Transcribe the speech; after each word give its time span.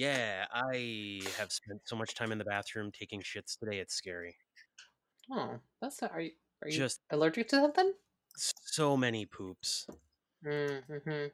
Yeah, 0.00 0.46
I 0.50 1.20
have 1.36 1.52
spent 1.52 1.82
so 1.84 1.94
much 1.94 2.14
time 2.14 2.32
in 2.32 2.38
the 2.38 2.44
bathroom 2.44 2.90
taking 2.90 3.20
shits 3.20 3.58
today. 3.58 3.80
It's 3.80 3.94
scary. 3.94 4.34
Oh, 5.30 5.58
that's 5.82 6.00
not. 6.00 6.12
Are 6.12 6.22
you 6.22 6.30
are 6.62 6.70
you 6.70 6.78
Just 6.78 7.00
allergic 7.10 7.48
to 7.48 7.56
something? 7.56 7.92
so 8.34 8.96
many 8.96 9.26
poops. 9.26 9.86
Mm-hmm. 10.42 11.26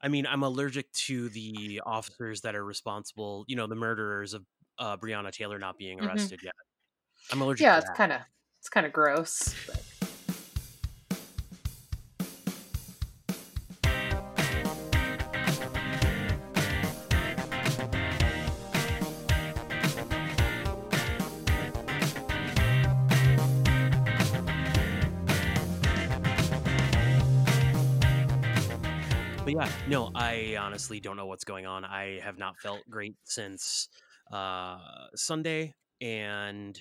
I 0.00 0.08
mean, 0.08 0.28
I'm 0.28 0.44
allergic 0.44 0.92
to 0.92 1.28
the 1.30 1.82
officers 1.84 2.40
that 2.42 2.54
are 2.54 2.64
responsible. 2.64 3.44
You 3.48 3.56
know, 3.56 3.66
the 3.66 3.74
murderers 3.74 4.32
of 4.32 4.44
uh, 4.78 4.96
Breonna 4.96 5.32
Taylor 5.32 5.58
not 5.58 5.76
being 5.76 5.98
Mhm. 5.98 6.06
arrested 6.06 6.38
yet. 6.44 6.54
I'm 7.32 7.42
allergic. 7.42 7.64
Yeah, 7.64 7.80
to 7.80 7.84
it's 7.84 7.96
kind 7.96 8.12
of 8.12 8.20
it's 8.60 8.68
kind 8.68 8.86
of 8.86 8.92
gross. 8.92 9.56
But... 9.66 9.82
no, 29.88 30.10
I 30.14 30.56
honestly 30.60 31.00
don't 31.00 31.16
know 31.16 31.26
what's 31.26 31.44
going 31.44 31.64
on. 31.66 31.84
I 31.84 32.20
have 32.22 32.36
not 32.36 32.58
felt 32.58 32.80
great 32.90 33.16
since 33.24 33.88
uh, 34.30 34.78
Sunday, 35.14 35.74
and 36.02 36.78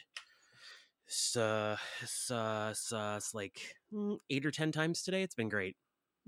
it's, 1.07 1.37
uh, 1.37 1.77
it's, 2.01 2.29
uh, 2.29 2.67
it's, 2.71 2.91
uh, 2.91 3.15
it's 3.17 3.33
like 3.33 3.75
mm, 3.93 4.17
eight 4.29 4.45
or 4.45 4.51
ten 4.51 4.73
times 4.73 5.03
today. 5.03 5.23
It's 5.23 5.35
been 5.35 5.47
great. 5.47 5.77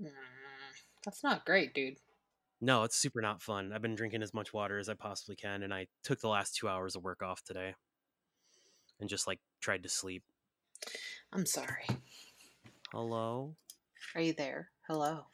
Mm, 0.00 0.08
that's 1.04 1.22
not 1.22 1.44
great, 1.44 1.74
dude. 1.74 1.98
No, 2.62 2.84
it's 2.84 2.96
super 2.96 3.20
not 3.20 3.42
fun. 3.42 3.72
I've 3.74 3.82
been 3.82 3.94
drinking 3.94 4.22
as 4.22 4.32
much 4.32 4.54
water 4.54 4.78
as 4.78 4.88
I 4.88 4.94
possibly 4.94 5.36
can, 5.36 5.62
and 5.62 5.74
I 5.74 5.86
took 6.02 6.20
the 6.20 6.28
last 6.28 6.56
two 6.56 6.68
hours 6.68 6.96
of 6.96 7.02
work 7.02 7.22
off 7.22 7.42
today, 7.44 7.74
and 9.00 9.08
just 9.08 9.26
like 9.26 9.40
tried 9.60 9.82
to 9.82 9.88
sleep. 9.90 10.22
I'm 11.30 11.44
sorry. 11.44 11.84
Hello, 12.92 13.54
Are 14.14 14.20
you 14.22 14.32
there? 14.32 14.70
Hello. 14.88 15.26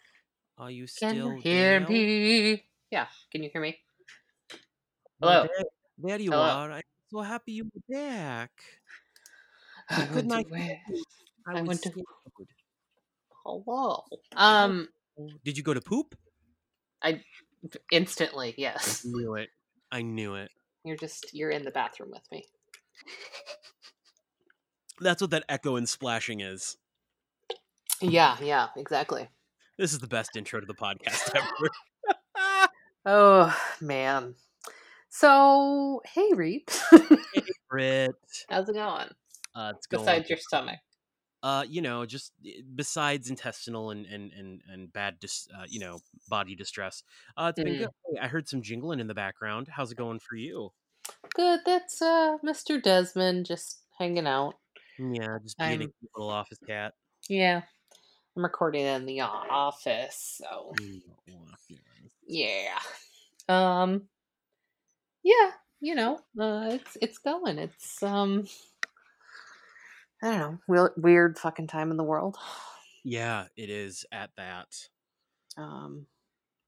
Are 0.59 0.71
you 0.71 0.87
Can 0.99 1.15
still 1.15 1.33
you 1.33 1.41
hear 1.41 1.81
there? 1.81 1.89
me? 1.89 2.65
Yeah. 2.91 3.07
Can 3.31 3.43
you 3.43 3.51
hear 3.53 3.63
me? 3.63 3.79
Hello. 5.21 5.43
There, 5.43 5.65
there 5.99 6.21
you 6.21 6.33
Hello. 6.33 6.45
are. 6.45 6.73
I'm 6.73 6.83
so 7.11 7.21
happy 7.21 7.53
you 7.53 7.65
were 7.65 7.83
back. 7.89 8.53
I 9.91 10.07
to 10.07 10.23
night. 10.23 10.47
where? 10.51 10.81
I, 11.47 11.59
I 11.59 11.63
went 11.63 11.83
to-. 11.83 12.05
Hello. 13.45 14.05
Um. 14.35 14.89
Did 15.45 15.57
you 15.57 15.63
go 15.63 15.73
to 15.73 15.81
poop? 15.81 16.15
I 17.03 17.23
instantly, 17.91 18.55
yes. 18.57 19.05
I 19.05 19.09
knew 19.09 19.35
it. 19.37 19.49
I 19.93 20.03
knew 20.03 20.35
it. 20.35 20.51
You're 20.85 20.97
just 20.97 21.35
you're 21.35 21.51
in 21.51 21.65
the 21.65 21.71
bathroom 21.71 22.11
with 22.13 22.27
me. 22.31 22.45
That's 25.01 25.21
what 25.21 25.31
that 25.31 25.45
echo 25.49 25.77
and 25.77 25.89
splashing 25.89 26.41
is. 26.41 26.77
Yeah. 28.01 28.37
Yeah. 28.41 28.69
Exactly. 28.77 29.29
This 29.79 29.93
is 29.93 29.99
the 29.99 30.07
best 30.07 30.37
intro 30.37 30.61
to 30.61 30.67
the 30.67 30.75
podcast 30.75 31.35
ever. 31.35 31.71
Oh 33.09 33.57
man. 33.81 34.35
So 35.11 36.03
hey, 36.13 36.29
Reap. 36.35 36.69
hey, 36.91 37.43
Britt. 37.71 38.11
How's 38.51 38.69
it 38.69 38.75
going? 38.75 39.07
Uh, 39.55 39.73
it's 39.77 39.87
going. 39.87 40.05
Besides 40.05 40.29
your 40.29 40.39
stomach. 40.41 40.81
uh, 41.45 41.65
you 41.69 41.83
know, 41.83 42.05
just 42.05 42.33
eh, 42.45 42.63
besides 42.75 43.31
intestinal 43.31 43.91
and 43.93 44.07
and 44.07 44.33
and, 44.33 44.61
and 44.69 44.93
bad, 44.93 45.21
dis, 45.21 45.47
uh, 45.57 45.67
you 45.69 45.79
know, 45.79 46.01
body 46.29 46.57
distress. 46.57 47.05
Uh, 47.37 47.53
it's 47.57 47.63
been 47.63 47.75
Mm. 47.75 47.79
good. 47.79 47.91
I 48.21 48.27
heard 48.27 48.49
some 48.49 48.61
jingling 48.61 48.99
in 48.99 49.07
the 49.07 49.15
background. 49.15 49.69
How's 49.71 49.93
it 49.93 49.97
going 49.99 50.19
for 50.19 50.35
you? 50.35 50.71
Good. 51.33 51.61
That's 51.65 52.03
uh 52.03 52.39
Mr. 52.45 52.83
Desmond 52.83 53.47
just 53.47 53.83
hanging 54.01 54.27
out. 54.27 54.55
Yeah, 54.99 55.39
just 55.45 55.59
being 55.59 55.71
a 55.71 55.85
I'm- 55.85 55.93
little 56.17 56.31
office 56.31 56.59
cat. 56.67 56.95
Yeah. 57.29 57.63
I'm 58.37 58.43
recording 58.43 58.85
in 58.85 59.07
the 59.07 59.23
office, 59.23 60.43
so 60.43 60.75
yeah. 62.27 62.79
yeah. 63.49 63.79
Um 63.81 64.09
yeah, 65.23 65.53
you 65.81 65.95
know, 65.95 66.21
uh 66.39 66.69
it's 66.73 66.99
it's 67.01 67.17
going. 67.17 67.59
It's 67.59 68.03
um 68.03 68.47
I 70.23 70.31
don't 70.31 70.39
know, 70.39 70.59
weird, 70.69 70.93
weird 70.99 71.39
fucking 71.39 71.69
time 71.69 71.91
in 71.91 71.97
the 71.97 72.05
world. 72.05 72.37
Yeah, 73.05 73.47
it 73.57 73.71
is 73.71 74.05
at 74.13 74.31
that. 74.37 74.69
Um 75.57 76.07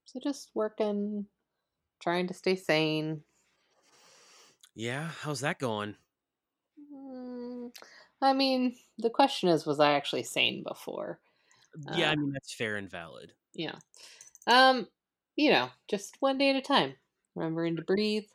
so 0.05 0.19
just 0.19 0.49
working, 0.55 1.27
trying 2.01 2.27
to 2.29 2.33
stay 2.33 2.55
sane. 2.55 3.21
Yeah, 4.73 5.09
how's 5.21 5.41
that 5.41 5.59
going? 5.59 5.97
Mm, 6.91 7.75
I 8.23 8.33
mean, 8.33 8.75
the 8.97 9.11
question 9.11 9.49
is 9.49 9.67
was 9.67 9.79
I 9.79 9.91
actually 9.91 10.23
sane 10.23 10.63
before? 10.67 11.19
Yeah, 11.91 12.11
I 12.11 12.11
Uh, 12.11 12.15
mean 12.15 12.31
that's 12.31 12.53
fair 12.53 12.75
and 12.75 12.89
valid. 12.89 13.33
Yeah. 13.53 13.75
Um, 14.47 14.87
you 15.35 15.51
know, 15.51 15.69
just 15.89 16.17
one 16.21 16.37
day 16.37 16.49
at 16.51 16.55
a 16.57 16.61
time. 16.61 16.95
Remembering 17.35 17.77
to 17.77 17.83
breathe. 17.83 18.25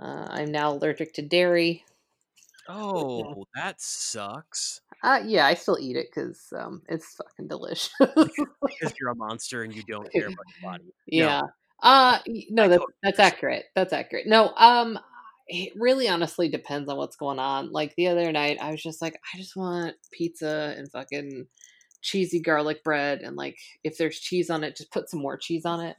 Uh, 0.00 0.26
I'm 0.30 0.50
now 0.50 0.72
allergic 0.72 1.14
to 1.14 1.22
dairy. 1.22 1.84
Oh, 2.66 3.44
that 3.54 3.82
sucks. 3.82 4.80
Uh, 5.02 5.22
yeah, 5.24 5.46
I 5.46 5.54
still 5.54 5.78
eat 5.80 5.96
it 5.96 6.08
because 6.14 6.52
um, 6.56 6.82
it's 6.88 7.14
fucking 7.14 7.48
delicious. 7.48 7.90
Because 8.66 8.94
you're 8.98 9.10
a 9.10 9.14
monster 9.14 9.62
and 9.62 9.74
you 9.74 9.82
don't 9.82 10.10
care 10.12 10.28
about 10.28 10.46
your 10.48 10.58
body. 10.60 10.94
yeah. 11.06 11.42
Uh, 11.82 12.18
no, 12.50 12.68
I 12.68 12.68
that's 12.68 12.84
that's 13.02 13.18
understand. 13.18 13.34
accurate. 13.34 13.66
That's 13.74 13.92
accurate. 13.92 14.26
No, 14.26 14.52
um, 14.56 14.98
it 15.48 15.72
really 15.76 16.08
honestly 16.08 16.48
depends 16.48 16.88
on 16.88 16.96
what's 16.98 17.16
going 17.16 17.38
on. 17.38 17.72
Like 17.72 17.94
the 17.96 18.08
other 18.08 18.30
night, 18.32 18.58
I 18.60 18.70
was 18.70 18.82
just 18.82 19.00
like, 19.02 19.18
I 19.34 19.38
just 19.38 19.56
want 19.56 19.96
pizza 20.12 20.74
and 20.76 20.90
fucking 20.92 21.46
cheesy 22.02 22.40
garlic 22.40 22.82
bread, 22.84 23.20
and 23.20 23.36
like 23.36 23.58
if 23.84 23.98
there's 23.98 24.18
cheese 24.18 24.50
on 24.50 24.64
it, 24.64 24.76
just 24.76 24.92
put 24.92 25.10
some 25.10 25.20
more 25.20 25.36
cheese 25.36 25.64
on 25.64 25.80
it. 25.80 25.96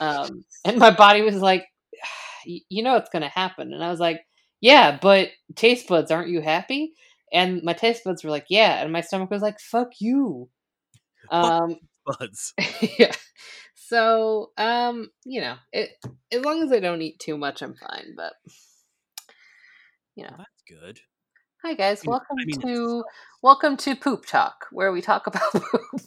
Um, 0.00 0.44
and 0.64 0.78
my 0.78 0.90
body 0.90 1.22
was 1.22 1.36
like, 1.36 1.66
you 2.44 2.82
know, 2.82 2.96
it's 2.96 3.10
gonna 3.10 3.28
happen, 3.28 3.72
and 3.72 3.82
I 3.82 3.90
was 3.90 4.00
like, 4.00 4.20
yeah, 4.60 4.98
but 5.00 5.28
taste 5.56 5.88
buds, 5.88 6.10
aren't 6.10 6.30
you 6.30 6.40
happy? 6.40 6.94
And 7.32 7.62
my 7.62 7.72
taste 7.72 8.04
buds 8.04 8.22
were 8.22 8.30
like, 8.30 8.46
yeah, 8.50 8.82
and 8.82 8.92
my 8.92 9.00
stomach 9.00 9.30
was 9.30 9.42
like, 9.42 9.60
fuck 9.60 9.88
you. 10.00 10.48
Um, 11.30 11.76
Buds. 12.04 12.52
yeah. 12.98 13.12
So, 13.74 14.50
um, 14.58 15.10
you 15.24 15.40
know, 15.40 15.54
it 15.72 15.90
as 16.32 16.44
long 16.44 16.62
as 16.62 16.72
I 16.72 16.80
don't 16.80 17.00
eat 17.00 17.20
too 17.20 17.38
much, 17.38 17.62
I'm 17.62 17.74
fine. 17.74 18.14
But 18.16 18.32
you 20.16 20.24
know, 20.24 20.34
that's 20.36 20.62
good. 20.68 21.00
Hi 21.62 21.74
guys, 21.74 22.02
welcome 22.04 22.36
I 22.40 22.44
mean, 22.44 22.60
to 22.62 23.04
welcome 23.40 23.76
to 23.76 23.94
Poop 23.94 24.26
Talk, 24.26 24.66
where 24.72 24.90
we 24.90 25.00
talk 25.00 25.26
about 25.28 25.52
poop. 25.52 26.00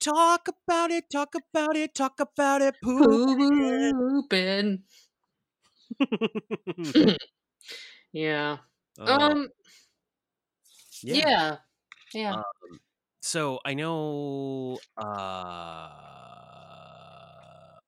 Talk 0.00 0.48
about 0.48 0.90
it, 0.90 1.04
talk 1.12 1.34
about 1.34 1.76
it, 1.76 1.94
talk 1.94 2.18
about 2.20 2.62
it, 2.62 2.74
poop. 2.82 3.38
pooping. 4.28 4.82
Yeah. 8.12 8.56
Oh, 8.98 9.30
Um. 9.30 9.48
yeah. 11.02 11.14
Yeah. 11.14 11.56
Yeah. 12.12 12.34
Um, 12.34 12.80
so 13.20 13.60
I 13.64 13.74
know 13.74 14.78
uh, 14.96 15.88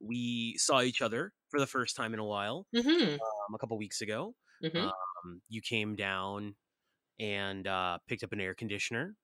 we 0.01 0.57
saw 0.59 0.83
each 0.83 1.03
other 1.03 1.33
for 1.49 1.59
the 1.59 1.67
first 1.67 1.97
time 1.97 2.15
in 2.15 2.21
a 2.21 2.25
while 2.25 2.69
mm-hmm. 2.75 3.15
um, 3.15 3.55
a 3.55 3.59
couple 3.59 3.77
weeks 3.79 4.01
ago. 4.01 4.35
Mm-hmm. 4.63 4.79
Um, 4.79 5.41
you 5.49 5.61
came 5.61 5.97
down 5.97 6.55
and 7.21 7.67
uh, 7.67 7.99
picked 8.09 8.23
up 8.25 8.33
an 8.33 8.41
air 8.41 8.55
conditioner. 8.55 9.15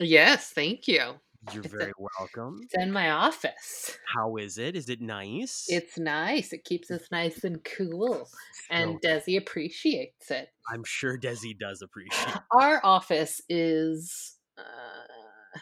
yes. 0.00 0.50
Thank 0.50 0.88
you. 0.88 1.14
You're 1.52 1.62
It's 1.64 1.74
a- 1.74 1.76
very 1.76 1.92
welcome. 2.18 2.58
It's 2.62 2.74
in 2.74 2.90
my 2.92 3.10
office. 3.10 3.96
How 4.14 4.36
is 4.36 4.58
it? 4.58 4.74
Is 4.74 4.88
it 4.88 5.00
nice? 5.00 5.66
It's 5.68 5.96
nice. 5.98 6.52
It 6.52 6.64
keeps 6.64 6.90
us 6.90 7.02
nice 7.12 7.44
and 7.44 7.62
cool, 7.62 8.28
and 8.70 8.98
So, 9.02 9.08
Desi 9.08 9.36
appreciates 9.38 10.30
it. 10.30 10.48
I'm 10.72 10.82
sure 10.84 11.16
Desi 11.18 11.56
does 11.56 11.82
appreciate. 11.82 12.36
Our 12.52 12.80
office 12.84 13.40
is 13.48 14.34
uh, 14.58 15.58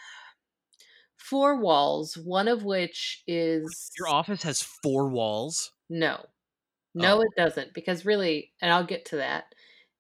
four 1.17 1.59
walls, 1.61 2.17
one 2.17 2.49
of 2.49 2.65
which 2.65 3.23
is 3.27 3.91
Your 3.99 4.09
office 4.09 4.43
has 4.45 4.63
four 4.63 5.09
walls. 5.09 5.73
no, 5.91 6.25
no, 6.95 7.19
Oh. 7.19 7.21
it 7.23 7.29
doesn't. 7.37 7.75
Because 7.75 8.05
really, 8.07 8.53
and 8.61 8.73
I'll 8.73 8.85
get 8.87 9.05
to 9.07 9.17
that. 9.17 9.45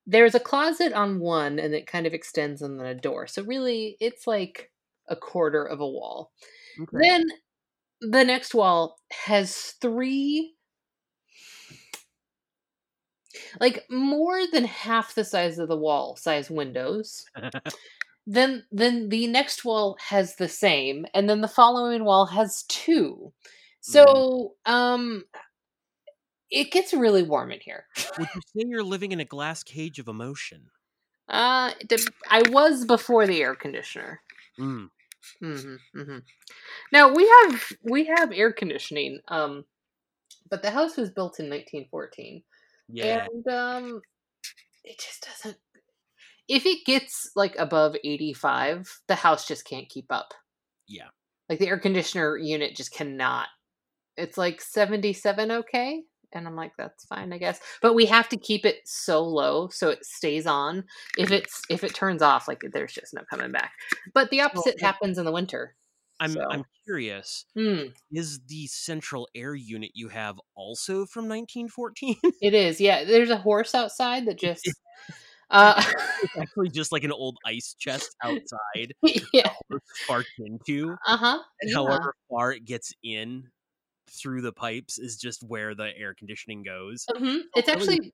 There's 0.07 0.35
a 0.35 0.41
closet 0.41 0.93
on 0.93 1.21
one, 1.21 1.59
and 1.59 1.75
it 1.75 1.87
kind 1.87 2.07
of 2.07 2.15
extends 2.15 2.63
and 2.63 2.79
then 2.79 2.87
a 2.87 2.95
door. 2.95 3.27
So 3.27 3.43
really, 3.45 3.97
it's 4.01 4.27
like 4.27 4.71
a 5.09 5.17
quarter 5.17 5.65
of 5.65 5.81
a 5.81 5.87
wall. 5.89 6.33
Okay. 6.81 6.99
Then 7.01 7.25
the 8.01 8.25
next 8.25 8.55
wall 8.55 8.99
has 9.27 9.75
three, 9.81 10.55
like 13.61 13.85
more 13.91 14.41
than 14.53 14.65
half 14.65 15.15
the 15.15 15.25
size 15.25 15.59
of 15.59 15.69
the 15.69 15.77
wall 15.77 16.17
size 16.17 16.51
windows. 16.51 17.25
then 18.27 18.65
then 18.73 19.09
the 19.11 19.27
next 19.27 19.65
wall 19.65 19.97
has 20.09 20.37
the 20.37 20.49
same 20.49 21.05
and 21.15 21.29
then 21.29 21.43
the 21.43 21.49
following 21.49 22.05
wall 22.05 22.27
has 22.27 22.63
two 22.69 23.33
so 23.81 24.55
um 24.65 25.25
it 26.55 26.71
gets 26.71 26.95
really 26.95 27.23
warm 27.23 27.51
in 27.51 27.61
here. 27.61 27.87
Would 28.19 28.29
you 28.35 28.41
say 28.47 28.69
you're 28.69 28.85
living 28.85 29.13
in 29.13 29.21
a 29.21 29.25
glass 29.25 29.63
cage 29.63 29.99
of 29.99 30.09
emotion? 30.09 30.71
Uh, 31.29 31.73
I 32.31 32.43
was 32.49 32.85
before 32.85 33.27
the 33.27 33.43
air 33.43 33.55
conditioner. 33.55 34.21
Mm, 34.59 34.89
hmm 35.41 35.77
hmm 35.95 36.19
Now 36.93 37.13
we 37.13 37.27
have 37.29 37.73
we 37.83 38.05
have 38.07 38.31
air 38.33 38.53
conditioning, 38.53 39.21
um, 39.29 39.65
but 40.49 40.63
the 40.63 40.71
house 40.71 40.97
was 40.97 41.11
built 41.11 41.41
in 41.41 41.47
1914, 41.47 42.43
yeah. 42.89 43.27
and 43.27 43.49
um, 43.49 44.03
it 44.85 44.99
just 44.99 45.27
doesn't. 45.27 45.59
If 46.47 46.67
it 46.67 46.85
gets 46.85 47.31
like 47.35 47.57
above 47.59 47.97
85, 48.05 49.01
the 49.09 49.15
house 49.15 49.49
just 49.49 49.67
can't 49.67 49.89
keep 49.89 50.07
up. 50.11 50.35
Yeah. 50.87 51.09
Like 51.49 51.59
the 51.59 51.69
air 51.69 51.79
conditioner 51.79 52.37
unit 52.37 52.77
just 52.77 52.93
cannot. 52.93 53.49
It's 54.17 54.39
like 54.39 54.61
77 54.61 55.51
okay, 55.51 56.03
and 56.35 56.47
I'm 56.47 56.57
like 56.57 56.73
that's 56.77 57.05
fine, 57.07 57.33
I 57.33 57.39
guess. 57.39 57.61
But 57.83 57.95
we 57.95 58.07
have 58.07 58.29
to 58.31 58.37
keep 58.37 58.65
it 58.65 58.79
so 58.85 59.23
low 59.25 59.69
so 59.69 59.91
it 59.91 60.05
stays 60.05 60.47
on. 60.47 60.85
If 61.19 61.31
it's 61.31 61.63
if 61.71 61.85
it 61.85 61.95
turns 61.95 62.23
off, 62.23 62.49
like 62.49 62.63
there's 62.73 62.93
just 62.93 63.15
no 63.15 63.23
coming 63.31 63.53
back. 63.53 63.73
But 64.13 64.31
the 64.31 64.41
opposite 64.41 64.77
yeah. 64.79 64.87
happens 64.87 65.19
in 65.19 65.25
the 65.25 65.33
winter. 65.33 65.75
I'm 66.21 66.31
So- 66.33 66.47
I'm 66.51 66.65
curious. 66.85 67.45
Hmm. 67.55 67.87
Is 68.13 68.41
the 68.47 68.67
central 68.69 69.29
air 69.35 69.55
unit 69.55 69.91
you 69.95 70.09
have 70.09 70.37
also 70.55 71.07
from 71.07 71.29
1914? 71.29 72.17
It 72.41 72.55
is, 72.55 72.81
yeah. 72.81 73.05
There's 73.05 73.31
a 73.31 73.37
horse 73.39 73.75
outside 73.75 74.27
that 74.27 74.39
just 74.39 74.69
uh 75.51 75.75
it's 76.23 76.37
actually 76.39 76.71
just 76.71 76.91
like 76.93 77.05
an 77.05 77.13
old 77.13 77.37
ice 77.47 77.75
chest 77.79 78.15
outside 78.23 78.95
yeah. 79.33 79.51
sparked 80.05 80.31
into. 80.39 80.95
Uh-huh. 81.07 81.39
And 81.61 81.71
Yeah. 81.71 81.77
however 81.77 82.15
far 82.31 82.53
it 82.53 82.65
gets 82.65 82.93
in 83.03 83.45
through 84.21 84.43
the 84.43 84.53
pipes 84.53 84.99
is 84.99 85.17
just 85.17 85.43
where 85.43 85.75
the 85.75 85.91
air 85.97 86.15
conditioning 86.15 86.63
goes. 86.63 87.07
Mhm. 87.11 87.43
It's 87.57 87.69
actually 87.69 88.13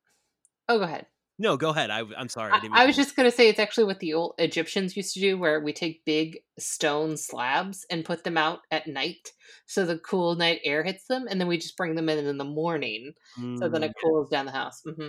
Oh, 0.69 0.79
go 0.79 0.85
ahead. 0.85 1.06
No, 1.41 1.56
go 1.56 1.70
ahead. 1.70 1.91
I, 1.91 2.02
I'm 2.17 2.29
sorry. 2.29 2.52
I, 2.52 2.82
I, 2.82 2.87
was 2.87 2.97
just 2.97 3.17
going 3.17 3.29
to 3.29 3.35
say 3.35 3.49
it's 3.49 3.58
actually 3.58 3.85
what 3.85 3.99
the 3.99 4.12
old 4.12 4.35
Egyptians 4.38 4.97
used 4.97 5.14
to 5.14 5.20
do 5.20 5.38
where 5.38 5.58
we 5.58 5.73
take 5.73 6.05
big 6.05 6.38
stone 6.58 7.17
slabs 7.17 7.87
and 7.91 8.05
put 8.05 8.25
them 8.25 8.37
out 8.37 8.61
at 8.70 8.87
night 8.87 9.32
so 9.67 9.87
the 9.87 9.99
cool 9.99 10.35
night 10.37 10.61
air 10.64 10.85
hits 10.85 11.06
them 11.06 11.26
and 11.29 11.41
then 11.41 11.49
we 11.49 11.56
just 11.56 11.79
bring 11.79 11.94
them 11.94 12.11
in 12.11 12.25
in 12.25 12.37
the 12.37 12.44
morning 12.44 13.14
so 13.58 13.69
then 13.69 13.82
it 13.82 13.93
Mm, 13.93 14.03
cools 14.03 14.29
down 14.29 14.46
the 14.46 14.53
house. 14.53 14.82
hmm 14.85 14.93
hmm 14.93 15.08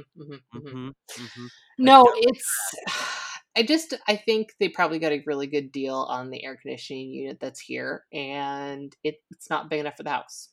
hmm 0.54 0.60
mhm, 0.60 0.94
mhm. 1.20 1.48
No, 1.78 2.06
it's. 2.16 2.76
I 3.58 3.64
just 3.64 3.94
I 4.08 4.16
think 4.16 4.54
they 4.62 4.70
probably 4.70 4.98
got 4.98 5.12
a 5.12 5.24
really 5.26 5.48
good 5.48 5.74
deal 5.74 5.96
on 5.96 6.30
the 6.30 6.42
air 6.46 6.56
conditioning 6.56 7.10
unit 7.10 7.40
that's 7.42 7.60
here, 7.60 8.06
and 8.14 8.96
it, 9.04 9.16
it's 9.30 9.50
not 9.50 9.70
big 9.70 9.82
enough 9.82 9.98
for 9.98 10.04
the 10.04 10.10
house. 10.10 10.48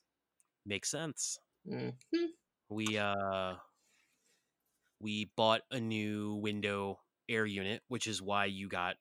Makes 0.69 0.89
sense. 0.91 1.37
Mhm. 1.65 2.33
We 2.69 2.97
uh 2.97 3.57
we 4.99 5.25
bought 5.35 5.61
a 5.71 5.79
new 5.79 6.35
window 6.35 6.99
air 7.27 7.45
unit, 7.45 7.83
which 7.87 8.07
is 8.07 8.21
why 8.21 8.45
you 8.45 8.67
got 8.67 8.97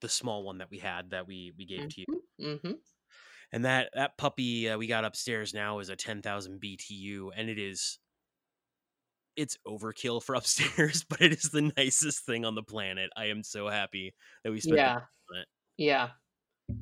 the 0.00 0.08
small 0.08 0.44
one 0.44 0.58
that 0.58 0.70
we 0.70 0.78
had 0.78 1.10
that 1.10 1.26
we 1.26 1.52
we 1.56 1.66
gave 1.66 1.88
to 1.88 2.02
you. 2.02 2.06
Mhm. 2.38 2.82
And 3.52 3.64
that 3.64 3.90
that 3.94 4.16
puppy 4.18 4.68
uh, 4.68 4.76
we 4.78 4.86
got 4.88 5.04
upstairs 5.04 5.54
now 5.54 5.78
is 5.78 5.88
a 5.88 5.96
10,000 5.96 6.60
BTU 6.60 7.30
and 7.30 7.48
it 7.48 7.58
is 7.58 7.98
it's 9.36 9.56
overkill 9.66 10.22
for 10.22 10.34
upstairs, 10.36 11.04
but 11.04 11.20
it 11.20 11.32
is 11.32 11.50
the 11.50 11.72
nicest 11.76 12.24
thing 12.24 12.44
on 12.44 12.54
the 12.54 12.62
planet. 12.62 13.10
I 13.16 13.26
am 13.26 13.42
so 13.42 13.68
happy 13.68 14.14
that 14.44 14.52
we 14.52 14.60
spent 14.60 14.80
Yeah, 14.80 15.06
on 15.30 15.38
it. 15.40 15.48
yeah, 15.76 16.14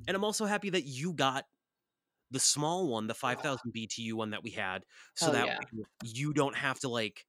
And 0.07 0.17
I'm 0.17 0.25
also 0.25 0.47
happy 0.47 0.71
that 0.71 0.85
you 0.85 1.13
got 1.13 1.47
the 2.31 2.41
small 2.41 2.89
one, 2.89 3.07
the 3.07 3.15
5000 3.15 3.73
BTU 3.73 4.15
one 4.15 4.31
that 4.31 4.43
we 4.43 4.51
had, 4.51 4.85
so 5.15 5.29
Oh, 5.29 5.33
that 5.33 5.47
yeah. 5.47 5.59
you 6.05 6.33
don't 6.33 6.57
have 6.57 6.81
to 6.81 6.89
like 6.89 7.27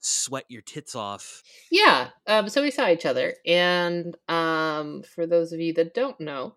sweat 0.00 0.44
your 0.48 0.62
tits 0.62 0.94
off. 0.94 1.42
yeah. 1.70 2.10
Um, 2.26 2.48
so 2.48 2.62
we 2.62 2.70
saw 2.70 2.88
each 2.88 3.06
other, 3.06 3.34
and 3.46 4.16
um, 4.28 5.02
for 5.02 5.26
those 5.26 5.52
of 5.52 5.60
you 5.60 5.72
that 5.74 5.94
don't 5.94 6.18
know, 6.20 6.54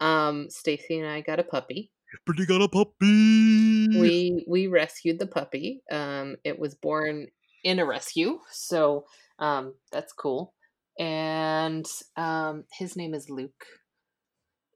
um, 0.00 0.50
Stacy 0.50 0.98
and 0.98 1.08
I 1.08 1.20
got 1.20 1.40
a 1.40 1.44
puppy. 1.44 1.92
You 2.36 2.46
got 2.46 2.62
a 2.62 2.68
puppy. 2.68 3.98
We 3.98 4.44
we 4.48 4.66
rescued 4.66 5.18
the 5.18 5.26
puppy. 5.26 5.82
Um, 5.90 6.36
it 6.44 6.58
was 6.58 6.74
born 6.74 7.28
in 7.64 7.78
a 7.78 7.86
rescue, 7.86 8.40
so 8.50 9.06
um, 9.38 9.74
that's 9.92 10.12
cool. 10.12 10.54
And 10.98 11.86
um, 12.16 12.64
his 12.72 12.96
name 12.96 13.14
is 13.14 13.30
Luke, 13.30 13.66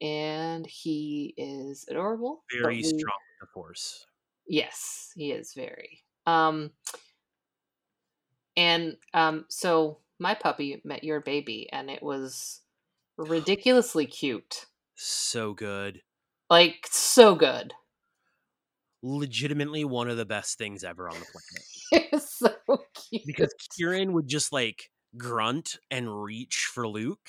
and 0.02 0.66
he 0.66 1.32
is 1.36 1.86
adorable. 1.88 2.44
very 2.60 2.76
we- 2.76 2.82
strong 2.82 3.18
with 3.40 3.48
the 3.48 3.52
force. 3.54 4.06
Yes, 4.46 5.12
he 5.14 5.32
is 5.32 5.54
very. 5.54 6.00
Um, 6.26 6.72
and 8.56 8.96
um, 9.14 9.46
so 9.48 9.98
my 10.18 10.34
puppy 10.34 10.80
met 10.84 11.04
your 11.04 11.20
baby, 11.20 11.68
and 11.72 11.90
it 11.90 12.02
was 12.02 12.60
ridiculously 13.16 14.06
cute, 14.06 14.66
So 14.94 15.52
good. 15.54 16.02
like 16.50 16.86
so 16.90 17.34
good. 17.34 17.74
Legitimately 19.02 19.84
one 19.84 20.08
of 20.08 20.16
the 20.16 20.24
best 20.24 20.58
things 20.58 20.84
ever 20.84 21.08
on 21.08 21.18
the 21.18 21.26
planet. 21.26 21.66
It 21.92 22.12
was 22.12 22.30
so 22.30 22.54
cute. 22.94 23.22
Because 23.26 23.52
Kieran 23.76 24.12
would 24.14 24.26
just 24.28 24.52
like 24.52 24.90
grunt 25.18 25.78
and 25.90 26.22
reach 26.22 26.70
for 26.72 26.88
Luke, 26.88 27.28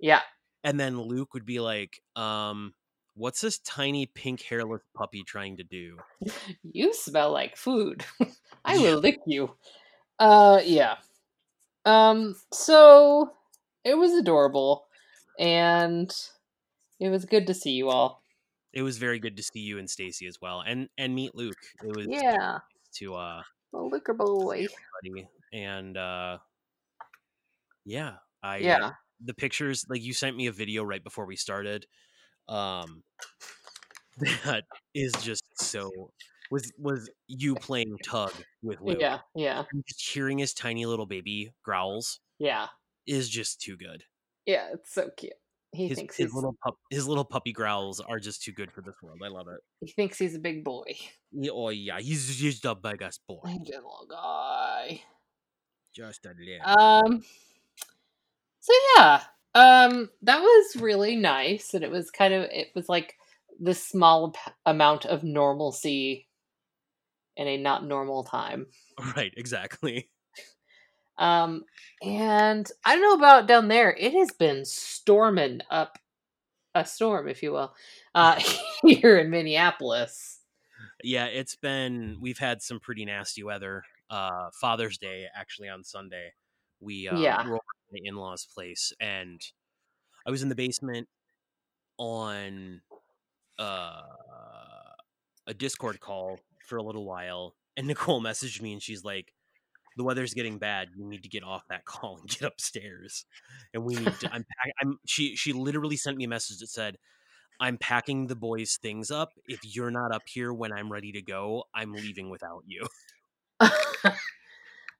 yeah, 0.00 0.20
and 0.64 0.78
then 0.78 1.00
Luke 1.00 1.34
would 1.34 1.46
be 1.46 1.60
like, 1.60 2.02
um, 2.16 2.74
what's 3.14 3.40
this 3.40 3.58
tiny 3.58 4.06
pink 4.06 4.42
hairless 4.42 4.82
puppy 4.94 5.24
trying 5.24 5.56
to 5.58 5.64
do? 5.64 6.04
you 6.62 6.92
smell 6.94 7.32
like 7.32 7.56
food. 7.56 8.04
I 8.64 8.78
will 8.78 8.98
lick 8.98 9.18
you. 9.26 9.56
Uh, 10.18 10.60
yeah. 10.64 10.98
Um, 11.84 12.36
so 12.52 13.34
it 13.84 13.96
was 13.96 14.12
adorable, 14.14 14.86
and 15.38 16.12
it 17.00 17.10
was 17.10 17.24
good 17.26 17.46
to 17.48 17.54
see 17.54 17.72
you 17.72 17.90
all. 17.90 18.22
It 18.72 18.82
was 18.82 18.98
very 18.98 19.18
good 19.18 19.36
to 19.36 19.42
see 19.42 19.60
you 19.60 19.78
and 19.78 19.88
Stacy 19.88 20.26
as 20.26 20.40
well, 20.40 20.60
and 20.62 20.88
and 20.98 21.14
meet 21.14 21.34
Luke. 21.34 21.62
It 21.80 21.92
was 21.92 22.06
Yeah, 22.06 22.60
to 22.94 23.14
uh 23.16 23.44
the 23.72 23.78
liquor 23.82 24.14
boy. 24.14 24.68
and 25.52 25.96
uh 25.96 26.38
yeah 27.84 28.16
i 28.42 28.56
Yeah. 28.58 28.92
The 29.24 29.34
pictures 29.34 29.84
like 29.88 30.02
you 30.02 30.12
sent 30.12 30.36
me 30.36 30.46
a 30.46 30.52
video 30.52 30.82
right 30.82 31.02
before 31.02 31.26
we 31.26 31.36
started 31.36 31.86
um 32.48 33.02
that 34.44 34.64
is 34.94 35.12
just 35.20 35.44
so 35.54 35.90
was 36.50 36.70
was 36.78 37.08
you 37.28 37.54
playing 37.54 37.96
tug 38.04 38.32
with 38.62 38.78
Luke. 38.82 38.98
Yeah, 39.00 39.20
yeah, 39.34 39.64
And 39.72 39.82
just 39.88 40.06
hearing 40.10 40.38
his 40.38 40.52
tiny 40.52 40.84
little 40.84 41.06
baby 41.06 41.50
growls 41.64 42.20
yeah, 42.38 42.66
is 43.06 43.28
just 43.28 43.60
too 43.60 43.76
good 43.76 44.04
yeah. 44.46 44.68
It's 44.72 44.92
so 44.92 45.08
cute. 45.16 45.34
He 45.74 45.88
his, 45.88 45.96
thinks 45.96 46.16
his 46.16 46.26
he's 46.26 46.34
little 46.34 46.54
pup 46.62 46.76
his 46.90 47.08
little 47.08 47.24
puppy 47.24 47.52
growls 47.52 48.00
are 48.00 48.18
just 48.18 48.42
too 48.42 48.52
good 48.52 48.70
for 48.70 48.82
this 48.82 48.94
world 49.02 49.20
i 49.24 49.28
love 49.28 49.46
it 49.48 49.60
he 49.80 49.90
thinks 49.90 50.18
he's 50.18 50.34
a 50.34 50.38
big 50.38 50.64
boy. 50.64 50.84
Yeah, 51.30 51.52
oh 51.54 51.70
yeah 51.70 51.98
he's 51.98 52.36
just 52.36 52.62
the 52.62 52.74
biggest 52.74 53.20
boy 53.26 53.40
He's 53.46 53.70
a 53.70 53.76
little 53.76 54.06
guy. 54.10 55.00
just 55.94 56.26
a 56.26 56.34
little 56.38 56.78
Um. 56.78 57.24
So 58.62 58.72
yeah, 58.96 59.22
um, 59.56 60.10
that 60.22 60.40
was 60.40 60.76
really 60.76 61.16
nice, 61.16 61.74
and 61.74 61.84
it 61.84 61.90
was 61.90 62.10
kind 62.12 62.32
of 62.34 62.44
it 62.44 62.68
was 62.74 62.88
like 62.88 63.16
this 63.60 63.84
small 63.86 64.30
p- 64.32 64.38
amount 64.66 65.04
of 65.06 65.24
normalcy 65.24 66.28
in 67.36 67.46
a 67.48 67.56
not 67.58 67.84
normal 67.84 68.24
time. 68.24 68.66
right 69.16 69.32
exactly 69.36 70.08
Um, 71.18 71.64
and 72.02 72.68
I 72.84 72.94
don't 72.96 73.02
know 73.02 73.14
about 73.26 73.46
down 73.46 73.68
there. 73.68 73.92
It 73.98 74.12
has 74.14 74.30
been 74.32 74.64
storming 74.64 75.60
up 75.70 75.98
a 76.74 76.84
storm, 76.84 77.28
if 77.28 77.42
you 77.42 77.52
will, 77.52 77.74
uh, 78.14 78.40
here 78.86 79.18
in 79.18 79.30
Minneapolis. 79.30 80.40
Yeah, 81.02 81.26
it's 81.26 81.56
been 81.56 82.18
we've 82.20 82.38
had 82.38 82.62
some 82.62 82.80
pretty 82.80 83.04
nasty 83.04 83.42
weather. 83.42 83.84
Uh 84.10 84.50
Father's 84.60 84.98
Day 84.98 85.26
actually 85.34 85.68
on 85.68 85.84
Sunday. 85.84 86.32
We 86.80 87.08
uh 87.08 87.14
Yeah. 87.22 87.44
were 87.44 87.60
at 87.92 88.00
the 88.00 88.06
in-laws 88.06 88.46
place 88.54 88.92
and 89.00 89.40
I 90.26 90.30
was 90.30 90.42
in 90.42 90.48
the 90.48 90.54
basement 90.54 91.08
on 91.98 92.80
uh 93.58 94.02
a 95.46 95.54
Discord 95.54 96.00
call 96.00 96.38
for 96.66 96.76
a 96.76 96.82
little 96.82 97.04
while 97.04 97.54
and 97.76 97.86
Nicole 97.88 98.22
messaged 98.22 98.60
me 98.62 98.72
and 98.72 98.82
she's 98.82 99.04
like 99.04 99.32
the 99.96 100.04
weather's 100.04 100.32
getting 100.32 100.58
bad. 100.58 100.88
You 100.96 101.04
need 101.06 101.22
to 101.22 101.28
get 101.28 101.42
off 101.44 101.64
that 101.68 101.84
call 101.86 102.18
and 102.18 102.28
get 102.28 102.42
upstairs. 102.42 103.26
And 103.74 103.84
we 103.84 103.94
need 103.96 104.18
to 104.20 104.32
I'm 104.32 104.44
I'm 104.80 104.98
she 105.06 105.36
she 105.36 105.52
literally 105.52 105.96
sent 105.96 106.16
me 106.16 106.24
a 106.24 106.28
message 106.28 106.58
that 106.60 106.68
said 106.68 106.96
I'm 107.60 107.76
packing 107.78 108.26
the 108.26 108.34
boys' 108.36 108.78
things 108.80 109.10
up. 109.10 109.30
If 109.46 109.60
you're 109.62 109.90
not 109.90 110.12
up 110.12 110.22
here 110.26 110.52
when 110.52 110.72
I'm 110.72 110.90
ready 110.90 111.12
to 111.12 111.22
go, 111.22 111.64
I'm 111.74 111.92
leaving 111.92 112.30
without 112.30 112.64
you. 112.66 112.86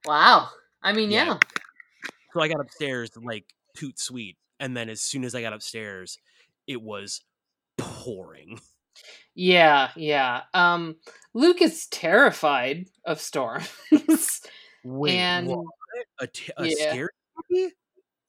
wow. 0.05 0.49
I 0.81 0.93
mean, 0.93 1.11
Yeah. 1.11 1.25
yeah. 1.25 1.37
So 2.33 2.41
I 2.41 2.47
got 2.47 2.59
upstairs 2.59 3.11
like 3.21 3.45
toot 3.75 3.99
sweet. 3.99 4.37
And 4.59 4.75
then 4.75 4.89
as 4.89 5.01
soon 5.01 5.23
as 5.23 5.35
I 5.35 5.41
got 5.41 5.53
upstairs, 5.53 6.17
it 6.67 6.81
was 6.81 7.21
pouring. 7.77 8.59
Yeah, 9.35 9.89
yeah. 9.95 10.41
Um, 10.53 10.97
Luke 11.33 11.61
is 11.61 11.87
terrified 11.87 12.85
of 13.05 13.19
storms. 13.19 13.67
Wait, 14.83 15.15
and 15.15 15.47
what? 15.47 15.65
A, 16.19 16.27
t- 16.27 16.51
a 16.57 16.67
yeah, 16.67 16.75
scary 16.91 17.09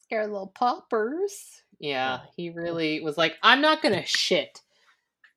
scared 0.02 0.30
little 0.30 0.52
poppers. 0.54 1.62
Yeah, 1.78 2.20
Oh. 2.22 2.28
he 2.36 2.50
really 2.50 3.00
was 3.00 3.18
like, 3.18 3.34
I'm 3.42 3.60
not 3.60 3.82
gonna 3.82 4.06
shit. 4.06 4.60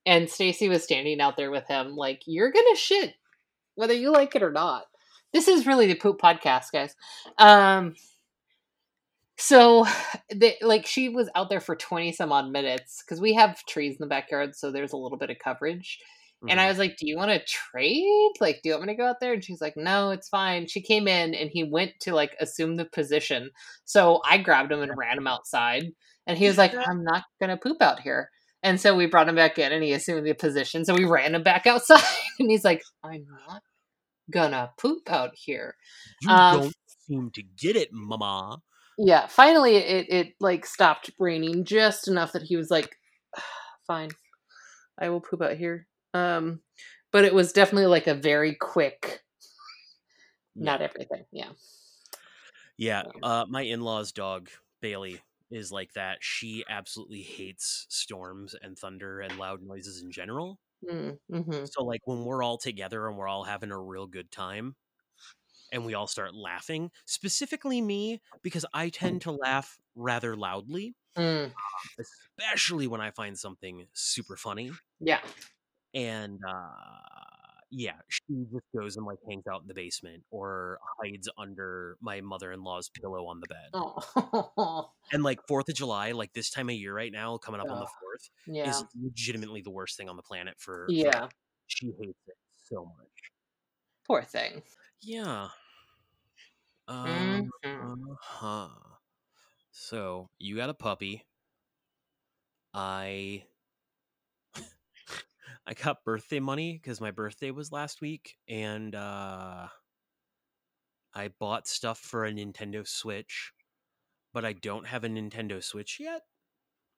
And 0.06 0.30
Stacy 0.30 0.68
was 0.68 0.84
standing 0.84 1.20
out 1.20 1.36
there 1.36 1.50
with 1.50 1.66
him, 1.66 1.94
like, 1.96 2.22
you're 2.26 2.50
gonna 2.52 2.76
shit, 2.76 3.14
whether 3.74 3.92
you 3.94 4.10
like 4.10 4.34
it 4.34 4.42
or 4.42 4.52
not. 4.52 4.84
This 5.32 5.48
is 5.48 5.66
really 5.66 5.86
the 5.86 5.94
poop 5.94 6.20
podcast, 6.20 6.72
guys. 6.72 6.94
Um 7.36 7.94
so 9.38 9.86
they, 10.34 10.56
like 10.62 10.86
she 10.86 11.08
was 11.08 11.28
out 11.34 11.48
there 11.50 11.60
for 11.60 11.76
20 11.76 12.12
some 12.12 12.32
odd 12.32 12.50
minutes 12.50 13.02
because 13.04 13.20
we 13.20 13.34
have 13.34 13.64
trees 13.66 13.92
in 13.92 13.98
the 14.00 14.06
backyard, 14.08 14.56
so 14.56 14.70
there's 14.72 14.92
a 14.92 14.96
little 14.96 15.18
bit 15.18 15.30
of 15.30 15.38
coverage. 15.42 15.98
And 16.48 16.60
I 16.60 16.66
Mhm. 16.66 16.68
was 16.68 16.78
like, 16.78 16.96
Do 16.96 17.06
you 17.06 17.16
want 17.16 17.30
to 17.30 17.44
trade? 17.44 18.32
Like, 18.40 18.60
do 18.62 18.70
you 18.70 18.74
want 18.74 18.86
me 18.86 18.92
to 18.94 18.96
go 18.98 19.06
out 19.06 19.20
there? 19.20 19.32
And 19.34 19.44
she's 19.44 19.60
like, 19.60 19.76
No, 19.76 20.10
it's 20.10 20.28
fine. 20.28 20.66
She 20.66 20.80
came 20.80 21.06
in 21.08 21.34
and 21.34 21.50
he 21.52 21.64
went 21.64 21.92
to 22.02 22.14
like 22.14 22.34
assume 22.40 22.76
the 22.76 22.84
position. 22.86 23.50
So 23.84 24.20
I 24.24 24.38
grabbed 24.38 24.72
him 24.72 24.80
and 24.82 24.96
ran 24.96 25.18
him 25.18 25.26
outside. 25.26 25.84
And 26.26 26.38
he 26.38 26.46
was 26.46 26.58
like, 26.58 26.72
I'm 26.86 27.04
not 27.04 27.24
going 27.40 27.50
to 27.50 27.56
poop 27.56 27.80
out 27.82 28.00
here. 28.00 28.30
And 28.62 28.80
so 28.80 28.96
we 28.96 29.06
brought 29.06 29.28
him 29.28 29.36
back 29.36 29.58
in 29.58 29.72
and 29.72 29.82
he 29.84 29.92
assumed 29.92 30.26
the 30.26 30.34
position. 30.34 30.84
So 30.84 30.94
we 30.94 31.04
ran 31.04 31.34
him 31.34 31.42
back 31.42 31.66
outside. 31.66 32.02
And 32.38 32.50
he's 32.50 32.64
like, 32.64 32.82
I'm 33.04 33.26
not 33.48 33.62
going 34.30 34.52
to 34.52 34.70
poop 34.78 35.10
out 35.10 35.30
here. 35.34 35.74
You 36.20 36.30
um, 36.32 36.60
don't 36.60 36.74
seem 37.06 37.30
to 37.32 37.42
get 37.42 37.76
it, 37.76 37.90
mama. 37.92 38.58
Yeah. 38.98 39.26
Finally, 39.28 39.76
it, 39.76 40.06
it 40.10 40.34
like 40.40 40.66
stopped 40.66 41.10
raining 41.18 41.64
just 41.64 42.08
enough 42.08 42.32
that 42.32 42.42
he 42.42 42.56
was 42.56 42.70
like, 42.70 42.96
Fine, 43.86 44.10
I 45.00 45.08
will 45.08 45.20
poop 45.20 45.42
out 45.42 45.56
here. 45.56 45.86
Um, 46.14 46.60
but 47.12 47.24
it 47.24 47.34
was 47.34 47.52
definitely 47.52 47.86
like 47.86 48.06
a 48.06 48.14
very 48.14 48.54
quick, 48.54 49.22
not 50.54 50.82
everything. 50.82 51.24
Yeah. 51.32 51.50
Yeah, 52.76 53.02
uh, 53.22 53.44
my 53.48 53.62
in-laws' 53.62 54.12
dog 54.12 54.50
Bailey 54.80 55.20
is 55.50 55.72
like 55.72 55.92
that. 55.94 56.18
She 56.20 56.64
absolutely 56.68 57.22
hates 57.22 57.86
storms 57.88 58.54
and 58.60 58.78
thunder 58.78 59.20
and 59.20 59.36
loud 59.38 59.62
noises 59.62 60.02
in 60.02 60.10
general. 60.12 60.60
Mm, 60.88 61.18
hmm 61.30 61.64
So 61.64 61.84
like 61.84 62.02
when 62.06 62.24
we're 62.24 62.42
all 62.42 62.58
together 62.58 63.08
and 63.08 63.16
we're 63.16 63.26
all 63.26 63.44
having 63.44 63.72
a 63.72 63.80
real 63.80 64.06
good 64.06 64.30
time 64.30 64.76
and 65.72 65.84
we 65.84 65.94
all 65.94 66.06
start 66.06 66.34
laughing, 66.34 66.90
specifically 67.04 67.80
me 67.80 68.20
because 68.42 68.64
I 68.74 68.88
tend 68.90 69.22
to 69.22 69.32
laugh 69.32 69.78
rather 69.94 70.36
loudly, 70.36 70.94
Mm, 71.16 71.52
especially 71.98 72.86
when 72.86 73.00
I 73.00 73.10
find 73.10 73.36
something 73.38 73.86
super 73.92 74.36
funny. 74.36 74.70
yeah. 75.00 75.20
And 75.94 76.38
uh 76.48 76.68
yeah, 77.70 77.96
she 78.08 78.22
just 78.50 78.64
goes 78.74 78.96
and 78.96 79.04
like 79.04 79.18
hangs 79.28 79.44
out 79.52 79.60
in 79.60 79.68
the 79.68 79.74
basement 79.74 80.22
or 80.30 80.78
hides 80.98 81.28
under 81.36 81.98
my 82.00 82.22
mother-in-law's 82.22 82.88
pillow 82.88 83.26
on 83.26 83.40
the 83.40 83.46
bed. 83.46 83.70
Oh, 83.74 84.90
And 85.12 85.22
like 85.22 85.40
4th 85.46 85.68
of 85.68 85.74
July, 85.74 86.12
like 86.12 86.32
this 86.32 86.48
time 86.50 86.70
of 86.70 86.76
year 86.76 86.94
right 86.94 87.12
now, 87.12 87.36
coming 87.36 87.60
up 87.60 87.68
on 87.70 87.78
the 87.80 87.84
4th, 87.86 88.30
yeah. 88.46 88.70
is 88.70 88.84
legitimately 88.98 89.60
the 89.60 89.70
worst 89.70 89.98
thing 89.98 90.08
on 90.08 90.16
the 90.16 90.22
planet 90.22 90.54
for, 90.58 90.86
for 90.86 90.92
Yeah. 90.92 91.20
her. 91.24 91.28
She 91.66 91.88
hates 92.00 92.18
it 92.26 92.36
so 92.70 92.84
much. 92.96 93.08
Poor 94.06 94.22
thing. 94.22 94.62
Yeah. 95.00 95.50
Um, 96.88 97.50
Mhm. 97.72 98.18
huh. 98.20 98.70
So 99.72 100.28
you 100.38 100.56
got 100.56 100.70
a 100.70 100.74
puppy. 100.74 101.24
I 102.72 103.46
I 105.66 105.74
got 105.74 106.04
birthday 106.04 106.40
money 106.40 106.74
because 106.74 107.00
my 107.00 107.10
birthday 107.10 107.50
was 107.50 107.72
last 107.72 108.00
week, 108.00 108.38
and 108.48 108.94
uh 108.94 109.68
I 111.12 111.28
bought 111.28 111.66
stuff 111.68 111.98
for 112.00 112.24
a 112.24 112.32
Nintendo 112.32 112.88
Switch, 112.88 113.52
but 114.32 114.44
I 114.44 114.54
don't 114.54 114.86
have 114.86 115.04
a 115.04 115.08
Nintendo 115.08 115.62
Switch 115.62 116.00
yet. 116.00 116.24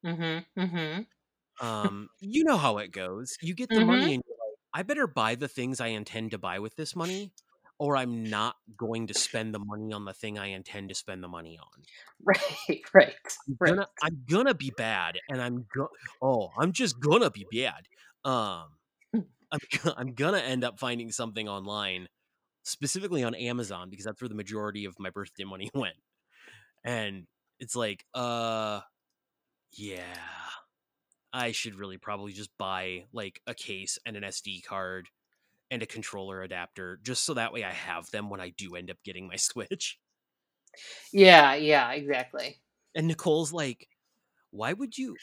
Mm-hmm. 0.04 0.60
Mm-hmm. 0.60 1.02
Um, 1.60 2.08
you 2.20 2.44
know 2.44 2.56
how 2.56 2.78
it 2.78 2.90
goes. 2.92 3.36
You 3.40 3.54
get 3.54 3.74
the 3.74 3.80
Mhm. 3.80 3.82
money 3.82 4.14
and 4.14 4.22
you're 4.26 4.36
like, 4.36 4.56
I 4.72 4.82
better 4.82 5.06
buy 5.06 5.34
the 5.34 5.48
things 5.48 5.80
I 5.80 5.88
intend 5.88 6.30
to 6.30 6.38
buy 6.38 6.58
with 6.58 6.76
this 6.76 6.96
money, 6.96 7.32
or 7.80 7.96
I'm 7.96 8.24
not 8.24 8.56
going 8.78 9.08
to 9.08 9.14
spend 9.14 9.54
the 9.54 9.60
money 9.60 9.92
on 9.92 10.04
the 10.06 10.14
thing 10.14 10.38
I 10.38 10.48
intend 10.48 10.90
to 10.90 10.96
spend 10.96 11.24
the 11.24 11.28
money 11.28 11.58
on. 11.58 11.84
Right. 12.24 12.82
Right. 12.94 13.36
I'm 13.48 13.58
Right. 13.60 13.74
gonna, 13.74 13.88
I'm 14.02 14.24
gonna 14.30 14.54
be 14.54 14.70
bad, 14.70 15.18
and 15.28 15.42
I'm 15.42 15.66
go- 15.74 15.90
oh, 16.22 16.50
I'm 16.58 16.72
just 16.72 17.00
gonna 17.00 17.30
be 17.30 17.46
bad. 17.52 17.86
Um, 18.30 18.68
I'm 19.52 19.60
I'm 19.96 20.14
gonna 20.14 20.38
end 20.38 20.64
up 20.64 20.78
finding 20.80 21.12
something 21.12 21.48
online, 21.48 22.08
specifically 22.64 23.24
on 23.24 23.34
Amazon, 23.34 23.90
because 23.90 24.06
that's 24.06 24.20
where 24.22 24.28
the 24.28 24.34
majority 24.36 24.84
of 24.86 24.98
my 25.00 25.10
birthday 25.10 25.44
money 25.44 25.70
went. 25.76 25.96
And 26.84 27.26
it's 27.60 27.76
like, 27.76 28.04
uh, 28.14 28.80
yeah, 29.72 30.16
I 31.32 31.52
should 31.52 31.74
really 31.76 31.98
probably 31.98 32.32
just 32.32 32.50
buy 32.58 33.06
like 33.12 33.40
a 33.46 33.54
case 33.54 33.98
and 34.06 34.16
an 34.16 34.24
SD 34.24 34.60
card 34.62 35.08
and 35.70 35.82
a 35.82 35.86
controller 35.86 36.42
adapter, 36.42 36.98
just 37.02 37.24
so 37.24 37.34
that 37.34 37.52
way 37.52 37.64
I 37.64 37.72
have 37.72 38.10
them 38.10 38.30
when 38.30 38.40
I 38.40 38.50
do 38.50 38.76
end 38.76 38.90
up 38.90 38.98
getting 39.04 39.28
my 39.28 39.36
Switch. 39.38 39.98
Yeah. 41.12 41.54
Yeah. 41.54 41.90
Exactly. 41.92 42.60
And 42.94 43.06
Nicole's 43.08 43.52
like, 43.52 43.88
why 44.50 44.72
would 44.72 44.98
you? 44.98 45.16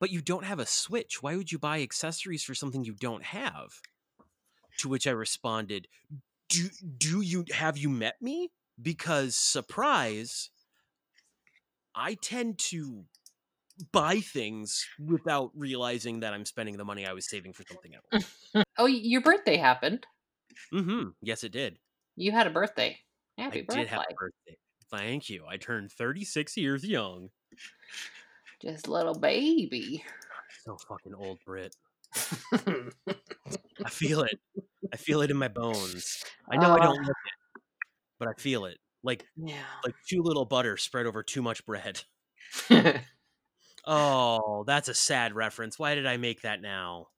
But 0.00 0.10
you 0.10 0.20
don't 0.22 0.44
have 0.44 0.58
a 0.58 0.66
Switch. 0.66 1.22
Why 1.22 1.36
would 1.36 1.52
you 1.52 1.58
buy 1.58 1.82
accessories 1.82 2.42
for 2.44 2.54
something 2.54 2.84
you 2.84 2.94
don't 2.94 3.24
have? 3.24 3.80
To 4.78 4.88
which 4.88 5.06
I 5.06 5.10
responded, 5.10 5.88
"Do 6.48 6.68
do 6.98 7.20
you 7.20 7.44
have 7.52 7.78
you 7.78 7.90
met 7.90 8.22
me? 8.22 8.50
Because 8.80 9.36
surprise, 9.36 10.50
I 11.94 12.14
tend 12.14 12.58
to 12.70 13.04
buy 13.92 14.20
things 14.20 14.86
without 14.98 15.50
realizing 15.54 16.20
that 16.20 16.32
I'm 16.34 16.44
spending 16.44 16.76
the 16.76 16.84
money 16.84 17.06
I 17.06 17.12
was 17.12 17.28
saving 17.28 17.52
for 17.52 17.64
something 17.64 17.92
else." 17.94 18.36
Oh, 18.78 18.86
your 18.86 19.20
birthday 19.20 19.56
happened. 19.56 20.06
mm-hmm. 20.72 21.10
Yes, 21.22 21.44
it 21.44 21.52
did. 21.52 21.78
You 22.16 22.32
had 22.32 22.46
a 22.46 22.50
birthday. 22.50 22.98
Happy 23.38 23.60
I 23.60 23.62
birthday. 23.62 23.80
did 23.82 23.88
have 23.88 24.00
a 24.10 24.14
birthday. 24.14 24.56
Thank 24.90 25.28
you. 25.30 25.44
I 25.48 25.56
turned 25.56 25.92
36 25.92 26.56
years 26.56 26.84
young. 26.84 27.28
Just 28.60 28.88
little 28.88 29.18
baby. 29.18 30.04
So 30.64 30.76
fucking 30.88 31.14
old, 31.14 31.38
Brit. 31.46 31.74
I 32.52 33.88
feel 33.90 34.22
it. 34.22 34.38
I 34.92 34.96
feel 34.96 35.22
it 35.22 35.30
in 35.30 35.36
my 35.36 35.48
bones. 35.48 36.22
I 36.50 36.56
know 36.56 36.72
I 36.72 36.78
Uh, 36.80 36.82
don't 36.84 37.02
look 37.02 37.16
it, 37.26 37.62
but 38.18 38.28
I 38.28 38.32
feel 38.38 38.64
it. 38.64 38.78
Like 39.02 39.24
Yeah. 39.36 39.62
like 39.84 39.94
too 40.08 40.22
little 40.22 40.44
butter 40.44 40.76
spread 40.76 41.06
over 41.06 41.22
too 41.22 41.42
much 41.42 41.64
bread. 41.64 42.02
Oh, 43.86 44.64
that's 44.66 44.88
a 44.88 44.94
sad 44.94 45.34
reference. 45.34 45.78
Why 45.78 45.94
did 45.94 46.06
I 46.06 46.16
make 46.16 46.42
that 46.42 46.60
now? 46.60 47.08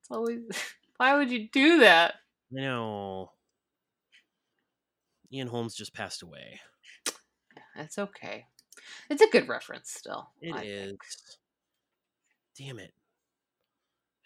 It's 0.00 0.10
always. 0.10 0.40
Why 0.98 1.16
would 1.16 1.30
you 1.30 1.48
do 1.50 1.80
that? 1.80 2.14
I 2.56 2.60
know. 2.60 3.32
Ian 5.32 5.48
Holmes 5.48 5.74
just 5.74 5.94
passed 5.94 6.22
away. 6.22 6.60
That's 7.74 7.98
okay. 7.98 8.44
It's 9.08 9.22
a 9.22 9.28
good 9.28 9.48
reference 9.48 9.90
still. 9.90 10.28
It 10.40 10.54
I 10.54 10.62
is. 10.62 10.90
think. 10.90 11.00
Damn 12.58 12.78
it. 12.78 12.92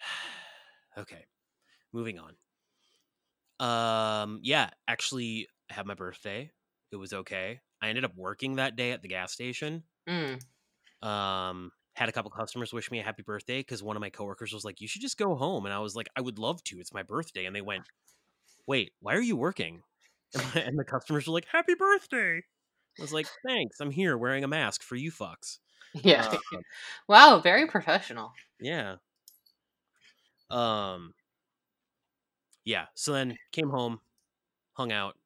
okay. 0.99 1.25
Moving 1.93 2.19
on. 2.19 2.35
Um 3.59 4.41
yeah, 4.43 4.71
actually 4.89 5.49
I 5.71 5.75
had 5.75 5.87
my 5.87 5.95
birthday. 5.95 6.51
It 6.91 6.97
was 6.97 7.13
okay. 7.13 7.61
I 7.81 7.89
ended 7.89 8.05
up 8.05 8.13
working 8.17 8.57
that 8.57 8.77
day 8.77 8.93
at 8.93 9.03
the 9.03 9.09
gas 9.09 9.33
station. 9.33 9.85
Mm. 10.09 10.41
Um 11.03 11.73
had 11.95 12.09
a 12.09 12.13
couple 12.13 12.31
customers 12.31 12.73
wish 12.75 12.91
me 12.91 13.01
a 13.01 13.03
happy 13.03 13.23
birthday 13.23 13.63
cuz 13.63 13.83
one 13.83 13.97
of 13.97 14.01
my 14.01 14.11
coworkers 14.11 14.53
was 14.53 14.65
like, 14.65 14.81
"You 14.81 14.89
should 14.89 15.01
just 15.03 15.19
go 15.19 15.35
home." 15.35 15.65
And 15.67 15.75
I 15.75 15.79
was 15.79 15.95
like, 15.97 16.09
"I 16.17 16.21
would 16.21 16.39
love 16.39 16.63
to. 16.65 16.79
It's 16.81 16.93
my 16.93 17.03
birthday." 17.03 17.47
And 17.47 17.55
they 17.57 17.63
went, 17.63 17.89
"Wait, 18.67 18.95
why 19.01 19.15
are 19.17 19.23
you 19.23 19.37
working?" 19.37 19.85
And, 20.57 20.79
the 20.79 20.85
customers 20.87 21.27
were 21.29 21.35
like, 21.35 21.47
"Happy 21.47 21.75
birthday." 21.75 22.39
I 22.39 23.03
was 23.03 23.13
like, 23.13 23.31
"Thanks. 23.47 23.81
I'm 23.81 23.91
here 23.93 24.17
wearing 24.19 24.45
a 24.45 24.49
mask 24.49 24.83
for 24.83 24.97
you 24.97 25.13
fucks." 25.13 25.59
Yeah. 25.95 26.39
Uh, 26.55 26.61
wow. 27.09 27.41
Very 27.41 27.67
professional. 27.67 28.37
Yeah. 28.61 28.97
Um 30.51 31.15
Yeah, 32.67 32.87
so 32.95 33.13
then 33.13 33.39
came 33.53 33.71
home, 33.71 34.01
hung 34.75 34.93
out, 34.93 35.19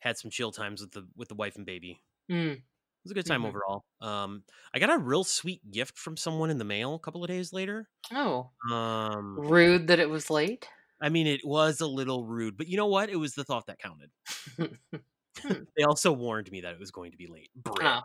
had 0.00 0.18
some 0.18 0.30
chill 0.30 0.52
times 0.52 0.80
with 0.82 0.92
the 0.92 1.08
with 1.16 1.28
the 1.28 1.34
wife 1.36 1.56
and 1.56 1.66
baby. 1.66 2.02
Mm. 2.30 2.64
It 3.04 3.08
was 3.08 3.12
a 3.12 3.14
good 3.16 3.26
time 3.26 3.42
Mhm. 3.42 3.48
overall. 3.48 3.84
Um 4.00 4.44
I 4.72 4.78
got 4.78 4.88
a 4.88 4.98
real 4.98 5.24
sweet 5.24 5.70
gift 5.70 5.98
from 5.98 6.16
someone 6.16 6.48
in 6.50 6.56
the 6.56 6.64
mail 6.64 6.94
a 6.94 6.98
couple 6.98 7.22
of 7.22 7.28
days 7.28 7.52
later. 7.52 7.90
Oh, 8.12 8.52
Um 8.70 9.38
rude 9.38 9.88
that 9.88 10.00
it 10.00 10.10
was 10.10 10.30
late. 10.30 10.68
I 11.00 11.08
mean 11.08 11.26
it 11.26 11.44
was 11.44 11.80
a 11.80 11.86
little 11.86 12.24
rude, 12.26 12.56
but 12.56 12.68
you 12.68 12.76
know 12.76 12.86
what? 12.86 13.10
It 13.10 13.16
was 13.16 13.34
the 13.34 13.44
thought 13.44 13.66
that 13.66 13.78
counted. 13.78 14.10
they 15.76 15.82
also 15.84 16.12
warned 16.12 16.50
me 16.50 16.60
that 16.62 16.72
it 16.74 16.78
was 16.80 16.90
going 16.90 17.10
to 17.12 17.16
be 17.16 17.26
late. 17.26 17.50
Brit. 17.56 17.76
Oh, 17.82 18.02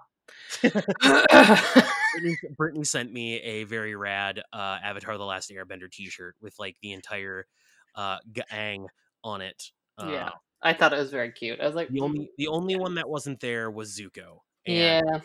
Brittany, 2.57 2.83
sent 2.83 3.11
me 3.13 3.35
a 3.41 3.63
very 3.65 3.95
rad 3.95 4.41
uh, 4.53 4.79
Avatar: 4.83 5.17
The 5.17 5.25
Last 5.25 5.49
Airbender 5.51 5.91
T-shirt 5.91 6.35
with 6.41 6.55
like 6.59 6.77
the 6.81 6.93
entire 6.93 7.47
uh, 7.95 8.19
gang 8.33 8.87
on 9.23 9.41
it. 9.41 9.71
Uh, 9.97 10.03
yeah, 10.03 10.29
I 10.61 10.73
thought 10.73 10.93
it 10.93 10.97
was 10.97 11.11
very 11.11 11.31
cute. 11.31 11.59
I 11.59 11.65
was 11.65 11.75
like, 11.75 11.89
The 11.89 11.99
only 11.99 12.19
"Mm, 12.19 12.27
the 12.37 12.47
only 12.47 12.75
one 12.77 12.93
that 12.95 13.09
wasn't 13.09 13.41
there 13.41 13.69
was 13.69 13.97
Zuko. 13.97 14.43
And 14.65 14.75
yeah, 14.77 15.19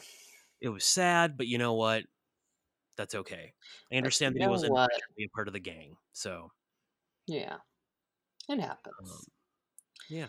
it 0.61 0.69
was 0.69 0.85
sad, 0.85 1.37
but 1.37 1.47
you 1.47 1.59
know 1.59 1.75
what? 1.75 2.05
That's 2.97 3.14
okay. 3.14 3.53
I 3.93 3.97
understand 3.97 4.37
that 4.37 4.43
he 4.43 4.49
wasn't 4.49 4.73
what? 4.73 4.91
a 5.19 5.29
part 5.29 5.49
of 5.49 5.55
the 5.55 5.61
gang. 5.61 5.97
So 6.12 6.53
yeah, 7.26 7.57
it 8.49 8.61
happens. 8.61 8.95
um, 9.03 9.21
yeah. 10.09 10.26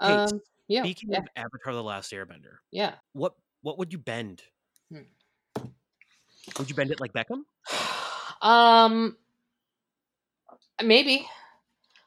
Hey, 0.00 0.14
Um, 0.14 0.40
yeah, 0.68 0.82
speaking 0.82 1.10
yeah, 1.12 1.18
of 1.18 1.26
Avatar: 1.36 1.72
The 1.72 1.82
Last 1.82 2.12
Airbender, 2.12 2.58
yeah. 2.70 2.94
what 3.12 3.34
what 3.62 3.78
would 3.78 3.92
you 3.92 3.98
bend? 3.98 4.42
Hmm. 4.90 5.02
Would 6.58 6.68
you 6.68 6.76
bend 6.76 6.90
it 6.90 7.00
like 7.00 7.12
Beckham? 7.12 7.44
um, 8.42 9.16
maybe. 10.82 11.26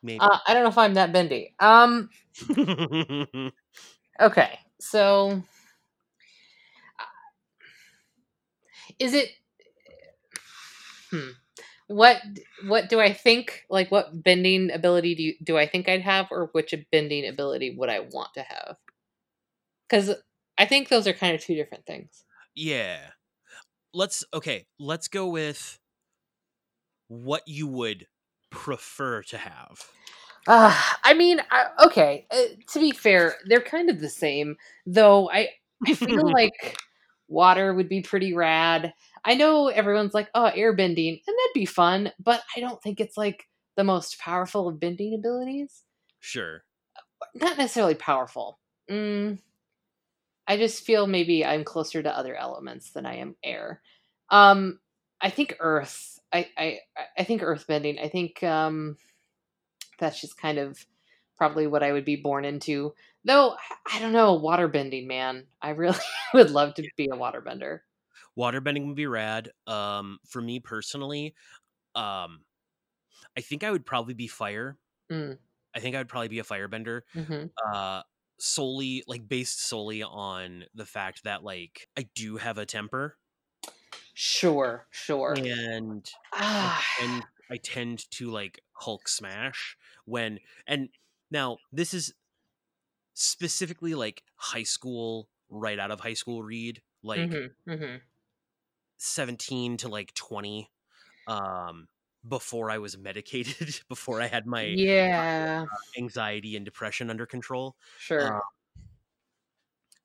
Maybe. 0.04 0.20
Uh, 0.20 0.38
I 0.46 0.54
don't 0.54 0.64
know 0.64 0.70
if 0.70 0.78
I'm 0.78 0.94
that 0.94 1.12
bendy. 1.12 1.56
Um, 1.60 2.10
okay, 4.22 4.60
so 4.80 5.42
is 9.00 9.14
it? 9.14 9.30
Hmm. 11.12 11.30
What 11.88 12.18
what 12.66 12.90
do 12.90 13.00
I 13.00 13.14
think? 13.14 13.64
Like, 13.70 13.92
what 13.92 14.24
bending 14.24 14.72
ability 14.72 15.16
do 15.16 15.24
you, 15.24 15.34
do 15.44 15.58
I 15.58 15.68
think 15.68 15.88
I'd 15.88 16.02
have, 16.02 16.28
or 16.32 16.50
which 16.52 16.74
bending 16.92 17.28
ability 17.28 17.76
would 17.78 17.90
I 17.90 18.00
want 18.00 18.34
to 18.34 18.42
have? 18.42 18.78
Because 19.88 20.16
I 20.58 20.66
think 20.66 20.90
those 20.90 21.08
are 21.08 21.14
kind 21.14 21.36
of 21.36 21.42
two 21.42 21.56
different 21.56 21.86
things. 21.86 22.24
yeah. 22.56 23.00
Let's 23.94 24.24
okay. 24.34 24.66
Let's 24.80 25.08
go 25.08 25.28
with 25.28 25.80
what 27.08 27.44
you 27.48 27.68
would 27.68 28.08
prefer 28.50 29.24
to 29.24 29.38
have. 29.38 29.90
Uh, 30.48 30.80
I 31.04 31.14
mean, 31.14 31.42
I, 31.52 31.66
okay. 31.86 32.26
Uh, 32.32 32.56
to 32.72 32.80
be 32.80 32.92
fair, 32.92 33.36
they're 33.48 33.62
kind 33.62 33.90
of 33.90 34.00
the 34.00 34.10
same, 34.10 34.56
though. 34.86 35.30
I 35.30 35.50
I 35.86 35.94
feel 35.94 36.32
like 36.32 36.78
water 37.28 37.74
would 37.74 37.90
be 37.90 38.02
pretty 38.02 38.34
rad. 38.34 38.94
I 39.26 39.36
know 39.36 39.68
everyone's 39.68 40.14
like, 40.14 40.30
"Oh, 40.34 40.52
airbending," 40.56 41.22
and 41.28 41.36
that'd 41.38 41.54
be 41.54 41.66
fun, 41.66 42.12
but 42.20 42.42
I 42.56 42.60
don't 42.60 42.82
think 42.82 43.00
it's 43.00 43.18
like 43.18 43.48
the 43.76 43.84
most 43.84 44.20
powerful 44.20 44.68
of 44.68 44.80
bending 44.80 45.14
abilities. 45.14 45.84
Sure. 46.20 46.64
Not 47.36 47.58
necessarily 47.58 47.96
powerful. 47.96 48.60
Mm, 48.90 49.40
I 50.48 50.58
just 50.58 50.86
feel 50.86 51.08
maybe 51.08 51.46
I'm 51.46 51.64
closer 51.64 52.02
to 52.02 52.18
other 52.18 52.36
elements 52.36 52.92
than 52.92 53.06
I 53.06 53.18
am 53.18 53.36
air. 53.44 53.82
Um, 54.30 54.80
I 55.20 55.30
think 55.30 55.56
earth. 55.60 56.20
I 56.32 56.48
I 56.58 56.80
I 57.18 57.24
think 57.24 57.44
earth 57.44 57.68
bending. 57.68 58.00
I 58.00 58.08
think 58.08 58.44
um, 58.44 58.98
that's 60.00 60.22
just 60.22 60.38
kind 60.38 60.58
of 60.58 60.78
probably 61.38 61.68
what 61.68 61.84
I 61.84 61.92
would 61.92 62.06
be 62.06 62.16
born 62.16 62.46
into. 62.46 62.94
Though 63.28 63.58
I- 63.86 64.00
don't 64.00 64.12
know, 64.14 64.40
waterbending, 64.40 65.06
man. 65.08 65.48
I 65.62 65.70
really 65.72 66.00
would 66.34 66.50
love 66.52 66.74
to 66.76 66.90
be 66.98 67.06
a 67.06 67.16
waterbender. 67.16 67.82
Waterbending 68.38 68.88
would 68.88 68.96
be 68.96 69.08
rad. 69.08 69.52
Um, 69.66 70.20
for 70.28 70.42
me 70.42 70.60
personally, 70.60 71.36
um, 71.96 72.46
I 73.38 73.42
think 73.42 73.64
I 73.64 73.72
would 73.72 73.86
probably 73.86 74.16
be 74.16 74.28
fire. 74.28 74.78
Mm, 75.10 75.38
I 75.76 75.80
think 75.80 75.96
I 75.96 76.00
would 76.00 76.10
probably 76.10 76.30
be 76.30 76.40
a 76.40 76.44
firebender. 76.44 77.04
hmm 77.14 77.48
Uh, 77.74 78.04
solely 78.40 79.04
like 79.08 79.28
based 79.28 79.62
solely 79.62 80.04
on 80.04 80.66
the 80.76 80.86
fact 80.86 81.24
that 81.26 81.44
like 81.44 81.90
I 81.98 82.04
do 82.16 82.38
have 82.38 82.58
a 82.58 82.66
temper 82.68 83.18
Sure, 84.14 84.88
sure. 84.92 85.36
and 85.36 86.10
I 86.62 86.72
tend 86.98 87.28
I 87.50 87.58
tend 87.58 88.10
to 88.12 88.30
like 88.32 88.62
Hulk 88.74 89.08
smash 89.08 89.78
when 90.06 90.40
and 90.66 90.90
now 91.32 91.60
this 91.72 91.94
is 91.94 92.14
specifically 93.18 93.96
like 93.96 94.24
high 94.38 94.64
school, 94.64 95.30
right 95.50 95.80
out 95.80 95.92
of 95.92 96.00
high 96.02 96.14
school 96.14 96.44
read, 96.44 96.82
like 97.04 97.32
hmm 97.32 97.48
hmm 97.66 97.98
17 98.98 99.78
to 99.78 99.88
like 99.90 100.14
20 100.14 100.72
um 101.28 101.88
before 102.28 102.70
I 102.72 102.78
was 102.80 102.98
medicated, 102.98 103.82
before 103.90 104.22
I 104.22 104.28
had 104.28 104.46
my 104.46 104.80
Yeah, 104.80 105.68
anxiety 105.98 106.56
and 106.56 106.66
depression 106.66 107.10
under 107.10 107.26
control. 107.26 107.78
sure. 107.96 108.32
Uh, 108.32 108.40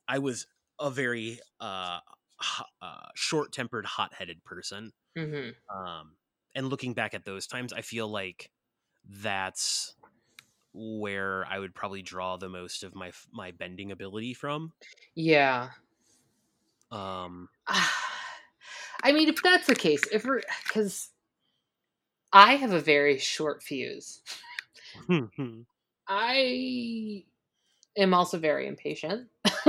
I 0.09 0.19
was 0.19 0.47
a 0.79 0.91
very 0.91 1.41
uh, 1.61 2.01
uh 2.81 3.09
short-tempered, 3.15 3.85
hot-headed 3.87 4.45
person. 4.45 4.93
hmm 5.17 5.55
Um 5.75 6.19
and 6.55 6.69
looking 6.69 6.95
back 6.95 7.15
at 7.15 7.25
those 7.25 7.47
times, 7.47 7.73
I 7.73 7.83
feel 7.83 8.09
like 8.09 8.53
that's 9.05 9.97
where 10.75 11.47
I 11.47 11.59
would 11.59 11.75
probably 11.75 12.03
draw 12.03 12.37
the 12.37 12.49
most 12.49 12.83
of 12.83 12.95
my 12.95 13.13
my 13.33 13.51
bending 13.51 13.93
ability 13.93 14.35
from. 14.35 14.73
Yeah. 15.15 15.71
Um 16.91 17.49
I 19.05 19.11
mean, 19.13 19.29
if 19.29 19.43
that's 19.43 19.67
the 19.67 19.75
case, 19.75 20.03
if 20.13 20.25
we're 20.25 20.43
because 20.67 21.11
I 22.33 22.55
have 22.57 22.73
a 22.73 22.81
very 22.81 23.19
short 23.19 23.63
fuse. 23.63 24.21
I 26.09 27.25
am 27.97 28.15
also 28.15 28.39
very 28.39 28.67
impatient. 28.67 29.29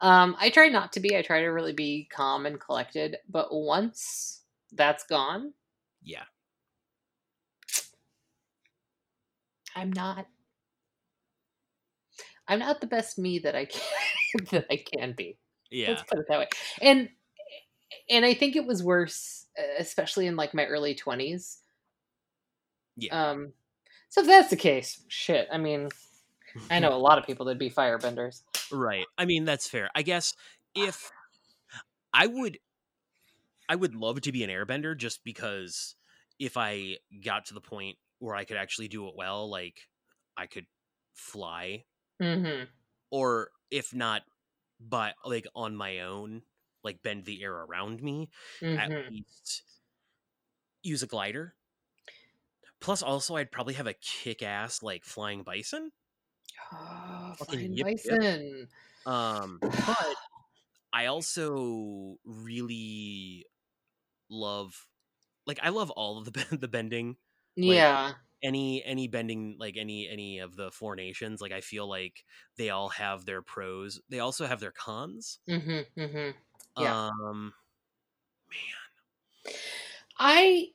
um, 0.00 0.36
I 0.38 0.50
try 0.52 0.68
not 0.68 0.92
to 0.94 1.00
be. 1.00 1.16
I 1.16 1.22
try 1.22 1.40
to 1.40 1.48
really 1.48 1.72
be 1.72 2.08
calm 2.10 2.46
and 2.46 2.60
collected. 2.60 3.16
But 3.28 3.48
once 3.50 4.42
that's 4.72 5.04
gone, 5.04 5.54
yeah. 6.02 6.24
I'm 9.78 9.92
not. 9.92 10.26
I'm 12.48 12.58
not 12.58 12.80
the 12.80 12.86
best 12.86 13.18
me 13.18 13.38
that 13.40 13.54
I 13.54 13.66
can 13.66 13.80
that 14.50 14.66
I 14.70 14.76
can 14.76 15.14
be. 15.16 15.38
Yeah. 15.70 15.90
Let's 15.90 16.02
put 16.02 16.18
it 16.18 16.26
that 16.28 16.38
way. 16.38 16.48
And 16.80 17.08
and 18.10 18.24
I 18.24 18.34
think 18.34 18.56
it 18.56 18.66
was 18.66 18.82
worse, 18.82 19.46
especially 19.78 20.26
in 20.26 20.36
like 20.36 20.54
my 20.54 20.64
early 20.64 20.94
twenties. 20.94 21.58
Yeah. 22.96 23.30
Um, 23.30 23.52
so 24.08 24.22
if 24.22 24.26
that's 24.26 24.50
the 24.50 24.56
case, 24.56 25.02
shit. 25.08 25.46
I 25.52 25.58
mean, 25.58 25.90
I 26.70 26.78
know 26.80 26.94
a 26.94 26.98
lot 26.98 27.18
of 27.18 27.24
people 27.24 27.46
that'd 27.46 27.58
be 27.58 27.70
firebenders. 27.70 28.42
Right. 28.72 29.06
I 29.16 29.24
mean, 29.24 29.44
that's 29.44 29.68
fair. 29.68 29.90
I 29.94 30.02
guess 30.02 30.34
if 30.74 31.10
I 32.12 32.26
would 32.26 32.58
I 33.68 33.76
would 33.76 33.94
love 33.94 34.22
to 34.22 34.32
be 34.32 34.42
an 34.42 34.50
airbender 34.50 34.96
just 34.96 35.22
because 35.22 35.94
if 36.38 36.56
I 36.56 36.96
got 37.22 37.46
to 37.46 37.54
the 37.54 37.60
point 37.60 37.98
where 38.18 38.36
I 38.36 38.44
could 38.44 38.56
actually 38.56 38.88
do 38.88 39.08
it 39.08 39.16
well, 39.16 39.48
like 39.50 39.88
I 40.36 40.46
could 40.46 40.66
fly 41.14 41.86
Mm-hmm. 42.20 42.68
or 43.10 43.50
if 43.70 43.94
not 43.94 44.22
but 44.80 45.16
like 45.24 45.46
on 45.56 45.76
my 45.76 46.00
own, 46.00 46.42
like 46.84 47.02
bend 47.02 47.24
the 47.26 47.42
air 47.42 47.52
around 47.54 48.02
me, 48.02 48.30
at 48.76 48.92
Mm-hmm. 48.92 49.08
least 49.08 49.64
use 50.82 51.02
a 51.02 51.06
glider. 51.06 51.56
Plus 52.80 53.02
also 53.04 53.36
I'd 53.36 53.52
probably 53.52 53.74
have 53.74 53.86
a 53.86 53.94
kick-ass 53.94 54.82
like 54.82 55.04
flying 55.04 55.44
bison. 55.44 55.92
Oh, 56.72 57.34
flying 57.36 57.72
yip, 57.72 57.88
yip. 58.04 58.20
bison. 58.20 58.68
Um 59.06 59.64
but 59.86 60.16
I 60.92 61.06
also 61.06 62.18
really 62.24 63.46
love 64.30 64.88
like 65.46 65.60
I 65.62 65.70
love 65.70 65.90
all 65.92 66.18
of 66.18 66.26
the 66.32 66.56
the 66.60 66.68
bending. 66.68 67.18
Yeah. 67.62 68.14
Any 68.42 68.84
any 68.84 69.08
bending 69.08 69.56
like 69.58 69.76
any 69.76 70.08
any 70.08 70.38
of 70.38 70.54
the 70.54 70.70
four 70.70 70.94
nations, 70.94 71.40
like 71.40 71.50
I 71.50 71.60
feel 71.60 71.88
like 71.88 72.24
they 72.56 72.70
all 72.70 72.88
have 72.90 73.24
their 73.24 73.42
pros. 73.42 74.00
They 74.08 74.20
also 74.20 74.46
have 74.46 74.60
their 74.60 74.70
cons. 74.70 75.40
Mm-hmm. 75.48 76.00
Mm-hmm. 76.00 76.38
Yeah. 76.76 76.94
Um 76.94 77.54
man, 78.48 79.54
I. 80.18 80.72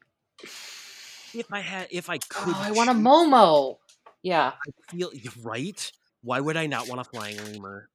if 1.34 1.52
I 1.52 1.60
had 1.60 1.88
if 1.92 2.10
I 2.10 2.16
Oh, 2.16 2.20
could 2.30 2.56
I 2.56 2.72
want 2.72 2.90
a 2.90 2.94
Momo. 2.94 3.78
Yeah. 4.22 4.54
I 4.66 4.72
feel 4.92 5.12
right. 5.42 5.92
Why 6.22 6.40
would 6.40 6.58
I 6.58 6.68
not 6.68 6.88
want 6.88 7.02
a 7.02 7.04
flying 7.04 7.38
lemur 7.54 7.90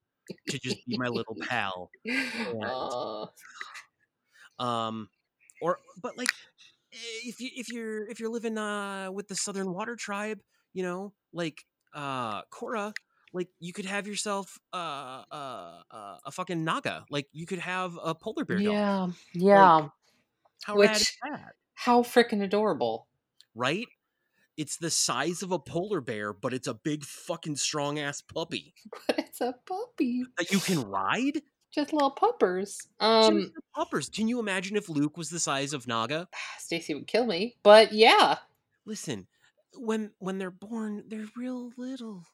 to 0.48 0.58
just 0.58 0.84
be 0.86 0.96
my 0.96 1.08
little 1.08 1.36
pal? 1.48 1.90
Uh, 2.62 3.26
Um 4.58 5.08
or 5.60 5.78
but 6.00 6.16
like 6.16 6.30
if 7.24 7.40
you 7.40 7.50
if 7.54 7.70
you're 7.72 8.08
if 8.08 8.20
you're 8.20 8.30
living 8.30 8.58
uh 8.58 9.10
with 9.12 9.28
the 9.28 9.34
Southern 9.36 9.72
Water 9.72 9.96
Tribe, 9.96 10.40
you 10.72 10.82
know, 10.82 11.14
like 11.32 11.64
uh 11.94 12.42
Korra, 12.46 12.92
like 13.32 13.48
you 13.60 13.72
could 13.72 13.86
have 13.86 14.06
yourself 14.06 14.58
uh 14.72 15.24
uh, 15.30 15.82
uh 15.90 16.18
a 16.24 16.30
fucking 16.32 16.64
naga. 16.64 17.04
Like 17.10 17.28
you 17.32 17.46
could 17.46 17.60
have 17.60 17.98
a 18.02 18.14
polar 18.14 18.44
bear 18.44 18.62
dog. 18.62 18.74
yeah. 18.74 19.08
Yeah. 19.34 19.88
How 20.64 20.76
Which 20.76 21.16
that? 21.22 21.54
how 21.74 22.02
freaking 22.02 22.42
adorable. 22.42 23.08
Right? 23.54 23.86
It's 24.56 24.76
the 24.76 24.90
size 24.90 25.42
of 25.42 25.52
a 25.52 25.58
polar 25.58 26.00
bear, 26.00 26.32
but 26.32 26.52
it's 26.54 26.66
a 26.66 26.74
big 26.74 27.04
fucking 27.04 27.56
strong 27.56 27.98
ass 27.98 28.20
puppy 28.22 28.74
But 29.06 29.18
it's 29.20 29.40
a 29.40 29.54
puppy. 29.66 30.24
that 30.38 30.50
you 30.52 30.58
can 30.60 30.82
ride. 30.82 31.42
Just 31.70 31.92
little 31.92 32.10
puppers. 32.10 32.76
Just 32.76 32.88
Um, 33.00 33.40
the 33.54 33.60
puppers. 33.74 34.08
Can 34.08 34.26
you 34.28 34.38
imagine 34.40 34.76
if 34.76 34.88
Luke 34.88 35.16
was 35.16 35.28
the 35.30 35.38
size 35.38 35.72
of 35.72 35.86
Naga? 35.86 36.28
Stacy 36.58 36.94
would 36.94 37.06
kill 37.06 37.26
me, 37.26 37.56
but 37.62 37.92
yeah. 37.92 38.36
Listen, 38.86 39.26
when 39.74 40.10
when 40.18 40.38
they're 40.38 40.50
born, 40.50 41.04
they're 41.08 41.26
real 41.36 41.70
little. 41.76 42.24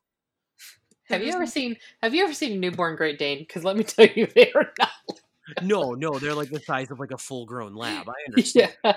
Have 1.08 1.22
you 1.22 1.32
ever 1.32 1.46
seen 1.46 1.76
Have 2.02 2.14
you 2.14 2.24
ever 2.24 2.32
seen 2.32 2.52
a 2.52 2.56
newborn 2.56 2.96
Great 2.96 3.18
Dane? 3.18 3.40
Because 3.40 3.64
let 3.64 3.76
me 3.76 3.84
tell 3.84 4.06
you, 4.06 4.26
they 4.34 4.52
are 4.52 4.72
not. 4.78 4.88
No, 5.62 5.92
no, 5.92 6.18
they're 6.18 6.32
like 6.34 6.48
the 6.48 6.58
size 6.60 6.90
of 6.90 6.98
like 6.98 7.10
a 7.10 7.18
full 7.18 7.44
grown 7.44 7.74
lab. 7.74 8.08
I 8.08 8.14
understand. 8.30 8.74
Yeah. 8.82 8.94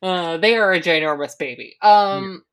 uh, 0.00 0.36
they 0.36 0.54
are 0.56 0.72
a 0.72 0.80
ginormous 0.80 1.36
baby. 1.36 1.76
Um, 1.82 2.44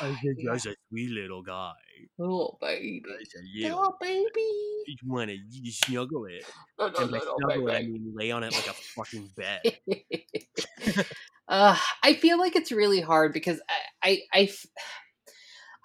I 0.00 0.08
think 0.22 0.38
Yeah. 0.38 0.42
that's 0.42 0.66
a 0.66 0.74
sweet 0.88 1.10
little 1.10 1.42
guy. 1.42 1.72
little 2.18 2.56
baby, 2.60 3.02
That's 3.08 3.34
a 3.36 3.42
little. 3.54 3.82
little 3.82 3.96
baby, 4.00 4.86
You 4.86 4.96
want 5.06 5.30
to 5.30 5.70
snuggle 5.70 6.26
it. 6.26 6.46
little, 6.78 7.00
And 7.00 7.10
by 7.10 7.18
little 7.18 7.38
snuggle 7.38 7.68
it, 7.68 7.74
I 7.74 7.82
mean 7.82 8.12
lay 8.16 8.30
on 8.30 8.42
it 8.44 8.52
like 8.54 8.66
a 8.66 8.74
fucking 8.96 9.28
bed. 9.36 9.62
uh, 11.48 11.76
I 12.02 12.14
feel 12.14 12.38
like 12.38 12.56
it's 12.56 12.72
really 12.72 13.00
hard 13.00 13.32
because 13.32 13.60
I, 14.02 14.22
I, 14.32 14.48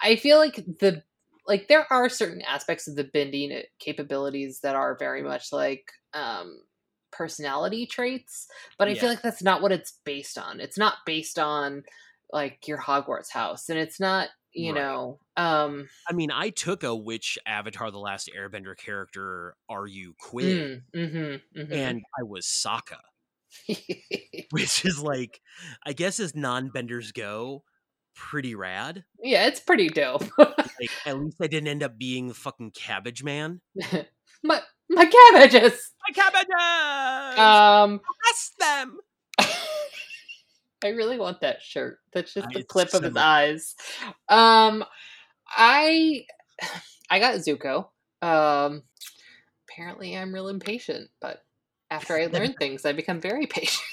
I 0.01 0.15
feel 0.15 0.37
like 0.37 0.55
the 0.55 1.03
like 1.45 1.67
there 1.67 1.91
are 1.91 2.09
certain 2.09 2.41
aspects 2.41 2.87
of 2.87 2.95
the 2.95 3.05
bending 3.05 3.51
uh, 3.53 3.61
capabilities 3.79 4.59
that 4.61 4.75
are 4.75 4.97
very 4.97 5.21
much 5.21 5.51
like 5.53 5.91
um 6.13 6.61
personality 7.11 7.85
traits, 7.87 8.47
but 8.77 8.87
I 8.87 8.93
Yeah. 8.93 8.95
feel 8.95 9.09
like 9.09 9.21
that's 9.21 9.41
not 9.41 9.61
what 9.61 9.71
it's 9.71 9.99
based 10.05 10.37
on. 10.37 10.59
It's 10.59 10.77
not 10.77 10.97
based 11.05 11.39
on 11.39 11.83
like 12.31 12.67
your 12.67 12.77
Hogwarts 12.79 13.31
house, 13.31 13.69
and 13.69 13.79
it's 13.79 13.99
not 13.99 14.29
you 14.53 14.73
Right. 14.73 14.81
know 14.81 15.19
um 15.35 15.87
I 16.09 16.13
mean, 16.13 16.31
I 16.31 16.49
took 16.49 16.83
a 16.83 16.95
which 16.95 17.37
Avatar: 17.45 17.91
The 17.91 17.99
Last 17.99 18.29
Airbender 18.35 18.75
character 18.77 19.55
are 19.69 19.85
you 19.87 20.13
quiz, 20.19 20.45
mm, 20.45 20.81
mm-hmm, 20.95 21.59
mm-hmm. 21.59 21.73
and 21.73 22.01
I 22.19 22.23
was 22.23 22.45
Sokka, 22.45 22.99
which 24.51 24.85
is 24.85 24.99
like, 25.01 25.41
I 25.85 25.93
guess 25.93 26.19
as 26.19 26.35
non-benders 26.35 27.11
go, 27.11 27.63
pretty 28.15 28.55
rad. 28.55 29.03
yeah, 29.21 29.45
it's 29.47 29.59
pretty 29.59 29.89
dope. 29.89 30.23
Like, 30.37 30.91
at 31.05 31.19
least 31.19 31.37
I 31.41 31.47
didn't 31.47 31.69
end 31.69 31.81
up 31.83 31.97
being 31.97 32.27
the 32.27 32.33
fucking 32.33 32.71
Cabbage 32.71 33.23
Man. 33.23 33.61
my 34.43 34.61
my 34.89 35.05
cabbages. 35.05 35.91
My 36.07 36.13
cabbages! 36.13 37.39
Um, 37.39 37.99
Arrest 37.99 38.53
them! 38.59 38.97
I 40.83 40.89
really 40.89 41.17
want 41.17 41.41
that 41.41 41.61
shirt. 41.61 41.99
That's 42.13 42.33
just 42.33 42.47
the 42.53 42.63
clip 42.63 42.93
of 42.93 43.03
his 43.03 43.15
eyes. 43.15 43.75
Um, 44.29 44.83
I 45.49 46.25
I 47.09 47.19
got 47.19 47.35
Zuko. 47.35 47.87
Um, 48.21 48.83
apparently 49.69 50.15
I'm 50.17 50.33
real 50.33 50.47
impatient, 50.49 51.09
but 51.21 51.43
after 51.89 52.15
I 52.17 52.27
learn 52.27 52.53
things, 52.59 52.85
I 52.85 52.93
become 52.93 53.21
very 53.21 53.45
patient. 53.47 53.83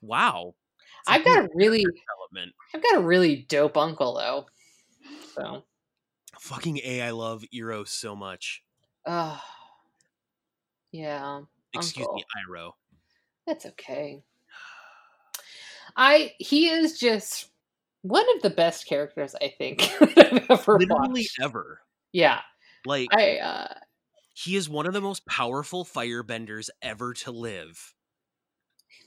Wow. 0.00 0.54
It's 0.80 1.08
I've 1.08 1.24
got 1.24 1.44
a 1.44 1.48
really 1.54 1.78
development. 1.84 2.54
I've 2.74 2.82
got 2.82 2.96
a 2.96 3.00
really 3.00 3.46
dope 3.48 3.76
uncle 3.76 4.14
though. 4.14 4.46
So, 5.34 5.64
Fucking 6.40 6.80
A, 6.84 7.02
I 7.02 7.10
love 7.10 7.44
Eero 7.54 7.86
so 7.86 8.16
much. 8.16 8.62
uh, 9.04 9.38
yeah, 10.92 11.42
Excuse 11.74 12.06
me, 12.14 12.24
Uncle. 12.48 12.54
Iroh. 12.54 12.72
that's 13.46 13.66
okay. 13.66 14.22
I 15.96 16.34
he 16.38 16.68
is 16.68 16.98
just 16.98 17.50
one 18.02 18.26
of 18.36 18.42
the 18.42 18.50
best 18.50 18.86
characters 18.86 19.34
I 19.40 19.48
think 19.58 19.82
I've 20.00 20.46
ever 20.50 20.76
Literally 20.78 21.20
watched. 21.22 21.40
ever. 21.40 21.80
Yeah, 22.12 22.40
Like, 22.84 23.10
I 23.12 23.38
uh 23.38 23.74
he 24.34 24.54
is 24.56 24.68
one 24.68 24.86
of 24.86 24.92
the 24.92 25.00
most 25.00 25.26
powerful 25.26 25.84
firebenders 25.84 26.68
ever 26.82 27.14
to 27.14 27.30
live. 27.32 27.94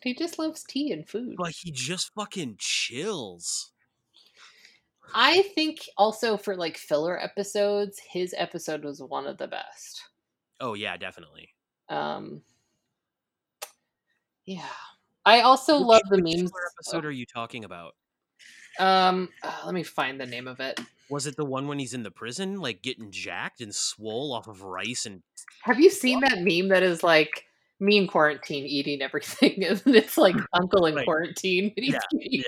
he 0.02 0.14
just 0.14 0.40
loves 0.40 0.64
tea 0.64 0.92
and 0.92 1.08
food. 1.08 1.36
But 1.38 1.52
he 1.52 1.72
just 1.72 2.14
fucking 2.14 2.56
chills. 2.58 3.72
I 5.14 5.42
think 5.56 5.80
also 5.98 6.38
for 6.38 6.56
like 6.56 6.78
filler 6.78 7.22
episodes, 7.22 8.00
his 8.00 8.34
episode 8.38 8.84
was 8.84 9.02
one 9.02 9.28
of 9.28 9.38
the 9.38 9.48
best. 9.48 10.02
Oh, 10.60 10.74
yeah, 10.74 10.98
definitely. 10.98 11.50
Um 11.90 12.44
Yeah. 14.46 14.68
I 15.26 15.42
also 15.42 15.80
Which- 15.80 15.88
love 15.88 16.02
the 16.10 16.18
memes. 16.22 16.52
What 16.52 16.62
episode 16.78 17.06
are 17.06 17.12
you 17.12 17.26
talking 17.26 17.64
about? 17.66 17.94
Um 18.80 19.30
uh, 19.44 19.62
let 19.66 19.74
me 19.74 19.84
find 19.84 20.20
the 20.20 20.26
name 20.26 20.48
of 20.48 20.60
it. 20.60 20.80
Was 21.10 21.26
it 21.28 21.36
the 21.36 21.44
one 21.46 21.68
when 21.68 21.80
he's 21.80 21.94
in 21.94 22.04
the 22.04 22.12
prison, 22.12 22.60
like 22.62 22.82
getting 22.84 23.12
jacked 23.12 23.62
and 23.62 23.74
swole 23.74 24.32
off 24.32 24.48
of 24.48 24.62
rice 24.62 25.06
and 25.06 25.22
Have 25.64 25.80
you 25.80 25.90
seen 25.90 26.22
that 26.22 26.40
meme 26.42 26.70
that 26.70 26.84
is 26.84 27.04
like 27.04 27.46
me 27.82 27.98
in 27.98 28.08
quarantine 28.08 28.66
eating 28.66 29.02
everything 29.02 29.64
and 29.66 29.82
it's 29.88 30.18
like 30.18 30.36
uncle 30.54 30.86
in 30.86 30.96
Right. 30.96 31.06
quarantine 31.06 31.74
and 31.76 31.84
he's 31.86 31.94
Yeah, 31.94 32.00
getting 32.12 32.32
yeah. 32.32 32.44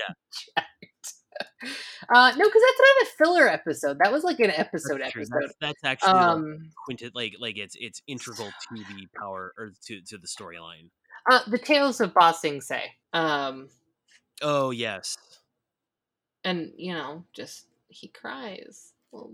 jacked. 0.56 1.14
Uh 2.14 2.30
no, 2.36 2.44
because 2.44 2.62
that's 2.62 2.80
not 2.80 3.02
a 3.02 3.06
filler 3.18 3.48
episode. 3.48 3.98
That 4.02 4.12
was 4.12 4.24
like 4.24 4.40
an 4.40 4.50
episode 4.50 5.00
That's 5.00 5.14
episode. 5.16 5.38
That's, 5.40 5.54
that's 5.60 5.84
actually 5.84 6.12
like, 6.12 6.22
Um 6.22 6.70
quinted, 6.86 7.12
like 7.14 7.34
like 7.40 7.58
it's 7.58 7.76
it's 7.78 8.00
integral 8.06 8.48
to 8.48 8.74
the 8.94 9.06
power 9.18 9.52
or 9.58 9.72
to 9.86 10.00
to 10.02 10.18
the 10.18 10.26
storyline. 10.26 10.88
Uh 11.30 11.40
the 11.48 11.58
Tales 11.58 12.00
of 12.00 12.14
Ba 12.14 12.34
Sing 12.34 12.60
Se. 12.60 12.82
Um 13.12 13.68
Oh 14.42 14.70
yes, 14.70 15.16
and 16.44 16.72
you 16.76 16.92
know 16.92 17.24
just 17.32 17.66
he 17.88 18.08
cries. 18.08 18.92
Well 19.12 19.32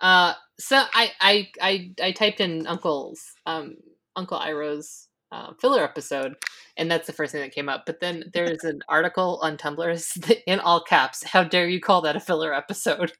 uh 0.00 0.34
so 0.58 0.82
i 0.92 1.10
i 1.20 1.48
i, 1.60 1.90
I 2.02 2.12
typed 2.12 2.40
in 2.40 2.66
uncle's 2.66 3.32
um 3.46 3.76
uncle 4.16 4.38
iroh's 4.38 5.08
uh, 5.32 5.52
filler 5.60 5.82
episode 5.82 6.34
and 6.76 6.90
that's 6.90 7.06
the 7.08 7.12
first 7.12 7.32
thing 7.32 7.40
that 7.40 7.52
came 7.52 7.68
up. 7.68 7.84
But 7.86 8.00
then 8.00 8.24
there's 8.32 8.62
an 8.64 8.80
article 8.88 9.40
on 9.42 9.56
tumblr 9.56 10.42
in 10.46 10.60
all 10.60 10.82
caps 10.82 11.24
how 11.24 11.44
dare 11.44 11.68
you 11.68 11.80
call 11.80 12.02
that 12.02 12.16
a 12.16 12.20
filler 12.20 12.54
episode? 12.54 13.12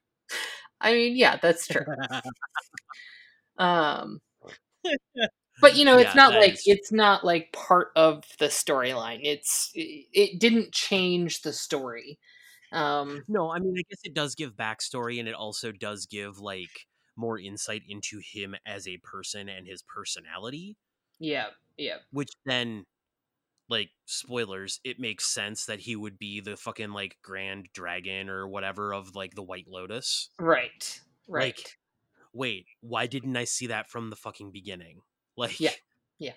I 0.81 0.95
mean 0.95 1.17
yeah 1.17 1.39
that's 1.41 1.67
true. 1.67 1.85
Um 3.59 4.21
but 5.65 5.77
you 5.77 5.85
know 5.85 5.99
it's 5.99 6.15
Yeah, 6.15 6.15
not 6.15 6.35
like 6.35 6.55
is- 6.55 6.63
it's 6.67 6.93
not 6.93 7.25
like 7.25 7.53
part 7.53 7.89
of 7.97 8.25
the 8.39 8.47
storyline 8.47 9.21
it's 9.23 9.71
it, 9.75 10.07
it 10.13 10.41
didn't 10.41 10.73
change 10.73 11.43
the 11.43 11.53
story 11.53 12.19
um 12.73 13.25
No, 13.29 13.51
I 13.51 13.59
mean, 13.59 13.75
I 13.79 13.83
guess 13.89 14.01
it 14.05 14.15
does 14.15 14.35
give 14.35 14.55
backstory, 14.57 15.19
and 15.19 15.29
it 15.29 15.35
also 15.35 15.73
does 15.73 16.07
give 16.07 16.39
like 16.39 16.87
more 17.17 17.39
insight 17.39 17.83
into 17.89 18.19
him 18.23 18.57
as 18.67 18.87
a 18.89 18.99
person 18.99 19.49
and 19.49 19.67
his 19.67 19.83
personality. 19.83 20.77
yeah 21.19 21.49
yeah 21.77 21.99
Which 22.11 22.31
then, 22.47 22.87
like, 23.69 23.91
spoilers, 24.07 24.81
it 24.85 25.01
makes 25.01 25.27
sense 25.27 25.67
that 25.67 25.81
he 25.81 25.97
would 25.97 26.19
be 26.19 26.41
the 26.41 26.57
fucking 26.57 26.93
like 26.93 27.19
Grand 27.23 27.69
Dragon 27.75 28.31
or 28.31 28.49
whatever 28.49 28.95
of 28.95 29.15
like 29.17 29.35
the 29.35 29.43
White 29.43 29.69
Lotus. 29.69 30.31
Right. 30.39 31.01
Right. 31.27 31.57
Like, 31.57 31.79
wait, 32.33 32.67
why 32.81 33.07
didn't 33.07 33.37
I 33.37 33.45
see 33.45 33.67
that 33.69 33.91
from 33.91 34.11
the 34.11 34.17
fucking 34.17 34.53
beginning? 34.53 35.03
Like, 35.37 35.59
Yeah, 35.61 35.71
yeah. 36.19 36.33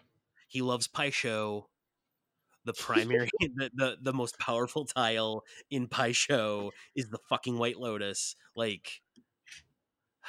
he 0.47 0.62
loves 0.62 0.88
Pai 0.88 1.12
Sho. 1.12 1.69
The 2.65 2.73
primary, 2.77 3.29
the, 3.39 3.71
the 3.73 3.97
the 4.01 4.13
most 4.13 4.38
powerful 4.39 4.86
tile 4.86 5.43
in 5.69 5.88
Pai 5.88 6.13
Sho 6.13 6.71
is 6.95 7.10
the 7.10 7.19
fucking 7.29 7.57
White 7.57 7.77
Lotus. 7.79 8.36
Like, 8.55 9.01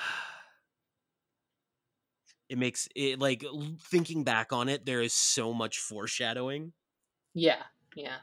it 2.48 2.58
makes 2.58 2.88
it 2.94 3.18
like 3.18 3.44
thinking 3.80 4.24
back 4.24 4.52
on 4.52 4.68
it. 4.68 4.86
There 4.86 5.02
is 5.02 5.12
so 5.12 5.52
much 5.52 5.78
foreshadowing. 5.78 6.72
yeah. 7.34 7.62
Yeah. 7.96 8.18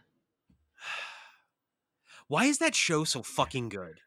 Why 2.28 2.46
is 2.46 2.58
that 2.60 2.76
show 2.76 3.04
so 3.04 3.22
fucking 3.24 3.70
good? 3.70 4.00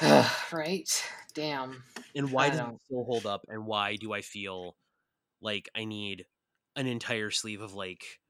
right. 0.52 1.04
Damn. 1.34 1.84
And 2.14 2.30
why 2.32 2.50
does 2.50 2.60
it 2.60 2.66
still 2.84 3.04
hold 3.04 3.26
up? 3.26 3.44
And 3.48 3.66
why 3.66 3.96
do 3.96 4.12
I 4.12 4.20
feel 4.22 4.76
like 5.42 5.68
I 5.76 5.84
need 5.84 6.26
an 6.76 6.86
entire 6.86 7.30
sleeve 7.30 7.60
of 7.60 7.74
like 7.74 8.20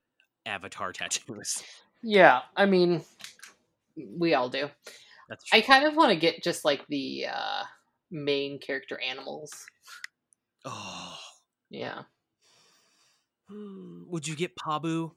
avatar 0.47 0.93
tattoos? 0.93 1.63
Yeah. 2.05 2.41
I 2.57 2.67
mean, 2.67 3.05
we 4.19 4.35
all 4.35 4.49
do. 4.49 4.69
I 5.53 5.61
kind 5.61 5.85
of 5.87 5.95
want 5.95 6.11
to 6.11 6.17
get 6.17 6.43
just 6.43 6.65
like 6.65 6.85
the 6.89 7.27
uh, 7.33 7.63
main 8.11 8.59
character 8.59 8.99
animals. 8.99 9.53
oh, 10.65 11.17
Yeah. 11.71 12.03
Hmm, 13.49 14.03
would 14.09 14.27
you 14.27 14.35
get 14.35 14.57
Pabu? 14.57 15.13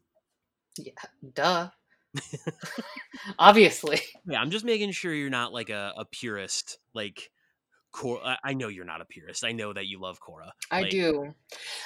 Yeah, 0.78 0.92
duh. 1.34 1.70
Obviously. 3.40 4.00
Yeah, 4.28 4.40
I'm 4.42 4.50
just 4.52 4.66
making 4.66 4.92
sure 4.92 5.14
you're 5.14 5.30
not 5.30 5.54
like 5.54 5.70
a, 5.70 5.94
a 5.98 6.06
purist. 6.06 6.78
Like, 6.94 7.30
Cor- 7.96 8.26
I, 8.26 8.38
I 8.44 8.54
know 8.54 8.68
you're 8.68 8.84
not 8.84 9.00
a 9.00 9.06
purist. 9.06 9.46
I 9.46 9.54
know 9.54 9.72
that 9.72 9.88
you 9.88 10.02
love 10.02 10.20
Korra. 10.20 10.52
I 10.70 10.82
Like, 10.82 10.92
do. 10.92 11.34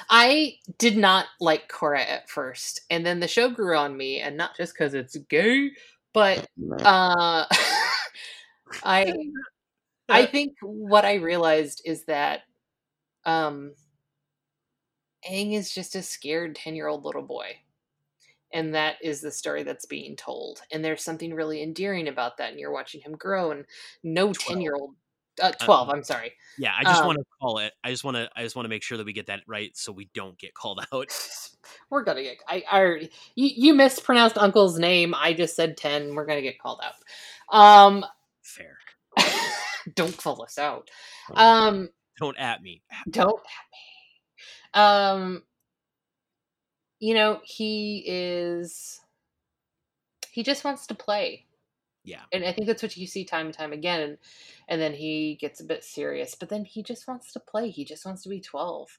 I 0.09 0.55
did 0.79 0.97
not 0.97 1.27
like 1.39 1.69
Korra 1.69 1.99
at 1.99 2.29
first, 2.29 2.81
and 2.89 3.05
then 3.05 3.19
the 3.19 3.27
show 3.27 3.49
grew 3.49 3.77
on 3.77 3.95
me, 3.95 4.19
and 4.19 4.35
not 4.35 4.57
just 4.57 4.73
because 4.73 4.95
it's 4.95 5.15
gay, 5.15 5.69
but 6.11 6.47
uh, 6.81 7.45
I 8.83 9.13
I 10.09 10.25
think 10.25 10.55
what 10.61 11.05
I 11.05 11.15
realized 11.15 11.83
is 11.85 12.05
that 12.05 12.41
um 13.25 13.73
Aang 15.29 15.53
is 15.53 15.71
just 15.71 15.95
a 15.95 16.01
scared 16.01 16.55
10-year-old 16.55 17.03
little 17.03 17.21
boy. 17.21 17.57
And 18.51 18.73
that 18.73 18.95
is 19.03 19.21
the 19.21 19.31
story 19.31 19.61
that's 19.61 19.85
being 19.85 20.15
told. 20.15 20.61
And 20.71 20.83
there's 20.83 21.03
something 21.03 21.35
really 21.35 21.61
endearing 21.61 22.07
about 22.07 22.37
that, 22.37 22.49
and 22.49 22.59
you're 22.59 22.71
watching 22.71 23.01
him 23.01 23.11
grow, 23.11 23.51
and 23.51 23.65
no 24.01 24.33
ten-year-old 24.33 24.91
uh, 24.91 24.93
Uh, 25.39 25.51
12, 25.51 25.89
I'm 25.89 26.03
sorry. 26.03 26.33
yeah, 26.57 26.73
I 26.77 26.83
just 26.83 27.01
Um, 27.01 27.07
want 27.07 27.19
to 27.19 27.25
call 27.41 27.59
it. 27.59 27.73
I 27.83 27.91
just 27.91 28.03
want 28.03 28.15
to. 28.17 28.29
I 28.35 28.43
just 28.43 28.55
want 28.55 28.65
to 28.65 28.69
make 28.69 28.83
sure 28.83 28.97
that 28.97 29.05
we 29.05 29.13
get 29.13 29.27
that 29.27 29.41
right, 29.47 29.75
so 29.75 29.91
we 29.91 30.09
don't 30.13 30.37
get 30.37 30.53
called 30.53 30.79
out. 30.93 31.07
we're 31.89 32.03
gonna 32.03 32.23
get 32.23 32.37
I, 32.47 32.63
I 32.71 32.79
already- 32.81 33.11
you, 33.35 33.49
you 33.55 33.73
mispronounced 33.73 34.37
uncle's 34.37 34.77
name. 34.79 35.13
I 35.15 35.33
just 35.33 35.55
said 35.55 35.77
10. 35.77 36.15
We're 36.15 36.25
gonna 36.25 36.41
get 36.41 36.59
called 36.59 36.81
out. 36.83 37.55
Um 37.57 38.05
Fair. 38.43 38.77
don't 39.95 40.15
call 40.17 40.41
us 40.43 40.57
out. 40.57 40.89
Um 41.33 41.89
Don't 42.19 42.37
at 42.37 42.61
me. 42.61 42.81
don't 43.09 43.29
at 43.39 43.67
me. 43.73 44.81
Um 44.81 45.43
you 46.99 47.13
know, 47.13 47.39
he 47.43 48.03
is 48.05 48.99
he 50.31 50.43
just 50.43 50.63
wants 50.63 50.85
to 50.87 50.95
play. 50.95 51.45
Yeah. 52.09 52.21
And 52.33 52.43
I 52.43 52.51
think 52.51 52.65
that's 52.65 52.81
what 52.81 52.97
you 52.97 53.05
see 53.05 53.23
time 53.23 53.45
and 53.45 53.55
time 53.55 53.71
again. 53.71 54.01
And, 54.01 54.17
and 54.67 54.81
then 54.81 54.93
he 54.93 55.37
gets 55.39 55.59
a 55.61 55.63
bit 55.63 55.83
serious, 55.83 56.33
but 56.33 56.49
then 56.49 56.65
he 56.65 56.81
just 56.81 57.07
wants 57.07 57.31
to 57.33 57.39
play. 57.39 57.69
He 57.69 57.85
just 57.85 58.03
wants 58.05 58.23
to 58.23 58.29
be 58.29 58.39
12. 58.39 58.97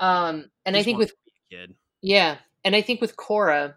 Um, 0.00 0.50
and 0.66 0.76
I 0.76 0.82
think 0.82 0.98
with, 0.98 1.10
to 1.10 1.14
be 1.24 1.56
a 1.56 1.60
kid. 1.60 1.74
yeah. 2.02 2.38
And 2.64 2.74
I 2.74 2.82
think 2.82 3.00
with 3.00 3.16
Korra, 3.16 3.74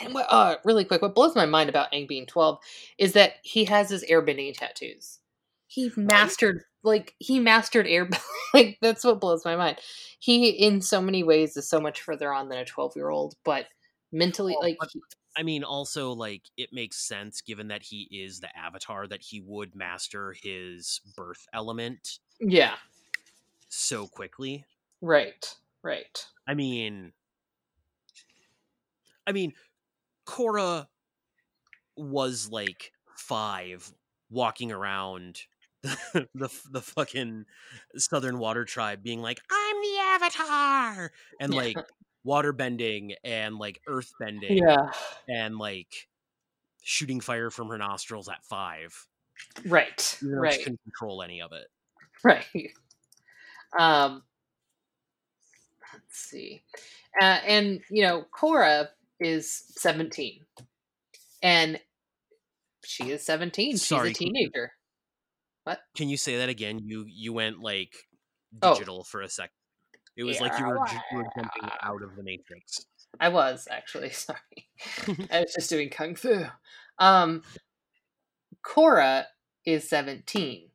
and 0.00 0.14
what, 0.14 0.26
uh, 0.28 0.56
really 0.64 0.84
quick, 0.84 1.00
what 1.02 1.14
blows 1.14 1.36
my 1.36 1.46
mind 1.46 1.68
about 1.68 1.92
Aang 1.92 2.08
being 2.08 2.26
12 2.26 2.58
is 2.98 3.12
that 3.12 3.34
he 3.42 3.64
has 3.66 3.88
his 3.90 4.04
airbending 4.04 4.56
tattoos. 4.56 5.20
He 5.68 5.92
mastered, 5.96 6.62
like, 6.82 7.14
he 7.18 7.38
mastered 7.38 7.86
air. 7.86 8.08
like, 8.54 8.78
that's 8.80 9.04
what 9.04 9.20
blows 9.20 9.44
my 9.44 9.54
mind. 9.54 9.78
He, 10.18 10.48
in 10.50 10.80
so 10.80 11.00
many 11.00 11.22
ways, 11.22 11.56
is 11.56 11.68
so 11.68 11.80
much 11.80 12.00
further 12.00 12.32
on 12.32 12.48
than 12.48 12.58
a 12.58 12.64
12 12.64 12.94
year 12.96 13.10
old, 13.10 13.34
but 13.44 13.66
mentally, 14.12 14.54
Well, 14.58 14.68
like, 14.68 14.76
but- 14.80 14.90
he- 14.92 15.00
I 15.38 15.44
mean, 15.44 15.62
also 15.62 16.10
like 16.12 16.42
it 16.56 16.70
makes 16.72 16.96
sense 16.96 17.40
given 17.40 17.68
that 17.68 17.84
he 17.84 18.08
is 18.10 18.40
the 18.40 18.48
Avatar 18.58 19.06
that 19.06 19.22
he 19.22 19.40
would 19.40 19.76
master 19.76 20.34
his 20.42 21.00
birth 21.16 21.46
element 21.54 22.18
yeah, 22.40 22.74
so 23.68 24.08
quickly. 24.08 24.64
right, 25.00 25.54
right. 25.82 26.26
I 26.46 26.54
mean, 26.54 27.12
I 29.28 29.32
mean, 29.32 29.52
Korra 30.26 30.88
was 31.96 32.48
like 32.50 32.92
five, 33.16 33.92
walking 34.30 34.72
around 34.72 35.42
the 35.82 36.28
the, 36.34 36.48
the 36.72 36.82
fucking 36.82 37.44
Southern 37.96 38.38
Water 38.40 38.64
Tribe, 38.64 39.04
being 39.04 39.22
like, 39.22 39.38
"I'm 39.52 39.76
the 39.76 39.98
Avatar," 40.00 41.12
and 41.40 41.54
like 41.54 41.76
water 42.24 42.52
bending 42.52 43.14
and 43.24 43.56
like 43.58 43.80
earth 43.86 44.12
bending 44.20 44.58
Yeah, 44.58 44.90
and 45.28 45.56
like 45.58 46.08
shooting 46.82 47.20
fire 47.20 47.50
from 47.50 47.68
her 47.68 47.78
nostrils 47.78 48.28
at 48.28 48.44
five. 48.44 48.94
right, 49.66 50.16
she 50.20 50.26
right. 50.26 50.58
couldn't 50.58 50.80
control 50.84 51.22
any 51.22 51.40
of 51.42 51.52
it. 51.52 51.66
Right. 52.24 52.44
Um, 53.78 54.22
let's 55.92 56.18
see. 56.18 56.62
Uh, 57.20 57.38
and, 57.46 57.80
you 57.90 58.02
know, 58.02 58.24
Korra 58.36 58.88
is 59.20 59.62
17. 59.76 60.40
And 61.42 61.78
she 62.84 63.10
is 63.10 63.24
17. 63.24 63.72
She's 63.72 63.86
Sorry, 63.86 64.10
a 64.10 64.14
can 64.14 64.26
you- 64.28 64.32
teenager. 64.32 64.72
Can 65.94 66.08
you 66.08 66.16
say 66.16 66.38
that 66.38 66.48
again? 66.48 66.78
You 66.82 67.04
you 67.06 67.34
went 67.34 67.60
like 67.60 67.94
Oh. 68.62 68.72
digital 68.72 69.04
for 69.04 69.20
a 69.20 69.28
sec. 69.28 69.50
It 70.18 70.24
was 70.24 70.40
like 70.40 70.58
you 70.58 70.66
were, 70.66 70.84
you 71.12 71.18
were 71.18 71.28
jumping 71.36 71.70
out 71.80 72.02
of 72.02 72.16
the 72.16 72.24
matrix. 72.24 72.86
I 73.20 73.28
was 73.28 73.68
actually 73.70 74.10
sorry. 74.10 74.68
I 75.30 75.42
was 75.42 75.54
just 75.54 75.70
doing 75.70 75.90
kung 75.90 76.16
fu. 76.16 76.44
Um, 76.98 77.42
Korra 78.66 79.26
is 79.64 79.88
17 79.88 80.70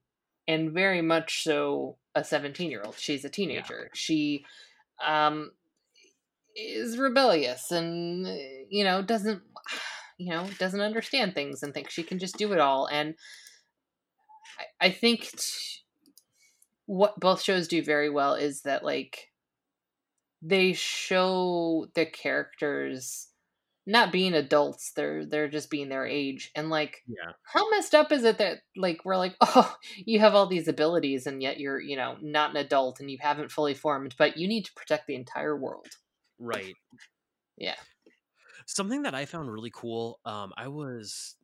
and 0.48 0.72
very 0.72 1.02
much 1.02 1.44
so 1.44 1.98
a 2.16 2.24
17 2.24 2.72
year 2.72 2.84
old. 2.86 2.96
She's 2.98 3.26
a 3.26 3.30
teenager. 3.30 3.90
She 3.94 4.46
um, 5.06 5.52
is 6.56 6.98
rebellious 6.98 7.70
and, 7.70 8.26
uh, 8.26 8.36
you 8.70 8.86
know, 8.86 9.02
doesn't, 9.02 9.42
you 10.18 10.32
know, 10.32 10.48
doesn't 10.58 10.80
understand 10.80 11.36
things 11.36 11.64
and 11.64 11.74
thinks 11.74 11.94
she 11.94 12.04
can 12.04 12.18
just 12.18 12.38
do 12.38 12.54
it 12.54 12.62
all. 12.62 12.88
And 12.88 13.16
I, 14.80 14.88
I 14.88 14.92
think 14.92 15.32
t- 15.32 15.82
what 16.86 17.20
both 17.20 17.42
shows 17.42 17.68
do 17.68 17.84
very 17.84 18.10
well 18.10 18.36
is 18.36 18.62
that, 18.62 18.86
like, 18.86 19.33
they 20.44 20.74
show 20.74 21.88
the 21.96 22.06
characters 22.06 23.30
not 23.86 24.12
being 24.12 24.34
adults 24.34 24.92
they're 24.96 25.26
they're 25.26 25.50
just 25.50 25.70
being 25.70 25.90
their 25.90 26.06
age 26.06 26.52
and 26.56 26.70
like 26.70 27.04
Yeah. 27.08 27.34
how 27.44 27.70
messed 27.70 27.94
up 27.96 28.12
is 28.12 28.24
it 28.24 28.38
that 28.38 28.60
like 28.78 29.04
we're 29.04 29.18
like 29.18 29.36
oh 29.42 29.76
you 29.98 30.20
have 30.20 30.36
all 30.36 30.48
these 30.48 30.68
abilities 30.70 31.26
and 31.28 31.42
yet 31.42 31.60
you're 31.60 31.82
you 31.82 31.98
know 31.98 32.16
not 32.22 32.52
an 32.52 32.58
adult 32.58 33.00
and 33.02 33.12
you 33.12 33.18
haven't 33.20 33.52
fully 33.52 33.74
formed 33.74 34.16
but 34.18 34.38
you 34.38 34.48
need 34.48 34.64
to 34.66 34.74
protect 34.74 35.08
the 35.08 35.16
entire 35.16 35.58
world 35.58 35.88
Right. 36.40 36.74
Yeah. 37.58 37.76
Something 38.66 39.04
that 39.04 39.14
I 39.14 39.26
found 39.26 39.52
really 39.52 39.72
cool. 39.74 40.20
Um, 40.26 40.52
I 40.58 40.68
was 40.68 41.36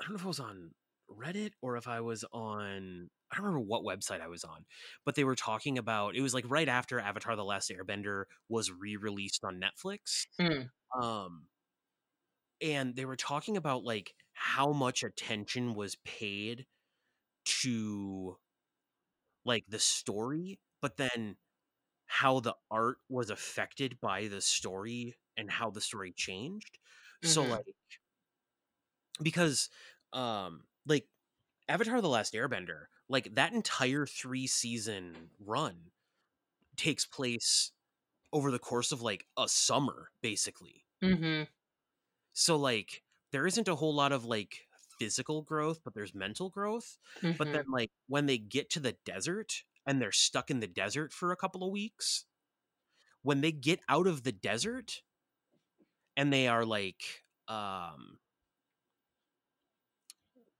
I 0.00 0.04
don't 0.04 0.12
know 0.12 0.16
if 0.16 0.24
I 0.24 0.28
was 0.28 0.40
on 0.40 0.70
Reddit 1.10 1.50
or 1.60 1.76
if 1.76 1.88
I 1.88 2.00
was 2.00 2.24
on 2.32 3.10
I 3.30 3.36
don't 3.36 3.46
remember 3.46 3.66
what 3.66 3.82
website 3.84 4.20
I 4.20 4.28
was 4.28 4.44
on, 4.44 4.64
but 5.04 5.14
they 5.14 5.24
were 5.24 5.36
talking 5.36 5.78
about 5.78 6.16
it 6.16 6.22
was 6.22 6.34
like 6.34 6.48
right 6.48 6.68
after 6.68 7.00
Avatar: 7.00 7.36
The 7.36 7.44
Last 7.44 7.70
Airbender 7.70 8.24
was 8.48 8.70
re-released 8.72 9.44
on 9.44 9.60
Netflix. 9.60 10.26
Mm. 10.40 10.70
Um, 11.02 11.48
and 12.60 12.96
they 12.96 13.04
were 13.04 13.16
talking 13.16 13.56
about 13.56 13.84
like 13.84 14.14
how 14.32 14.72
much 14.72 15.02
attention 15.02 15.74
was 15.74 15.96
paid 16.04 16.66
to 17.44 18.38
like 19.44 19.64
the 19.68 19.78
story, 19.78 20.60
but 20.80 20.96
then 20.96 21.36
how 22.06 22.40
the 22.40 22.56
art 22.70 22.98
was 23.08 23.30
affected 23.30 24.00
by 24.00 24.28
the 24.28 24.42
story 24.42 25.16
and 25.36 25.50
how 25.50 25.70
the 25.70 25.80
story 25.80 26.12
changed. 26.12 26.78
So 27.22 27.44
Mhm. 27.44 27.48
like 27.48 27.76
because 29.22 29.70
um 30.12 30.64
like 30.86 31.06
Avatar 31.68 32.00
the 32.00 32.08
Last 32.08 32.34
Airbender, 32.34 32.86
like 33.08 33.34
that 33.34 33.52
entire 33.52 34.06
3 34.06 34.46
season 34.46 35.14
run 35.44 35.76
takes 36.76 37.06
place 37.06 37.72
over 38.32 38.50
the 38.50 38.58
course 38.58 38.92
of 38.92 39.02
like 39.02 39.26
a 39.36 39.48
summer 39.48 40.10
basically. 40.22 40.84
mm-hmm 41.02 41.44
So 42.32 42.56
like 42.56 43.02
there 43.32 43.46
isn't 43.46 43.68
a 43.68 43.74
whole 43.74 43.94
lot 43.94 44.12
of 44.12 44.24
like 44.24 44.66
physical 44.98 45.42
growth, 45.42 45.80
but 45.84 45.94
there's 45.94 46.14
mental 46.14 46.50
growth. 46.50 46.98
But 47.22 47.32
mm-hmm. 47.32 47.52
then 47.52 47.64
like 47.70 47.90
when 48.08 48.26
they 48.26 48.38
get 48.38 48.70
to 48.70 48.80
the 48.80 48.96
desert 49.04 49.62
and 49.86 50.00
they're 50.00 50.12
stuck 50.12 50.50
in 50.50 50.60
the 50.60 50.66
desert 50.66 51.12
for 51.12 51.32
a 51.32 51.36
couple 51.36 51.64
of 51.64 51.70
weeks, 51.70 52.24
when 53.22 53.40
they 53.40 53.52
get 53.52 53.80
out 53.88 54.06
of 54.06 54.22
the 54.22 54.32
desert 54.32 55.02
and 56.16 56.32
they 56.32 56.48
are 56.48 56.64
like 56.64 57.24
um 57.48 58.18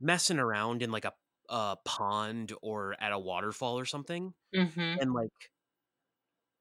messing 0.00 0.38
around 0.38 0.82
in 0.82 0.90
like 0.90 1.04
a 1.04 1.12
a 1.48 1.76
pond 1.84 2.52
or 2.62 2.94
at 3.00 3.12
a 3.12 3.18
waterfall 3.18 3.78
or 3.78 3.84
something 3.86 4.34
Mm-hmm. 4.54 4.96
and 5.00 5.12
like 5.12 5.50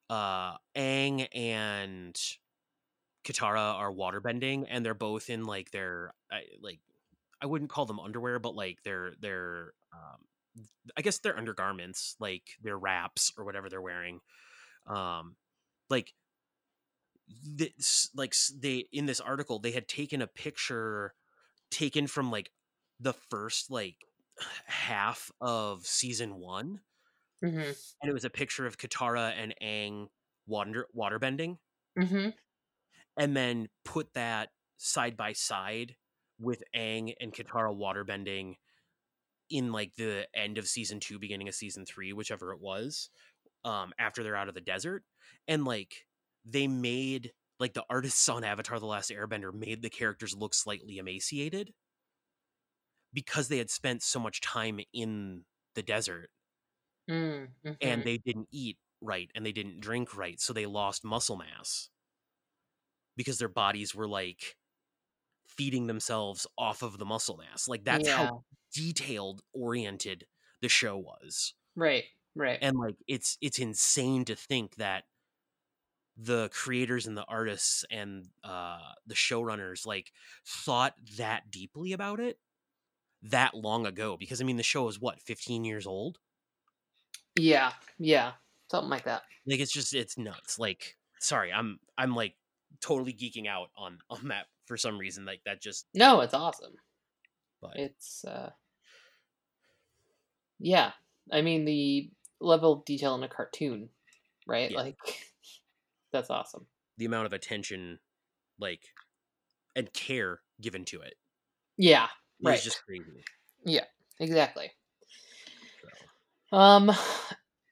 uh 0.10 0.58
Aang 0.76 1.28
and 1.34 2.18
Katara 3.26 3.76
are 3.76 3.92
waterbending 3.92 4.66
and 4.70 4.86
they're 4.86 4.94
both 4.94 5.30
in 5.30 5.44
like 5.46 5.72
their 5.72 6.14
I, 6.32 6.44
like 6.62 6.80
I 7.42 7.46
wouldn't 7.46 7.70
call 7.70 7.86
them 7.86 8.00
underwear 8.00 8.40
but 8.40 8.56
like 8.56 8.80
they're 8.84 9.14
they're 9.20 9.74
um 9.94 10.64
I 10.96 11.02
guess 11.02 11.20
they're 11.20 11.38
undergarments 11.38 12.16
like 12.20 12.44
their 12.62 12.78
wraps 12.78 13.34
or 13.38 13.44
whatever 13.44 13.70
they're 13.70 13.82
wearing 13.82 14.22
um 14.88 15.36
like 15.90 16.14
this 17.44 18.10
like 18.16 18.34
they 18.62 18.86
in 18.94 19.06
this 19.06 19.20
article 19.20 19.60
they 19.60 19.72
had 19.72 19.88
taken 19.88 20.22
a 20.22 20.28
picture 20.28 21.14
taken 21.70 22.08
from 22.08 22.32
like 22.32 22.52
the 23.00 23.14
first 23.14 23.70
like 23.70 23.98
half 24.66 25.32
of 25.42 25.86
season 25.86 26.36
1 26.40 26.80
Mm-hmm. 27.46 27.60
and 28.02 28.10
it 28.10 28.14
was 28.14 28.26
a 28.26 28.32
picture 28.32 28.66
of 28.66 28.80
Katara 28.80 29.32
and 29.38 29.54
Aang 29.62 30.08
water 30.48 30.88
waterbending 30.98 31.58
Mm-hmm. 31.98 32.30
and 33.18 33.38
then 33.38 33.68
put 33.86 34.12
that 34.14 34.50
side 34.78 35.16
by 35.18 35.34
side 35.34 35.96
with 36.40 36.64
Aang 36.76 37.14
and 37.20 37.32
Katara 37.34 37.76
waterbending 37.76 38.56
in 39.50 39.72
like 39.72 39.94
the 39.96 40.28
end 40.36 40.58
of 40.58 40.68
season 40.68 41.00
two, 41.00 41.20
beginning 41.20 41.48
of 41.48 41.56
season 41.56 41.86
three, 41.86 42.12
whichever 42.12 42.54
it 42.54 42.60
was, 42.60 43.10
um, 43.64 43.94
after 44.00 44.24
they're 44.24 44.36
out 44.36 44.50
of 44.50 44.56
the 44.56 44.62
desert. 44.62 45.04
And 45.48 45.64
like 45.66 46.06
they 46.46 46.68
made 46.68 47.32
like 47.60 47.74
the 47.74 47.86
artists 47.90 48.28
on 48.30 48.44
Avatar 48.44 48.80
The 48.80 48.86
Last 48.86 49.12
Airbender 49.12 49.54
made 49.54 49.82
the 49.82 49.90
characters 49.90 50.36
look 50.36 50.54
slightly 50.54 50.98
emaciated 50.98 51.74
because 53.14 53.48
they 53.48 53.58
had 53.58 53.70
spent 53.70 54.04
so 54.04 54.20
much 54.20 54.42
time 54.42 54.80
in 54.94 55.46
the 55.76 55.84
desert 55.84 56.30
Mm-hmm. 57.10 57.74
and 57.82 58.04
they 58.04 58.18
didn't 58.18 58.48
eat 58.52 58.78
right 59.02 59.30
and 59.36 59.46
they 59.46 59.52
didn't 59.52 59.80
drink 59.80 60.16
right, 60.16 60.40
so 60.40 60.54
they 60.54 60.66
lost 60.66 61.04
muscle 61.04 61.38
mass 61.38 61.90
because 63.16 63.40
their 63.40 63.50
bodies 63.50 63.96
were 63.96 64.08
like 64.08 64.58
feeding 65.48 65.88
themselves 65.88 66.48
off 66.58 66.84
of 66.84 66.98
the 66.98 67.06
muscle 67.06 67.38
mass. 67.38 67.68
Like 67.68 67.86
that's 67.86 68.08
Yeah. 68.08 68.18
how 68.18 68.46
detailed 68.74 69.42
oriented 69.54 70.28
the 70.62 70.70
show 70.70 70.98
was. 70.98 71.54
Right. 71.76 72.06
Right. 72.36 72.60
And 72.62 72.78
like 72.78 72.96
it's 73.08 73.38
it's 73.42 73.60
insane 73.60 74.26
to 74.26 74.36
think 74.36 74.76
that 74.76 75.06
the 76.16 76.50
creators 76.52 77.06
and 77.06 77.16
the 77.16 77.26
artists 77.26 77.86
and 77.92 78.30
uh 78.44 78.94
the 79.06 79.14
showrunners 79.14 79.86
like 79.86 80.12
thought 80.46 80.96
that 81.18 81.52
deeply 81.52 81.94
about 81.94 82.20
it 82.20 82.40
that 83.32 83.54
long 83.54 83.86
ago 83.86 84.18
because 84.18 84.42
I 84.42 84.44
mean 84.44 84.58
the 84.58 84.64
show 84.64 84.88
is 84.88 85.00
what 85.00 85.22
15 85.22 85.64
years 85.66 85.86
old. 85.88 86.18
yeah. 87.38 87.72
Yeah. 88.00 88.34
Something 88.72 88.90
like 88.90 89.06
that. 89.06 89.24
Like 89.46 89.60
it's 89.60 89.72
just 89.72 89.94
it's 89.96 90.18
nuts. 90.18 90.60
Like 90.60 90.98
sorry, 91.20 91.52
I'm 91.54 91.80
I'm 91.98 92.16
like 92.16 92.36
totally 92.82 93.14
geeking 93.14 93.48
out 93.48 93.70
on 93.78 94.00
on 94.10 94.28
that 94.30 94.48
for 94.66 94.78
some 94.78 94.98
reason 94.98 95.26
like 95.26 95.42
that 95.46 95.62
just 95.62 95.88
No, 95.94 96.22
it's 96.22 96.34
awesome. 96.34 96.74
but 97.62 97.72
It's 97.78 98.26
uh 98.26 98.52
yeah. 100.60 100.92
I 101.32 101.42
mean 101.42 101.66
the 101.66 102.10
level 102.40 102.74
of 102.74 102.86
detail 102.86 103.16
in 103.16 103.24
a 103.24 103.28
cartoon, 103.28 103.90
right? 104.48 104.72
Yeah. 104.72 104.78
Like 104.78 104.98
that's 106.12 106.30
awesome. 106.30 106.68
the 106.98 107.06
amount 107.06 107.26
of 107.28 107.34
attention 107.34 108.00
like 108.60 108.82
and 109.76 109.92
care 109.94 110.42
given 110.60 110.84
to 110.86 111.02
it 111.02 111.14
Yeah. 111.78 112.08
Is 112.40 112.46
Right. 112.46 112.62
just 112.62 112.84
crazy. 112.86 113.24
Yeah, 113.66 113.86
exactly. 114.20 114.72
So. 116.52 116.58
Um 116.58 116.92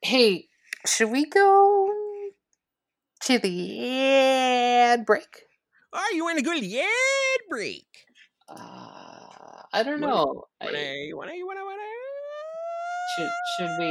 hey, 0.02 0.48
should 0.86 1.10
we 1.10 1.26
go 1.26 1.90
to 3.22 3.38
the 3.38 3.88
ad 3.88 5.06
break? 5.06 5.46
Oh, 5.92 6.12
you 6.14 6.24
want 6.24 6.38
to 6.38 6.44
go 6.44 6.54
to 6.54 6.60
the 6.60 6.80
ad 6.80 7.40
break? 7.48 7.86
Uh 8.48 9.62
I 9.72 9.82
don't 9.82 10.00
Wanna- 10.00 10.14
know. 10.14 10.44
Wanna, 10.60 10.78
I, 10.78 10.92
you 11.08 11.16
wanna, 11.16 11.34
you 11.34 11.46
wanna, 11.46 11.64
wanna 11.64 11.82
should 13.16 13.30
should 13.56 13.78
we 13.78 13.86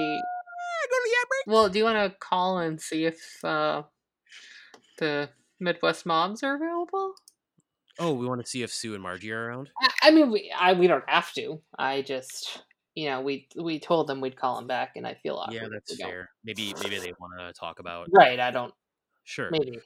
go 0.90 0.96
to 0.98 1.10
the 1.10 1.16
ad 1.22 1.28
break? 1.30 1.44
Well, 1.54 1.70
do 1.70 1.78
you 1.80 1.84
want 1.86 2.12
to 2.12 2.18
call 2.20 2.60
and 2.60 2.80
see 2.82 3.06
if 3.06 3.44
uh, 3.44 3.84
the 5.00 5.30
Midwest 5.60 6.06
moms 6.06 6.44
are 6.44 6.56
available? 6.56 7.16
Oh, 8.00 8.14
we 8.14 8.26
want 8.26 8.42
to 8.42 8.48
see 8.48 8.64
if 8.64 8.72
Sue 8.72 8.94
and 8.94 9.02
Margie 9.02 9.32
are 9.32 9.48
around. 9.48 9.70
I, 9.82 9.90
I 10.04 10.12
mean, 10.12 10.32
we 10.32 10.54
I, 10.58 10.74
we 10.74 10.88
don't 10.88 11.08
have 11.08 11.32
to. 11.34 11.62
I 11.78 12.02
just, 12.02 12.64
you 12.94 13.10
know, 13.10 13.22
we 13.22 13.48
we 13.56 13.80
told 13.80 14.08
them 14.08 14.22
we'd 14.22 14.36
call 14.38 14.56
them 14.58 14.68
back, 14.68 14.92
and 14.96 15.08
I 15.08 15.16
feel 15.24 15.36
awkward. 15.36 15.56
yeah, 15.56 15.68
that's 15.72 15.92
we 15.92 15.98
don't. 15.98 16.10
fair. 16.10 16.30
Maybe, 16.44 16.74
maybe 16.84 17.00
they 17.00 17.14
want 17.20 17.34
to 17.40 17.54
talk 17.54 17.80
about. 17.80 18.08
Right, 18.12 18.40
I 18.40 18.52
don't. 18.52 18.74
Sure. 19.24 19.50
Maybe. 19.52 19.80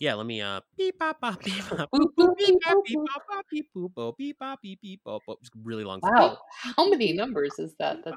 Yeah, 0.00 0.14
let 0.14 0.26
me. 0.26 0.40
Uh, 0.40 0.60
beep 0.76 0.96
bop 0.98 1.20
bop 1.20 1.42
beep 1.42 1.68
bop. 1.68 1.90
Boop, 1.90 2.06
boop, 2.16 2.36
Beep 2.36 2.54
bop 2.64 2.76
beep 2.84 2.98
bop 2.98 3.22
bop 3.28 3.44
beep 3.50 3.66
boop 3.76 3.94
bop 3.94 4.16
beep 4.16 4.38
bop 4.38 4.60
beep 4.62 4.80
beep 4.80 5.00
bop 5.04 5.22
bop. 5.26 5.38
Really 5.64 5.82
long. 5.82 5.98
Wow, 6.02 6.38
how 6.50 6.88
many 6.88 7.12
numbers 7.12 7.54
is 7.58 7.74
that? 7.80 7.98
That's 8.04 8.16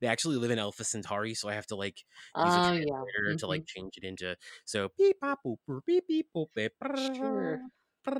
They 0.00 0.08
actually 0.08 0.36
live 0.36 0.50
in 0.50 0.58
Alpha 0.58 0.84
Centauri, 0.84 1.34
so 1.34 1.48
I 1.48 1.54
have 1.54 1.66
to 1.68 1.76
like 1.76 1.96
use 2.36 2.54
a 2.54 2.60
oh 2.60 2.72
yeah. 2.72 2.84
translator 2.84 3.38
to 3.38 3.46
like 3.46 3.64
change 3.66 3.94
it 3.96 4.04
into 4.04 4.36
so 4.66 4.90
beep 4.98 5.18
bop 5.20 5.38
boop, 5.46 5.56
beep 5.86 6.06
beep 6.06 6.26
boop 6.36 6.48
beep. 6.54 6.72
Sure. 7.16 7.60
Hello. 8.06 8.14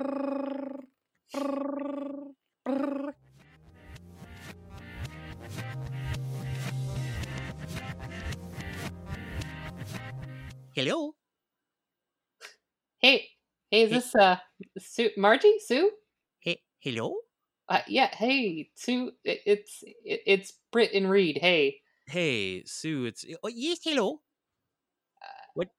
Hey, 12.99 13.29
hey, 13.71 13.81
is 13.81 13.89
Hey. 13.89 13.95
this 13.95 14.15
uh 14.15 14.37
Sue 14.77 15.09
Margie 15.17 15.57
Sue? 15.65 15.91
Hey, 16.39 16.61
hello. 16.79 17.15
Uh, 17.67 17.81
yeah, 17.87 18.13
hey 18.15 18.69
Sue. 18.75 19.11
It, 19.23 19.41
it's 19.47 19.83
it, 19.83 20.21
it's 20.27 20.53
Britt 20.71 20.93
and 20.93 21.09
Reed. 21.09 21.39
Hey. 21.41 21.81
Hey, 22.05 22.63
Sue. 22.65 23.05
It's 23.05 23.25
oh, 23.43 23.47
yes. 23.47 23.79
Hello. 23.83 24.21
What? 25.55 25.69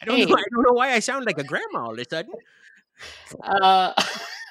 I 0.00 0.04
don't 0.04 0.18
hey. 0.18 0.26
know. 0.26 0.34
I 0.36 0.44
don't 0.54 0.62
know 0.62 0.74
why 0.74 0.92
I 0.92 1.00
sound 1.00 1.26
like 1.26 1.38
a 1.38 1.44
grandma 1.44 1.86
all 1.86 1.94
of 1.94 1.98
a 1.98 2.04
sudden. 2.08 2.32
Uh, 3.42 3.92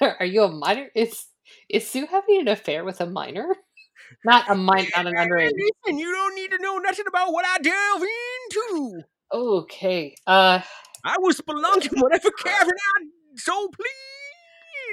are 0.20 0.26
you 0.26 0.42
a 0.42 0.48
minor? 0.48 0.88
Is 0.94 1.26
is 1.68 1.88
Sue 1.88 2.06
having 2.06 2.40
an 2.40 2.48
affair 2.48 2.84
with 2.84 3.00
a 3.00 3.06
minor? 3.06 3.56
Not 4.24 4.50
a 4.50 4.54
minor, 4.54 4.88
not 4.94 5.06
an 5.06 5.14
underage. 5.14 5.50
And 5.86 5.98
you 5.98 6.12
don't 6.12 6.34
need 6.34 6.50
to 6.50 6.58
know 6.58 6.78
nothing 6.78 7.06
about 7.08 7.32
what 7.32 7.46
I 7.46 7.58
delve 7.58 8.02
into. 8.02 9.02
Okay. 9.32 10.14
Uh, 10.26 10.60
I 11.04 11.16
will 11.18 11.32
spelunk 11.32 11.90
in 11.90 11.98
whatever 12.00 12.30
cavern 12.30 12.76
I 12.96 13.04
so 13.36 13.70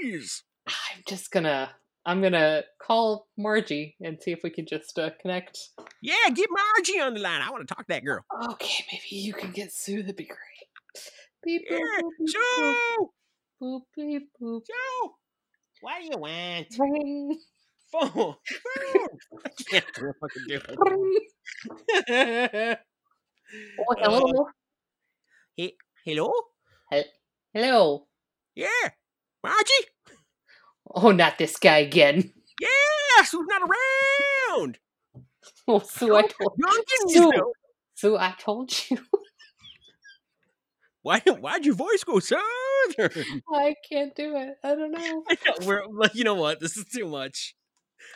please. 0.02 0.44
I'm 0.68 1.04
just 1.08 1.32
gonna 1.32 1.72
I'm 2.06 2.22
gonna 2.22 2.64
call 2.82 3.28
Margie 3.38 3.96
and 4.02 4.18
see 4.22 4.32
if 4.32 4.40
we 4.44 4.50
can 4.50 4.66
just 4.66 4.98
uh, 4.98 5.10
connect. 5.22 5.58
Yeah, 6.02 6.30
get 6.34 6.48
Margie 6.50 7.00
on 7.00 7.14
the 7.14 7.20
line. 7.20 7.42
I 7.42 7.52
want 7.52 7.68
to 7.68 7.74
talk 7.74 7.86
to 7.86 7.94
that 7.94 8.06
girl. 8.06 8.24
Okay, 8.52 8.86
maybe 8.92 9.24
you 9.24 9.34
can 9.34 9.52
get 9.52 9.74
Sue. 9.74 10.02
That'd 10.02 10.16
be 10.16 10.26
great. 10.26 10.38
Beep, 11.44 11.70
boop, 11.70 11.78
Yeah, 11.80 12.02
boop, 12.02 12.10
beep, 12.20 12.30
boop, 12.30 12.96
Sue. 12.96 13.10
Boop, 13.62 13.82
beep, 13.96 14.30
boop. 14.42 14.62
Sue. 14.66 15.10
What 15.82 15.96
do 16.02 16.06
you 16.12 16.18
want? 16.18 16.68
Ring, 16.78 17.40
Phone. 17.92 18.12
Phone. 18.12 18.36
I 19.46 19.50
can't 19.70 19.86
fucking 19.96 20.44
do 20.48 20.60
ring. 20.80 21.20
it. 22.08 22.80
Oh, 23.80 23.96
hello. 23.98 24.42
Uh, 24.42 24.52
hey, 25.56 25.74
hello? 26.06 26.32
Hello. 27.54 28.08
Yeah. 28.56 28.90
Margie? 29.44 29.88
Oh, 30.94 31.12
not 31.12 31.38
this 31.38 31.58
guy 31.58 31.80
again. 31.80 32.32
Yeah, 32.62 33.24
Sue's 33.24 33.48
not 33.48 33.62
around. 33.62 34.78
Oh, 35.68 35.80
Sue, 35.80 36.16
I 36.16 36.22
told 36.24 36.54
you 36.58 36.84
Sue. 37.08 37.32
know. 37.32 37.54
Sue, 37.96 38.18
I 38.18 38.36
told 38.40 38.72
you. 38.90 38.98
Why, 41.10 41.22
why'd 41.26 41.66
your 41.66 41.74
voice 41.74 42.04
go 42.04 42.20
southern? 42.20 42.44
I 43.52 43.74
can't 43.92 44.16
do 44.16 44.38
it. 44.38 44.58
I 44.64 44.76
don't 44.76 44.92
know. 44.92 45.24
I 45.28 45.38
know 45.44 45.66
We're 45.66 45.82
like, 45.88 46.14
you 46.14 46.24
know 46.24 46.36
what? 46.36 46.60
This 46.60 46.78
is 46.78 46.86
too 46.86 47.08
much. 47.08 47.56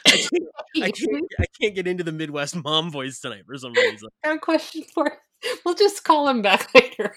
I 0.05 0.11
can't, 0.11 0.43
I 0.75 0.91
can't, 0.91 1.25
I 1.39 1.45
can't 1.59 1.73
get 1.73 1.87
into 1.87 2.03
the 2.03 2.11
Midwest 2.11 2.55
mom 2.63 2.91
voice 2.91 3.19
tonight 3.19 3.45
for 3.47 3.57
some 3.57 3.73
reason. 3.75 4.09
I 4.23 4.27
have 4.27 4.37
a 4.37 4.39
question 4.39 4.83
for. 4.93 5.11
We'll 5.65 5.73
just 5.73 6.03
call 6.03 6.27
him 6.27 6.43
back 6.43 6.71
later. 6.75 7.15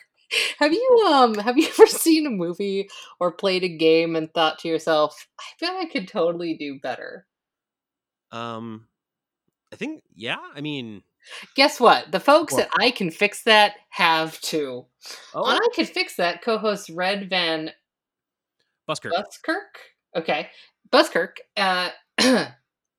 Have 0.61 0.73
you 0.73 1.05
um 1.09 1.35
have 1.35 1.59
you 1.59 1.69
ever 1.69 1.87
seen 1.87 2.27
a 2.27 2.31
movie 2.31 2.89
or 3.21 3.31
played 3.31 3.63
a 3.63 3.69
game 3.69 4.17
and 4.17 4.33
thought 4.33 4.59
to 4.61 4.69
yourself, 4.69 5.29
I 5.39 5.45
bet 5.61 5.77
I 5.77 5.85
could 5.85 6.09
totally 6.09 6.57
do 6.57 6.81
better? 6.83 7.27
Um, 8.33 8.89
I 9.71 9.77
think, 9.77 10.05
yeah. 10.15 10.39
I 10.55 10.63
mean, 10.63 11.03
Guess 11.55 11.81
what? 11.81 12.11
The 12.13 12.21
folks 12.21 12.55
What? 12.55 12.65
at 12.65 12.71
I 12.79 12.91
Can 12.91 13.11
Fix 13.11 13.43
That 13.45 13.75
have 13.91 14.41
to. 14.43 14.87
On 15.35 15.45
oh, 15.45 15.45
I 15.45 15.69
Can 15.75 15.87
Fix 15.87 16.17
That, 16.17 16.43
co-host 16.43 16.91
Red 16.91 17.29
Van 17.31 17.71
Busker. 18.89 19.11
Buskirk. 19.11 19.79
Okay, 20.17 20.49
Buskirk. 20.91 21.37
Uh, 21.57 21.91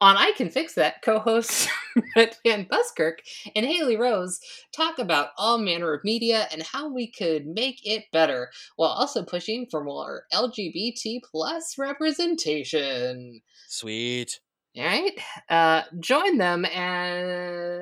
on 0.02 0.16
I 0.18 0.32
Can 0.38 0.50
Fix 0.50 0.74
That, 0.76 1.02
co-hosts 1.02 1.68
Red 2.16 2.36
Van 2.46 2.68
Buskirk 2.70 3.20
and 3.56 3.66
Haley 3.66 3.98
Rose 3.98 4.40
talk 4.76 5.00
about 5.00 5.30
all 5.38 5.58
manner 5.58 5.94
of 5.94 6.04
media 6.04 6.48
and 6.52 6.62
how 6.64 6.88
we 6.94 7.12
could 7.12 7.48
make 7.48 7.80
it 7.84 8.04
better, 8.12 8.50
while 8.76 8.92
also 8.92 9.24
pushing 9.24 9.66
for 9.72 9.84
more 9.84 10.24
LGBT 10.34 11.22
plus 11.24 11.78
representation. 11.78 13.42
Sweet. 13.68 14.40
All 14.78 14.84
right, 14.86 15.20
uh, 15.50 15.82
join 16.00 16.38
them 16.38 16.64
and 16.66 17.77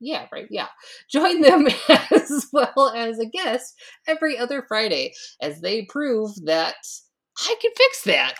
yeah, 0.00 0.26
right, 0.32 0.46
yeah, 0.50 0.68
join 1.10 1.40
them 1.42 1.68
as 2.10 2.46
well 2.52 2.92
as 2.94 3.18
a 3.18 3.26
guest 3.26 3.74
every 4.06 4.38
other 4.38 4.64
Friday 4.66 5.12
as 5.40 5.60
they 5.60 5.82
prove 5.82 6.30
that 6.44 6.76
I 7.38 7.54
can 7.60 7.70
fix 7.76 8.02
that. 8.04 8.34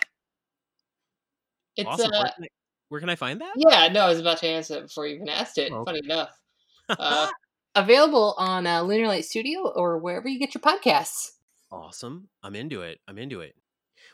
It's 1.77 1.87
awesome. 1.87 2.11
uh, 2.13 2.19
where, 2.19 2.31
can 2.35 2.43
I, 2.43 2.47
where 2.89 2.99
can 2.99 3.09
I 3.09 3.15
find 3.15 3.41
that? 3.41 3.53
yeah, 3.55 3.87
no, 3.87 4.01
I 4.01 4.09
was 4.09 4.19
about 4.19 4.39
to 4.39 4.47
answer 4.47 4.77
it 4.77 4.87
before 4.87 5.07
you 5.07 5.15
even 5.15 5.29
asked 5.29 5.57
it. 5.57 5.71
Oh, 5.71 5.77
okay. 5.77 5.91
Funny 5.91 6.01
enough, 6.03 6.29
uh, 6.89 7.29
available 7.75 8.35
on 8.37 8.67
uh, 8.67 8.81
Lunar 8.81 9.07
Light 9.07 9.25
Studio 9.25 9.67
or 9.67 9.99
wherever 9.99 10.27
you 10.27 10.39
get 10.39 10.53
your 10.53 10.61
podcasts. 10.61 11.29
awesome. 11.71 12.27
I'm 12.43 12.55
into 12.55 12.81
it. 12.81 12.99
I'm 13.07 13.17
into 13.17 13.41
it. 13.41 13.55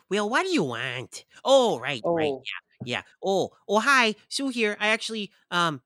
Well, 0.10 0.30
what 0.30 0.44
do 0.44 0.52
you 0.52 0.64
want? 0.64 1.26
Oh, 1.44 1.80
right, 1.80 2.02
right. 2.06 2.28
Oh, 2.28 2.42
Yeah. 2.86 3.02
Oh, 3.24 3.52
oh, 3.68 3.80
hi, 3.80 4.16
Sue 4.30 4.50
here. 4.50 4.78
I 4.80 4.90
actually, 4.90 5.32
um, 5.52 5.82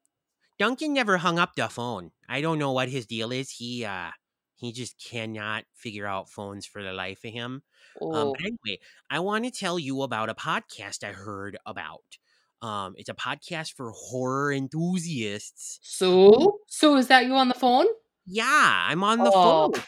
Duncan 0.62 0.94
never 0.94 1.18
hung 1.18 1.40
up 1.40 1.56
the 1.56 1.68
phone. 1.70 2.12
I 2.30 2.42
don't 2.42 2.60
know 2.60 2.72
what 2.72 2.88
his 2.88 3.08
deal 3.08 3.32
is. 3.32 3.50
He, 3.50 3.84
uh, 3.84 4.12
he 4.58 4.72
just 4.72 5.04
cannot 5.04 5.64
figure 5.74 6.06
out 6.06 6.30
phones 6.30 6.68
for 6.68 6.84
the 6.84 6.94
life 6.94 7.26
of 7.26 7.32
him. 7.34 7.64
Um, 8.00 8.12
oh, 8.14 8.36
anyway, 8.40 8.80
I 9.10 9.22
want 9.22 9.44
to 9.46 9.50
tell 9.50 9.80
you 9.80 10.04
about 10.04 10.30
a 10.30 10.36
podcast 10.36 11.04
I 11.04 11.14
heard 11.14 11.58
about. 11.66 12.04
Um, 12.62 12.94
it's 12.96 13.10
a 13.10 13.16
podcast 13.16 13.74
for 13.74 13.92
horror 13.92 14.54
enthusiasts. 14.54 15.80
So, 15.82 16.60
Sue, 16.68 16.96
is 16.98 17.08
that 17.08 17.26
you 17.26 17.34
on 17.34 17.48
the 17.48 17.56
phone? 17.56 17.88
Yeah, 18.28 18.86
I'm 18.88 19.04
on 19.04 19.18
the 19.18 19.32
Oh. 19.34 19.72
phone. 19.72 19.84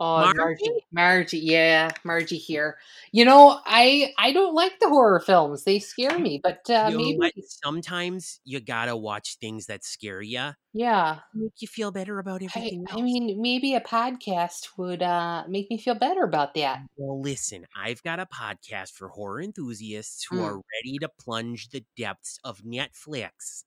Oh, 0.00 0.32
Margie? 0.36 0.86
Margie, 0.92 1.38
yeah, 1.40 1.90
Margie 2.04 2.38
here. 2.38 2.78
You 3.10 3.24
know, 3.24 3.58
I 3.66 4.12
I 4.16 4.32
don't 4.32 4.54
like 4.54 4.78
the 4.78 4.88
horror 4.88 5.18
films; 5.18 5.64
they 5.64 5.80
scare 5.80 6.18
me. 6.20 6.40
But 6.42 6.70
uh, 6.70 6.90
You 6.92 7.18
maybe? 7.18 7.32
Sometimes 7.46 8.40
you 8.44 8.60
gotta 8.60 8.96
watch 8.96 9.38
things 9.40 9.66
that 9.66 9.84
scare 9.84 10.22
you, 10.22 10.50
yeah. 10.72 11.18
make 11.34 11.54
you 11.60 11.66
feel 11.66 11.90
better 11.90 12.20
about 12.20 12.42
everything 12.42 12.84
I 12.88 12.92
else. 12.92 13.02
mean, 13.02 13.42
maybe 13.42 13.74
a 13.74 13.80
podcast 13.80 14.68
would 14.76 15.02
uh 15.02 15.44
make 15.48 15.68
me 15.68 15.78
feel 15.78 15.96
better 15.96 16.22
about 16.22 16.54
that. 16.54 16.80
Well, 16.96 17.20
listen, 17.20 17.66
I've 17.76 18.02
got 18.04 18.20
a 18.20 18.26
podcast 18.26 18.92
for 18.92 19.08
horror 19.08 19.42
enthusiasts 19.42 20.24
who 20.30 20.36
Mm. 20.36 20.44
are 20.44 20.56
ready 20.56 20.98
to 21.00 21.08
plunge 21.20 21.70
the 21.70 21.84
depths 21.96 22.38
of 22.44 22.60
Netflix. 22.62 23.64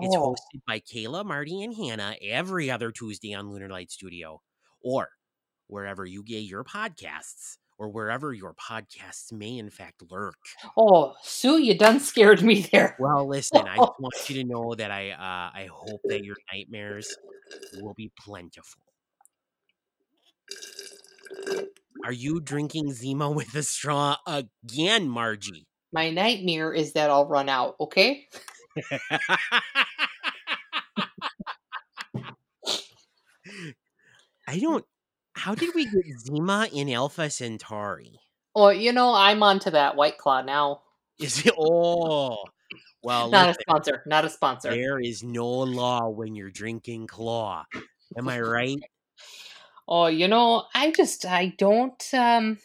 It's 0.00 0.14
Oh, 0.16 0.36
hosted 0.36 0.60
by 0.66 0.78
Kayla, 0.78 1.24
Marty, 1.24 1.60
and 1.64 1.74
Hannah 1.74 2.14
every 2.22 2.70
other 2.70 2.92
Tuesday 2.92 3.34
on 3.34 3.50
Lunar 3.50 3.68
Light 3.68 3.90
Studio 3.90 4.40
or 4.80 5.08
wherever 5.72 6.04
you 6.04 6.22
get 6.22 6.42
your 6.42 6.62
podcasts 6.62 7.56
or 7.78 7.88
wherever 7.88 8.34
your 8.34 8.54
podcasts 8.54 9.32
may 9.32 9.56
in 9.56 9.70
fact 9.70 10.02
lurk. 10.10 10.36
oh, 10.76 11.14
Sue, 11.22 11.58
you 11.58 11.76
done 11.76 11.98
scared 11.98 12.42
me 12.42 12.68
there. 12.70 12.94
Well, 13.00 13.26
listen, 13.26 13.66
I 13.66 13.76
just 13.78 13.92
want 13.98 14.28
you 14.28 14.42
to 14.42 14.44
know 14.48 14.74
that 14.74 14.90
I 14.90 15.10
uh, 15.10 15.50
I 15.58 15.68
hope 15.72 16.02
that 16.04 16.22
your 16.24 16.36
nightmares 16.52 17.16
will 17.80 17.94
be 17.94 18.12
plentiful. 18.18 18.82
Are 22.04 22.12
you 22.12 22.40
drinking 22.40 22.92
Zima 22.92 23.30
with 23.30 23.54
a 23.54 23.62
straw 23.62 24.16
again, 24.26 25.08
Margie? 25.08 25.66
My 25.92 26.10
nightmare 26.10 26.72
is 26.72 26.92
that 26.92 27.10
I'll 27.10 27.26
run 27.26 27.48
out. 27.48 27.76
Okay. 27.80 28.26
I 34.46 34.58
don't. 34.58 34.84
How 35.42 35.56
did 35.56 35.74
we 35.74 35.86
get 35.86 36.20
Zima 36.20 36.68
in 36.72 36.88
Alpha 36.88 37.28
Centauri? 37.28 38.20
Oh, 38.54 38.68
you 38.68 38.92
know, 38.92 39.12
I'm 39.12 39.42
onto 39.42 39.70
that 39.70 39.96
White 39.96 40.16
Claw 40.16 40.40
now. 40.42 40.82
Is 41.18 41.44
it? 41.44 41.52
Oh, 41.58 42.44
well, 43.02 43.28
Not 43.28 43.50
a 43.50 43.54
sponsor. 43.60 44.04
Not 44.06 44.24
a 44.24 44.30
sponsor. 44.30 44.70
there 44.70 45.00
is 45.00 45.24
no 45.24 45.48
law 45.48 46.08
when 46.10 46.36
you're 46.36 46.52
drinking 46.52 47.08
Claw. 47.08 47.64
Am 48.16 48.28
I 48.28 48.40
right? 48.40 48.78
Oh, 49.88 50.06
you 50.06 50.28
know, 50.28 50.66
I 50.76 50.92
just 50.92 51.26
I 51.26 51.54
don't 51.58 52.00
um 52.14 52.58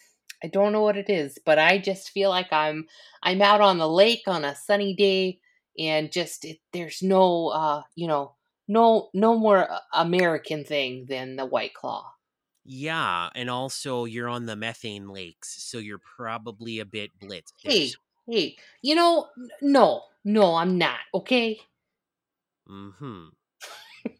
I 0.43 0.47
don't 0.47 0.71
know 0.71 0.83
what 0.83 0.97
it 0.97 1.09
is, 1.09 1.39
but 1.43 1.57
I 1.57 1.79
just 1.79 2.11
feel 2.11 2.29
like 2.29 2.53
I'm 2.53 2.85
I'm 3.23 3.41
out 3.41 3.59
on 3.59 3.79
the 3.79 3.89
lake 3.89 4.27
on 4.27 4.45
a 4.45 4.55
sunny 4.55 4.93
day 4.95 5.39
and 5.79 6.11
just 6.11 6.45
it, 6.45 6.59
there's 6.73 7.01
no 7.01 7.47
uh, 7.47 7.81
you 7.95 8.05
know, 8.07 8.35
no 8.67 9.09
no 9.15 9.35
more 9.35 9.67
uh, 9.67 9.79
American 9.95 10.63
thing 10.63 11.07
than 11.09 11.37
the 11.37 11.45
White 11.47 11.73
Claw. 11.73 12.13
Yeah, 12.69 13.29
and 13.33 13.49
also 13.49 14.03
you're 14.03 14.27
on 14.27 14.45
the 14.45 14.57
methane 14.57 15.07
lakes, 15.07 15.63
so 15.63 15.77
you're 15.77 15.99
probably 15.99 16.79
a 16.79 16.85
bit 16.85 17.11
blitzed. 17.17 17.53
Hey, 17.63 17.93
hey, 18.29 18.57
you 18.81 18.93
know, 18.93 19.29
n- 19.37 19.49
no. 19.61 20.03
No, 20.25 20.55
I'm 20.55 20.77
not. 20.77 20.99
Okay? 21.13 21.61
Mhm. 22.69 23.29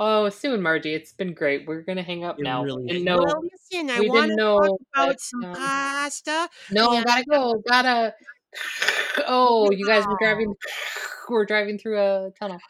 Oh, 0.00 0.30
and 0.44 0.62
Margie, 0.62 0.94
it's 0.94 1.12
been 1.12 1.34
great. 1.34 1.66
We're 1.66 1.82
going 1.82 1.96
to 1.96 2.04
hang 2.04 2.22
up 2.22 2.38
It 2.38 2.44
now. 2.44 2.62
really 2.62 2.86
Didn't 2.86 3.02
know 3.02 3.16
Well, 3.18 3.42
listen, 3.42 3.90
I 3.90 3.98
we 3.98 4.08
didn't 4.08 4.36
talk 4.36 4.38
know 4.38 4.78
about 4.94 5.08
that, 5.08 5.20
some 5.20 5.42
um, 5.42 5.54
pasta. 5.56 6.48
No, 6.70 6.92
Yeah. 6.92 7.02
gotta 7.02 7.24
go. 7.28 7.62
Gotta. 7.68 8.14
Oh, 9.26 9.72
you 9.72 9.84
guys 9.84 10.06
were 10.06 10.16
driving. 10.20 10.54
We're 11.28 11.44
driving 11.46 11.78
through 11.78 11.98
a 11.98 12.30
tunnel. 12.38 12.60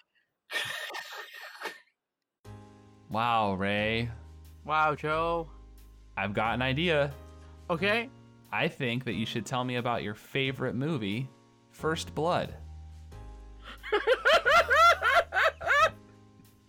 Wow, 3.11 3.55
Ray. 3.55 4.09
Wow, 4.69 4.95
Joe. 4.95 5.49
I've 6.19 6.35
got 6.35 6.53
an 6.53 6.61
idea. 6.61 7.11
Okay. 7.71 8.11
I 8.53 8.69
think 8.69 9.05
that 9.07 9.15
you 9.15 9.25
should 9.25 9.47
tell 9.47 9.65
me 9.65 9.77
about 9.77 10.03
your 10.03 10.15
favorite 10.15 10.75
movie, 10.75 11.27
First 11.73 12.15
Blood. 12.15 12.55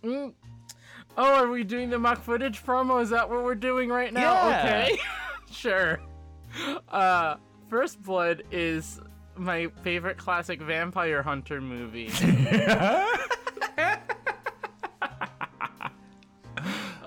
Mm. 0.02 0.32
Oh, 1.18 1.34
are 1.34 1.48
we 1.48 1.62
doing 1.62 1.90
the 1.90 1.98
mock 1.98 2.22
footage 2.22 2.64
promo? 2.64 3.02
Is 3.02 3.10
that 3.10 3.28
what 3.28 3.44
we're 3.44 3.54
doing 3.54 3.90
right 3.90 4.10
now? 4.14 4.48
Yeah. 4.48 4.64
Okay. 4.64 4.98
sure. 5.50 6.00
Uh, 6.88 7.34
First 7.68 8.02
Blood 8.02 8.44
is 8.50 8.98
my 9.36 9.66
favorite 9.82 10.16
classic 10.16 10.62
vampire 10.62 11.22
hunter 11.22 11.60
movie. 11.60 12.06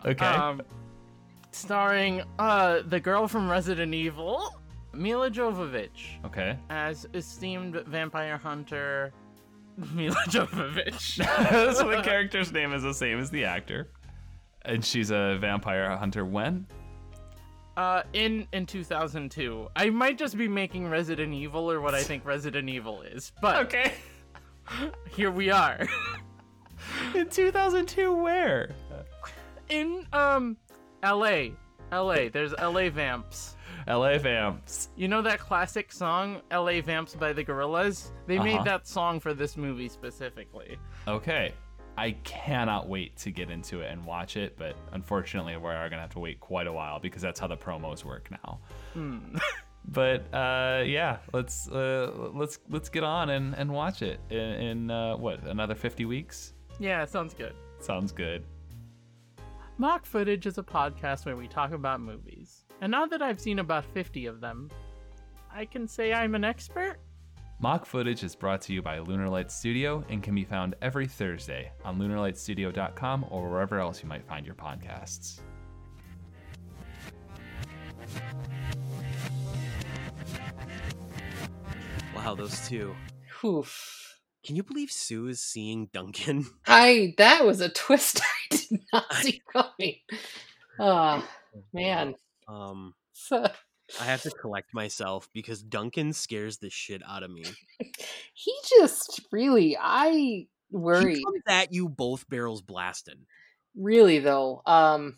okay. 0.05 0.25
Um, 0.25 0.61
starring 1.55 2.23
uh 2.39 2.81
the 2.87 2.99
girl 2.99 3.27
from 3.27 3.49
Resident 3.49 3.93
Evil, 3.93 4.59
Milla 4.93 5.29
Jovovich, 5.29 6.23
okay. 6.25 6.57
as 6.69 7.07
esteemed 7.13 7.75
vampire 7.87 8.37
hunter 8.37 9.11
Milla 9.93 10.15
Jovovich. 10.27 11.23
so 11.75 11.89
the 11.89 12.01
character's 12.01 12.51
name 12.51 12.73
is 12.73 12.83
the 12.83 12.93
same 12.93 13.19
as 13.19 13.29
the 13.29 13.43
actor. 13.45 13.89
And 14.65 14.83
she's 14.83 15.11
a 15.11 15.37
vampire 15.41 15.89
hunter 15.97 16.25
when? 16.25 16.65
Uh, 17.75 18.03
in 18.13 18.47
in 18.53 18.65
2002, 18.67 19.67
I 19.75 19.89
might 19.89 20.17
just 20.17 20.37
be 20.37 20.47
making 20.47 20.87
Resident 20.87 21.33
Evil 21.33 21.71
or 21.71 21.81
what 21.81 21.95
I 21.95 22.03
think 22.03 22.23
Resident 22.23 22.69
Evil 22.69 23.01
is, 23.01 23.31
but 23.41 23.65
Okay. 23.65 23.93
here 25.09 25.31
we 25.31 25.49
are 25.49 25.87
In 27.15 27.27
2002, 27.29 28.13
where? 28.15 28.75
in 29.69 30.05
um 30.13 30.55
L.A. 31.03 31.53
L.A. 31.91 32.29
There's 32.29 32.53
L.A. 32.57 32.89
Vamps. 32.89 33.55
LA 33.87 34.17
Vamps. 34.17 34.87
You 34.95 35.09
know 35.09 35.21
that 35.21 35.39
classic 35.39 35.91
song 35.91 36.41
L.A. 36.51 36.79
Vamps 36.79 37.15
by 37.15 37.33
the 37.33 37.43
Gorillaz? 37.43 38.11
They 38.27 38.37
Uh-huh. 38.37 38.45
made 38.45 38.63
that 38.63 38.87
song 38.87 39.19
for 39.19 39.33
this 39.33 39.57
movie 39.57 39.89
specifically. 39.89 40.77
Okay. 41.07 41.51
I 41.97 42.11
cannot 42.23 42.87
wait 42.87 43.17
to 43.17 43.29
get 43.29 43.51
into 43.51 43.81
it 43.81 43.91
and 43.91 44.03
watch 44.05 44.37
it, 44.37 44.57
but 44.57 44.75
unfortunately, 44.93 45.55
we 45.57 45.69
are 45.69 45.89
gonna 45.89 46.01
have 46.01 46.11
to 46.13 46.19
wait 46.19 46.39
quite 46.39 46.65
a 46.65 46.73
while 46.73 46.99
because 46.99 47.21
that's 47.21 47.39
how 47.39 47.47
the 47.47 47.57
promos 47.57 48.03
work 48.03 48.31
now. 48.31 48.59
Hmm. 48.93 49.19
But 49.85 50.33
uh, 50.33 50.83
yeah, 50.85 51.17
let's 51.33 51.67
uh, 51.67 52.09
let's 52.33 52.57
let's 52.69 52.87
get 52.87 53.03
on 53.03 53.31
and, 53.31 53.53
and 53.53 53.69
watch 53.69 54.01
it 54.01 54.21
in, 54.29 54.37
in 54.39 54.89
uh, 54.91 55.17
what 55.17 55.43
another 55.43 55.75
50 55.75 56.05
weeks. 56.05 56.53
yeah, 56.79 57.03
sounds 57.03 57.33
good. 57.33 57.53
Sounds 57.81 58.13
good. 58.13 58.45
Mock 59.79 60.05
Footage 60.05 60.45
is 60.45 60.59
a 60.59 60.63
podcast 60.63 61.25
where 61.25 61.35
we 61.35 61.47
talk 61.47 61.71
about 61.71 61.99
movies. 61.99 62.63
And 62.81 62.91
now 62.91 63.07
that 63.07 63.23
I've 63.23 63.39
seen 63.39 63.57
about 63.57 63.85
50 63.85 64.27
of 64.27 64.39
them, 64.39 64.69
I 65.51 65.65
can 65.65 65.87
say 65.87 66.13
I'm 66.13 66.35
an 66.35 66.43
expert. 66.43 66.99
Mock 67.59 67.85
footage 67.85 68.23
is 68.23 68.35
brought 68.35 68.61
to 68.63 68.73
you 68.73 68.81
by 68.81 68.99
Lunar 68.99 69.29
Light 69.29 69.49
Studio 69.49 70.03
and 70.09 70.21
can 70.21 70.35
be 70.35 70.43
found 70.43 70.75
every 70.81 71.07
Thursday 71.07 71.71
on 71.83 71.97
lunarlightstudio.com 71.97 73.25
or 73.29 73.49
wherever 73.49 73.79
else 73.79 74.03
you 74.03 74.09
might 74.09 74.27
find 74.27 74.45
your 74.45 74.55
podcasts. 74.55 75.39
Wow, 82.15 82.35
those 82.35 82.67
two. 82.67 82.93
Oof. 83.43 84.19
Can 84.45 84.57
you 84.57 84.63
believe 84.63 84.91
Sue 84.91 85.27
is 85.27 85.41
seeing 85.41 85.87
Duncan? 85.93 86.45
I 86.67 87.13
that 87.17 87.45
was 87.45 87.61
a 87.61 87.69
twist 87.69 88.19
I 88.21 88.27
did 88.69 88.79
not 88.91 89.13
see 89.15 89.41
coming. 89.51 89.95
Ah, 90.79 91.27
man. 91.73 92.15
Um, 92.47 92.93
So, 93.13 93.45
I 93.99 94.05
have 94.05 94.23
to 94.23 94.31
collect 94.31 94.73
myself 94.73 95.29
because 95.33 95.61
Duncan 95.61 96.13
scares 96.13 96.57
the 96.57 96.69
shit 96.69 97.01
out 97.07 97.23
of 97.23 97.31
me. 97.31 97.43
he 98.33 98.53
just 98.79 99.21
really, 99.31 99.77
I 99.79 100.09
He 100.09 100.47
worry. 100.71 101.23
comes 101.23 101.43
at 101.47 101.73
you 101.73 101.89
both 101.89 102.27
barrels 102.29 102.61
blasting. 102.61 103.25
Really 103.75 104.19
though, 104.19 104.61
um, 104.65 105.15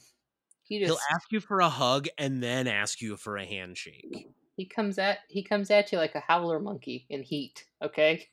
he 0.64 0.80
He'll 0.80 0.98
ask 1.14 1.32
you 1.32 1.40
for 1.40 1.60
a 1.62 1.70
hug 1.70 2.08
and 2.18 2.42
then 2.42 2.68
ask 2.68 3.02
you 3.02 3.18
for 3.18 3.38
a 3.38 3.46
handshake. 3.46 4.28
he 4.58 4.66
comes 4.66 4.98
at 4.98 5.20
he 5.30 5.44
comes 5.44 5.70
at 5.70 5.92
you 5.92 5.98
like 5.98 6.16
a 6.16 6.20
howler 6.20 6.60
monkey 6.60 7.06
in 7.10 7.24
heat. 7.24 7.66
Okay. 7.82 8.28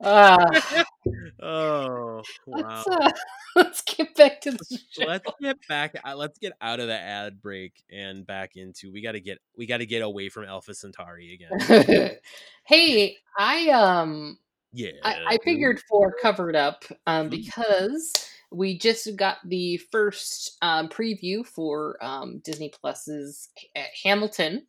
uh, 0.00 0.60
Oh 1.42 2.22
wow! 2.46 2.84
let's 2.86 2.88
uh, 2.88 3.10
let's 3.56 3.82
get 3.82 4.14
back 4.14 4.40
to 4.42 4.52
the 4.52 4.78
show. 4.90 5.04
let's 5.04 5.28
get 5.40 5.56
back. 5.68 5.96
uh, 6.06 6.14
Let's 6.16 6.38
get 6.38 6.52
out 6.60 6.78
of 6.80 6.86
the 6.86 6.98
ad 6.98 7.40
break 7.42 7.72
and 7.90 8.26
back 8.26 8.56
into. 8.56 8.92
We 8.92 9.02
got 9.02 9.12
to 9.12 9.20
get. 9.20 9.38
We 9.56 9.66
got 9.66 9.78
to 9.78 9.86
get 9.86 10.02
away 10.02 10.28
from 10.28 10.44
Alpha 10.44 10.74
Centauri 10.74 11.34
again. 11.34 12.18
hey, 12.64 13.16
I 13.38 13.68
um 13.70 14.38
Yeah. 14.72 14.90
I, 15.04 15.16
I 15.30 15.38
figured 15.44 15.80
for 15.88 16.14
covered 16.22 16.54
up 16.56 16.84
um, 17.06 17.26
Mhm. 17.28 17.30
because 17.30 18.12
we 18.52 18.78
just 18.78 19.16
got 19.16 19.38
the 19.46 19.78
first 19.90 20.56
um, 20.62 20.88
preview 20.88 21.44
for 21.44 21.96
um, 22.04 22.38
Disney 22.44 22.68
Plus's 22.68 23.48
H- 23.74 23.86
Hamilton 24.04 24.66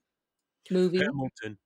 movie. 0.71 0.99
Hamilton. 0.99 1.57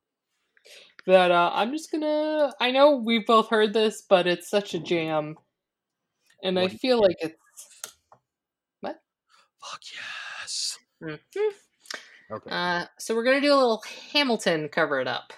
That 1.07 1.31
uh, 1.31 1.51
I'm 1.53 1.71
just 1.71 1.89
gonna. 1.91 2.51
I 2.59 2.71
know 2.71 2.97
we've 2.97 3.25
both 3.25 3.49
heard 3.49 3.73
this, 3.73 4.03
but 4.07 4.27
it's 4.27 4.49
such 4.49 4.73
a 4.73 4.79
jam. 4.79 5.35
and 6.43 6.59
I 6.59 6.67
feel 6.67 7.01
like 7.01 7.15
it's 7.21 7.35
what? 8.81 8.97
Fuck 9.63 9.81
yes. 10.41 10.77
Mhm. 11.01 11.19
Okay. 12.29 12.49
uh 12.51 12.85
so 12.99 13.15
we're 13.15 13.23
gonna 13.23 13.39
do 13.39 13.53
a 13.53 13.55
little 13.55 13.81
Hamilton 14.11 14.67
cover 14.67 14.99
it 14.99 15.07
up. 15.07 15.31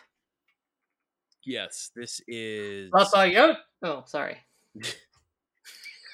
yes, 1.45 1.91
this 1.95 2.19
is. 2.27 2.89
Lafayette. 2.91 3.57
Oh, 3.83 4.03
sorry. 4.07 4.37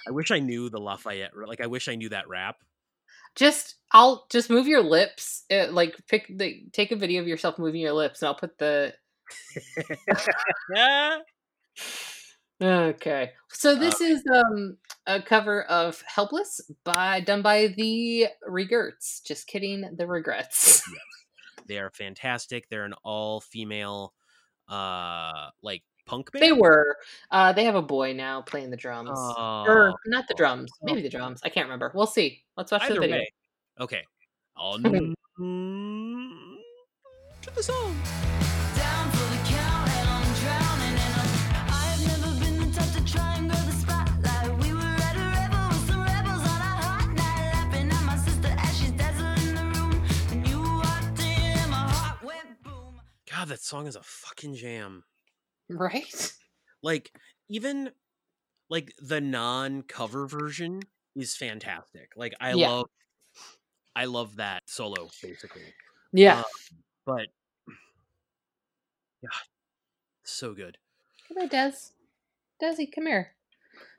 I 0.07 0.11
wish 0.11 0.31
I 0.31 0.39
knew 0.39 0.69
the 0.69 0.79
Lafayette. 0.79 1.31
Like, 1.47 1.61
I 1.61 1.67
wish 1.67 1.87
I 1.87 1.95
knew 1.95 2.09
that 2.09 2.27
rap. 2.27 2.57
Just 3.35 3.75
I'll 3.91 4.27
just 4.29 4.49
move 4.49 4.67
your 4.67 4.83
lips. 4.83 5.43
uh, 5.51 5.67
like 5.71 5.95
pick 6.09 6.27
the 6.27 6.65
take 6.73 6.91
a 6.91 6.95
video 6.97 7.21
of 7.21 7.27
yourself 7.27 7.57
moving 7.57 7.79
your 7.81 7.93
lips, 7.93 8.21
and 8.21 8.27
I'll 8.27 8.35
put 8.35 8.57
the. 8.57 8.93
Okay. 12.61 13.31
So 13.49 13.75
this 13.75 13.99
is 13.99 14.23
um 14.33 14.77
a 15.07 15.21
cover 15.21 15.63
of 15.63 16.01
Helpless 16.07 16.61
by 16.83 17.19
done 17.19 17.41
by 17.41 17.67
the 17.67 18.27
Regrets. 18.47 19.21
Just 19.25 19.47
kidding, 19.47 19.81
the 19.97 20.07
Regrettes. 20.07 20.81
They 21.67 21.79
are 21.79 21.89
fantastic. 21.89 22.69
They're 22.69 22.85
an 22.85 22.93
all 23.03 23.41
female, 23.41 24.13
uh, 24.69 25.49
like 25.61 25.83
punk 26.05 26.31
band. 26.31 26.43
they 26.43 26.51
were. 26.53 26.95
Uh 27.29 27.51
they 27.51 27.65
have 27.65 27.75
a 27.75 27.81
boy 27.81 28.13
now 28.13 28.41
playing 28.41 28.69
the 28.69 28.77
drums. 28.77 29.09
Oh, 29.13 29.65
or 29.67 29.93
not 30.05 30.27
the 30.27 30.35
drums. 30.35 30.71
Maybe 30.81 31.01
the 31.01 31.09
drums. 31.09 31.41
I 31.43 31.49
can't 31.49 31.65
remember. 31.65 31.91
We'll 31.93 32.07
see. 32.07 32.43
Let's 32.55 32.71
watch 32.71 32.87
the 32.87 32.99
video. 32.99 33.17
way. 33.17 33.33
Okay. 33.81 34.03
On 34.57 34.81
to 37.41 37.53
the 37.53 37.63
song. 37.63 38.24
God, 53.45 53.51
that 53.51 53.61
song 53.61 53.85
is 53.85 53.95
a 53.95 54.01
fucking 54.01 54.55
jam. 54.55 55.03
Right? 55.69 56.31
Like 56.83 57.11
even 57.49 57.89
like 58.69 58.93
the 58.99 59.19
non-cover 59.19 60.27
version 60.27 60.83
is 61.15 61.35
fantastic. 61.35 62.11
Like 62.15 62.35
I 62.39 62.53
Yeah. 62.53 62.67
love 62.69 62.89
I 63.95 64.05
love 64.05 64.35
that 64.35 64.61
solo 64.67 65.09
basically. 65.23 65.63
Yeah. 66.13 66.41
Uh, 66.41 66.43
but 67.07 67.27
yeah, 69.23 69.29
so 70.25 70.53
good. 70.53 70.77
come 71.27 71.37
here, 71.39 71.47
Des. 71.49 71.73
Desi, 72.61 72.93
come 72.93 73.07
here. 73.07 73.31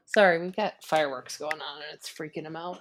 Sorry, 0.05 0.39
we've 0.41 0.55
got 0.55 0.75
fireworks 0.85 1.39
going 1.39 1.61
on 1.61 1.83
and 1.83 1.93
it's 1.93 2.09
freaking 2.09 2.45
him 2.47 2.55
out. 2.55 2.79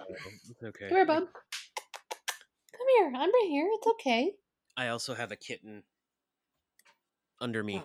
It's 0.48 0.62
okay. 0.62 0.86
Come 0.88 0.96
here, 0.98 1.06
bub. 1.06 1.24
Come 1.24 2.86
here. 2.98 3.06
I'm 3.08 3.28
right 3.30 3.46
here. 3.48 3.68
It's 3.72 3.86
okay. 3.88 4.34
I 4.76 4.88
also 4.88 5.14
have 5.14 5.32
a 5.32 5.36
kitten 5.36 5.82
under 7.40 7.62
me. 7.62 7.82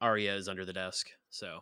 Aria 0.00 0.34
is 0.34 0.48
under 0.48 0.64
the 0.64 0.72
desk, 0.72 1.08
so 1.30 1.60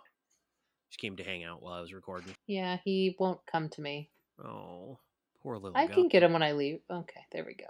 she 0.89 0.99
came 0.99 1.16
to 1.16 1.24
hang 1.24 1.45
out 1.45 1.62
while 1.62 1.74
I 1.74 1.81
was 1.81 1.93
recording. 1.93 2.35
Yeah, 2.47 2.78
he 2.85 3.16
won't 3.18 3.45
come 3.47 3.68
to 3.70 3.83
me. 3.83 4.09
Oh, 4.43 4.99
poor 5.43 5.59
little 5.59 5.76
I 5.76 5.87
guy. 5.87 5.95
can 5.95 6.09
get 6.09 6.22
him 6.22 6.33
when 6.33 6.43
I 6.43 6.53
leave. 6.53 6.81
Okay, 6.91 7.20
there 7.33 7.45
we 7.45 7.55
go. 7.55 7.66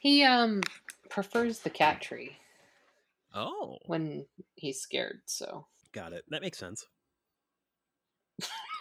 He 0.00 0.22
um 0.24 0.60
prefers 1.08 1.60
the 1.60 1.70
cat 1.70 2.00
tree 2.00 2.36
Oh, 3.34 3.78
when 3.86 4.26
he's 4.56 4.80
scared, 4.80 5.22
so 5.26 5.66
got 5.92 6.12
it. 6.12 6.24
That 6.28 6.42
makes 6.42 6.58
sense. 6.58 6.86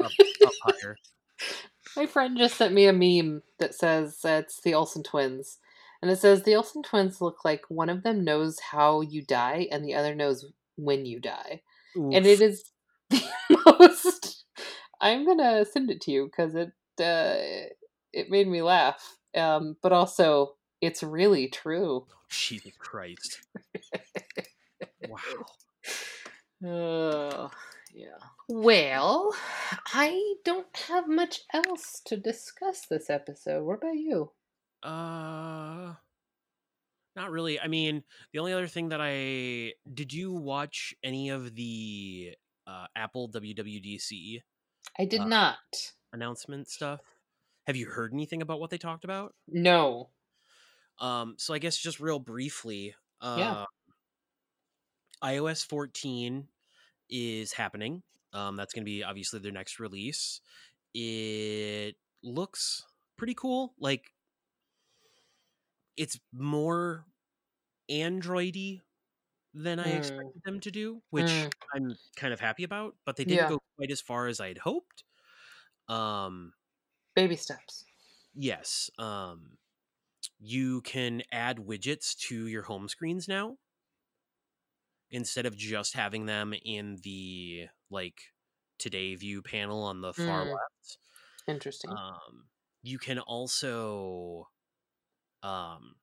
up, 0.03 0.11
up 0.45 0.53
higher. 0.63 0.97
my 1.95 2.05
friend 2.05 2.37
just 2.37 2.57
sent 2.57 2.73
me 2.73 2.87
a 2.87 2.93
meme 2.93 3.41
that 3.59 3.73
says 3.75 4.19
uh, 4.25 4.41
it's 4.43 4.61
the 4.61 4.73
Olsen 4.73 5.03
twins. 5.03 5.59
And 6.01 6.09
it 6.09 6.19
says 6.19 6.43
the 6.43 6.55
Olsen 6.55 6.83
twins 6.83 7.21
look 7.21 7.43
like 7.43 7.63
one 7.67 7.89
of 7.89 8.03
them 8.03 8.23
knows 8.23 8.59
how 8.59 9.01
you 9.01 9.21
die 9.21 9.67
and 9.71 9.83
the 9.83 9.95
other 9.95 10.15
knows 10.15 10.45
when 10.75 11.05
you 11.05 11.19
die. 11.19 11.61
And 11.95 12.25
it 12.25 12.41
is 12.41 12.71
the 13.09 13.21
most 13.65 14.45
I'm 15.01 15.25
gonna 15.25 15.65
send 15.65 15.89
it 15.89 16.01
to 16.01 16.11
you 16.11 16.25
because 16.25 16.55
it 16.55 16.71
uh, 17.01 17.69
it 18.13 18.29
made 18.29 18.47
me 18.47 18.61
laugh. 18.61 19.17
Um, 19.35 19.75
but 19.81 19.91
also 19.91 20.55
it's 20.81 21.03
really 21.03 21.47
true. 21.47 22.05
Jesus 22.29 22.73
Christ. 22.77 23.39
wow. 25.07 25.17
Oh, 26.61 27.49
yeah. 27.93 28.17
Well, 28.49 29.33
I 29.93 30.33
don't 30.43 30.67
have 30.89 31.07
much 31.07 31.43
else 31.53 32.01
to 32.07 32.17
discuss 32.17 32.85
this 32.85 33.09
episode. 33.09 33.63
What 33.63 33.77
about 33.77 33.95
you? 33.95 34.31
Uh 34.83 35.95
not 37.15 37.31
really. 37.31 37.59
I 37.59 37.67
mean, 37.67 38.03
the 38.31 38.39
only 38.39 38.53
other 38.53 38.67
thing 38.67 38.89
that 38.89 38.99
I 39.01 39.73
did 39.93 40.13
you 40.13 40.33
watch 40.33 40.93
any 41.03 41.29
of 41.29 41.55
the 41.55 42.35
uh 42.67 42.87
Apple 42.95 43.27
WWDC 43.27 44.41
I 44.99 45.05
did 45.05 45.21
Uh, 45.21 45.25
not. 45.25 45.95
announcement 46.13 46.69
stuff? 46.69 47.01
Have 47.67 47.75
you 47.77 47.87
heard 47.89 48.13
anything 48.13 48.41
about 48.41 48.59
what 48.59 48.71
they 48.71 48.77
talked 48.79 49.05
about? 49.05 49.35
No. 49.47 50.11
Um 50.99 51.35
so 51.37 51.53
I 51.53 51.59
guess 51.59 51.77
just 51.77 51.99
real 51.99 52.19
briefly, 52.19 52.95
uh 53.21 53.65
Yeah. 53.65 53.65
iOS 55.23 55.65
14 55.65 56.47
is 57.09 57.53
happening. 57.53 58.03
Um 58.33 58.55
that's 58.55 58.73
going 58.73 58.83
to 58.83 58.89
be 58.89 59.03
obviously 59.03 59.39
their 59.39 59.51
next 59.51 59.79
release. 59.79 60.41
It 60.93 61.95
looks 62.23 62.85
pretty 63.17 63.33
cool. 63.35 63.75
Like 63.79 64.13
it's 65.97 66.19
more 66.31 67.07
androidy 67.91 68.81
than 69.53 69.79
I 69.79 69.89
Mm. 69.89 69.91
expected 69.91 70.41
them 70.45 70.59
to 70.61 70.71
do, 70.71 71.03
which 71.11 71.47
Mm. 71.47 71.69
I'm 71.75 71.99
kind 72.17 72.33
of 72.33 72.39
happy 72.41 72.63
about, 72.65 72.97
but 73.05 73.17
they 73.17 73.25
didn't 73.25 73.45
Yeah. 73.45 73.49
go 73.49 73.59
quite 73.77 73.91
as 73.91 74.01
far 74.01 74.27
as 74.27 74.39
I'd 74.41 74.59
hoped. 74.59 75.03
Um 75.89 76.53
Baby 77.15 77.35
steps. 77.35 77.85
yes, 78.33 78.89
um 78.97 79.57
you 80.39 80.81
can 80.83 81.23
add 81.31 81.57
widgets 81.57 82.17
to 82.17 82.47
your 82.47 82.63
home 82.63 82.89
screens 82.89 83.27
now 83.27 83.57
instead 85.11 85.45
of 85.45 85.57
just 85.57 85.93
having 85.93 86.25
them 86.25 86.53
in 86.65 86.97
the 87.03 87.67
like 87.89 88.21
today 88.77 89.15
view 89.15 89.41
panel 89.41 89.83
on 89.83 90.01
the 90.01 90.13
far 90.13 90.41
Mm. 90.41 90.45
left. 90.45 90.97
Interesting. 91.47 91.99
Um, 91.99 92.49
you 92.81 92.99
can 92.99 93.19
also, 93.19 94.47
um, 95.43 95.95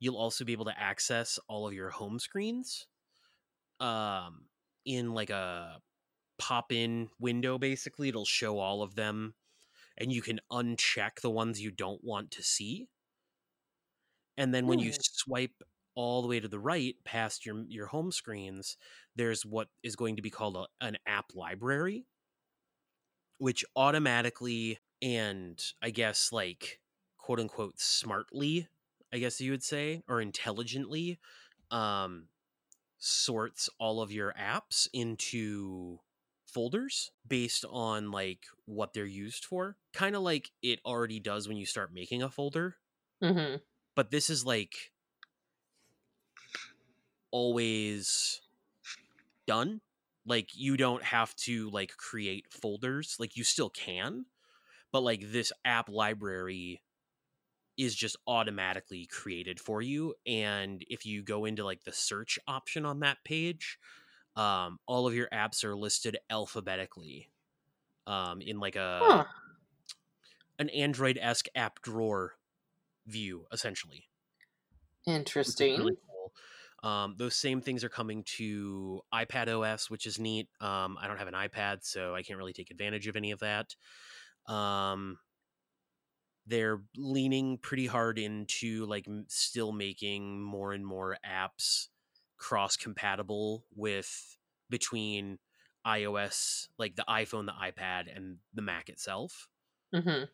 you'll 0.00 0.16
also 0.18 0.44
be 0.44 0.52
able 0.52 0.66
to 0.66 0.78
access 0.80 1.38
all 1.48 1.66
of 1.68 1.74
your 1.74 1.90
home 1.90 2.18
screens, 2.18 2.88
um, 3.80 4.48
in 4.84 5.12
like 5.14 5.30
a 5.30 5.82
pop-in 6.38 7.10
window. 7.20 7.58
Basically, 7.58 8.08
it'll 8.08 8.24
show 8.26 8.58
all 8.58 8.82
of 8.82 8.96
them, 8.96 9.34
and 9.98 10.12
you 10.12 10.22
can 10.22 10.40
uncheck 10.52 11.20
the 11.22 11.30
ones 11.30 11.62
you 11.62 11.70
don't 11.72 12.04
want 12.04 12.30
to 12.32 12.42
see. 12.44 12.88
And 14.36 14.54
then 14.54 14.66
when 14.66 14.78
you 14.78 14.90
Hmm. 14.90 15.00
swipe 15.00 15.62
all 15.94 16.22
the 16.22 16.28
way 16.28 16.38
to 16.40 16.48
the 16.48 16.60
right 16.60 16.96
past 17.04 17.44
your 17.44 17.64
your 17.68 17.86
home 17.88 18.12
screens, 18.12 18.76
there's 19.14 19.44
what 19.44 19.68
is 19.82 19.96
going 19.96 20.16
to 20.16 20.22
be 20.22 20.30
called 20.30 20.56
a, 20.56 20.66
an 20.80 20.98
app 21.06 21.34
library, 21.34 22.06
which 23.38 23.64
automatically 23.76 24.78
and 25.00 25.62
I 25.80 25.90
guess 25.90 26.32
like 26.32 26.80
quote 27.28 27.40
unquote 27.40 27.78
smartly, 27.78 28.68
I 29.12 29.18
guess 29.18 29.38
you 29.38 29.50
would 29.50 29.62
say, 29.62 30.02
or 30.08 30.22
intelligently, 30.22 31.18
um, 31.70 32.28
sorts 32.96 33.68
all 33.78 34.00
of 34.00 34.10
your 34.10 34.32
apps 34.32 34.88
into 34.94 35.98
folders 36.46 37.10
based 37.26 37.66
on 37.68 38.10
like 38.10 38.46
what 38.64 38.94
they're 38.94 39.04
used 39.04 39.44
for. 39.44 39.76
Kind 39.92 40.16
of 40.16 40.22
like 40.22 40.52
it 40.62 40.80
already 40.86 41.20
does 41.20 41.46
when 41.46 41.58
you 41.58 41.66
start 41.66 41.92
making 41.92 42.22
a 42.22 42.30
folder. 42.30 42.76
Hmm 43.22 43.56
but 43.94 44.10
this 44.10 44.30
is 44.30 44.46
like 44.46 44.92
always 47.30 48.40
done. 49.46 49.82
Like 50.24 50.48
you 50.54 50.78
don't 50.78 51.02
have 51.02 51.36
to 51.36 51.68
like 51.68 51.94
create 51.98 52.46
folders. 52.50 53.16
Like 53.18 53.36
you 53.36 53.44
still 53.44 53.68
can 53.68 54.24
but 54.92 55.02
like 55.02 55.32
this 55.32 55.52
app 55.64 55.88
library 55.88 56.80
is 57.78 57.94
just 57.94 58.16
automatically 58.26 59.06
created 59.06 59.60
for 59.60 59.82
you 59.82 60.14
and 60.26 60.84
if 60.90 61.06
you 61.06 61.22
go 61.22 61.46
into 61.46 61.64
like 61.64 61.84
the 61.84 61.92
search 61.92 62.38
option 62.48 62.84
on 62.86 63.00
that 63.00 63.18
page 63.24 63.78
um 64.36 64.78
all 64.86 65.06
of 65.06 65.14
your 65.14 65.28
apps 65.30 65.64
are 65.64 65.76
listed 65.76 66.18
alphabetically 66.30 67.30
um 68.06 68.40
in 68.42 68.60
like 68.60 68.76
a 68.76 69.10
Huh. 69.10 69.24
an 70.58 70.68
android-esque 70.70 71.48
app 71.56 71.80
drawer 71.82 72.38
view 73.06 73.46
essentially 73.52 74.10
Interesting. 75.08 75.76
really 75.76 75.96
cool. 76.06 76.32
Um, 76.82 77.16
those 77.16 77.36
same 77.36 77.60
things 77.60 77.82
are 77.82 77.88
coming 77.88 78.22
to 78.24 79.02
iPad 79.12 79.48
OS, 79.48 79.90
which 79.90 80.06
is 80.06 80.18
neat. 80.18 80.48
Um, 80.60 80.96
I 81.00 81.06
don't 81.08 81.18
have 81.18 81.28
an 81.28 81.34
iPad, 81.34 81.84
so 81.84 82.14
I 82.14 82.22
can't 82.22 82.38
really 82.38 82.52
take 82.52 82.70
advantage 82.70 83.06
of 83.08 83.16
any 83.16 83.32
of 83.32 83.40
that. 83.40 83.74
Um, 84.52 85.18
they're 86.48 86.82
leaning 86.96 87.58
pretty 87.58 87.86
hard 87.86 88.18
into 88.18 88.86
like 88.86 89.06
still 89.28 89.72
making 89.72 90.42
more 90.42 90.72
and 90.72 90.86
more 90.86 91.18
apps 91.26 91.88
cross 92.38 92.76
compatible 92.76 93.66
with 93.74 94.38
between 94.70 95.38
iOS, 95.86 96.68
like 96.78 96.96
the 96.96 97.04
iPhone, 97.08 97.46
the 97.46 97.52
iPad, 97.52 98.14
and 98.14 98.38
the 98.52 98.62
Mac 98.62 98.88
itself. 98.88 99.48
hmm 99.92 100.28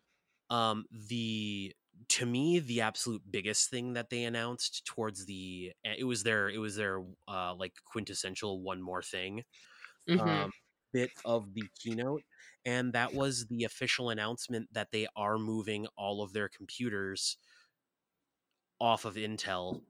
Um, 0.51 0.85
the 0.91 1.75
to 2.09 2.27
me 2.27 2.59
the 2.59 2.81
absolute 2.81 3.23
biggest 3.31 3.71
thing 3.71 3.95
that 3.95 4.11
they 4.11 4.25
announced 4.25 4.85
towards 4.85 5.27
the 5.27 5.73
eh, 5.85 5.95
it 5.99 6.05
was 6.05 6.23
their 6.25 6.51
it 6.51 6.59
was 6.59 6.75
their 6.77 7.01
uh 7.29 7.55
like 7.55 7.73
quintessential 7.85 8.61
one 8.61 8.83
more 8.83 9.01
thing 9.03 9.45
hmm 10.09 10.19
um, 10.19 10.53
bit 10.93 11.13
of 11.25 11.55
the 11.55 11.71
keynote, 11.81 12.25
and 12.65 12.93
that 12.93 13.15
was 13.15 13.47
the 13.47 13.65
official 13.65 14.11
announcement 14.11 14.73
that 14.73 14.91
they 14.93 15.07
are 15.17 15.39
moving 15.39 15.87
all 15.97 16.23
of 16.23 16.33
their 16.33 16.49
computers 16.49 17.37
off 18.81 19.05
of 19.05 19.15
Intel 19.15 19.83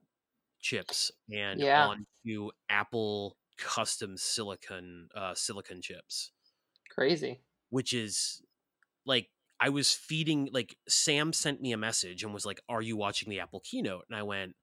chips 0.61 1.11
and 1.31 1.63
Yeah. 1.63 1.75
onto 1.75 2.51
Apple 2.69 3.37
custom 3.57 4.17
silicon 4.17 5.09
uh, 5.15 5.35
silicon 5.35 5.81
chips, 5.81 6.31
Crazy. 6.89 7.43
which 7.69 7.93
is 7.93 8.41
like 9.05 9.31
I 9.59 9.69
was 9.69 9.93
feeding 9.93 10.49
like 10.53 10.77
Sam 10.89 11.33
sent 11.33 11.61
me 11.61 11.73
a 11.73 11.77
message 11.77 12.23
and 12.23 12.33
was 12.33 12.45
like, 12.45 12.61
"Are 12.69 12.81
you 12.81 12.97
watching 12.97 13.29
the 13.29 13.39
Apple 13.41 13.61
keynote?" 13.61 14.05
And 14.09 14.17
I 14.17 14.23
went, 14.23 14.55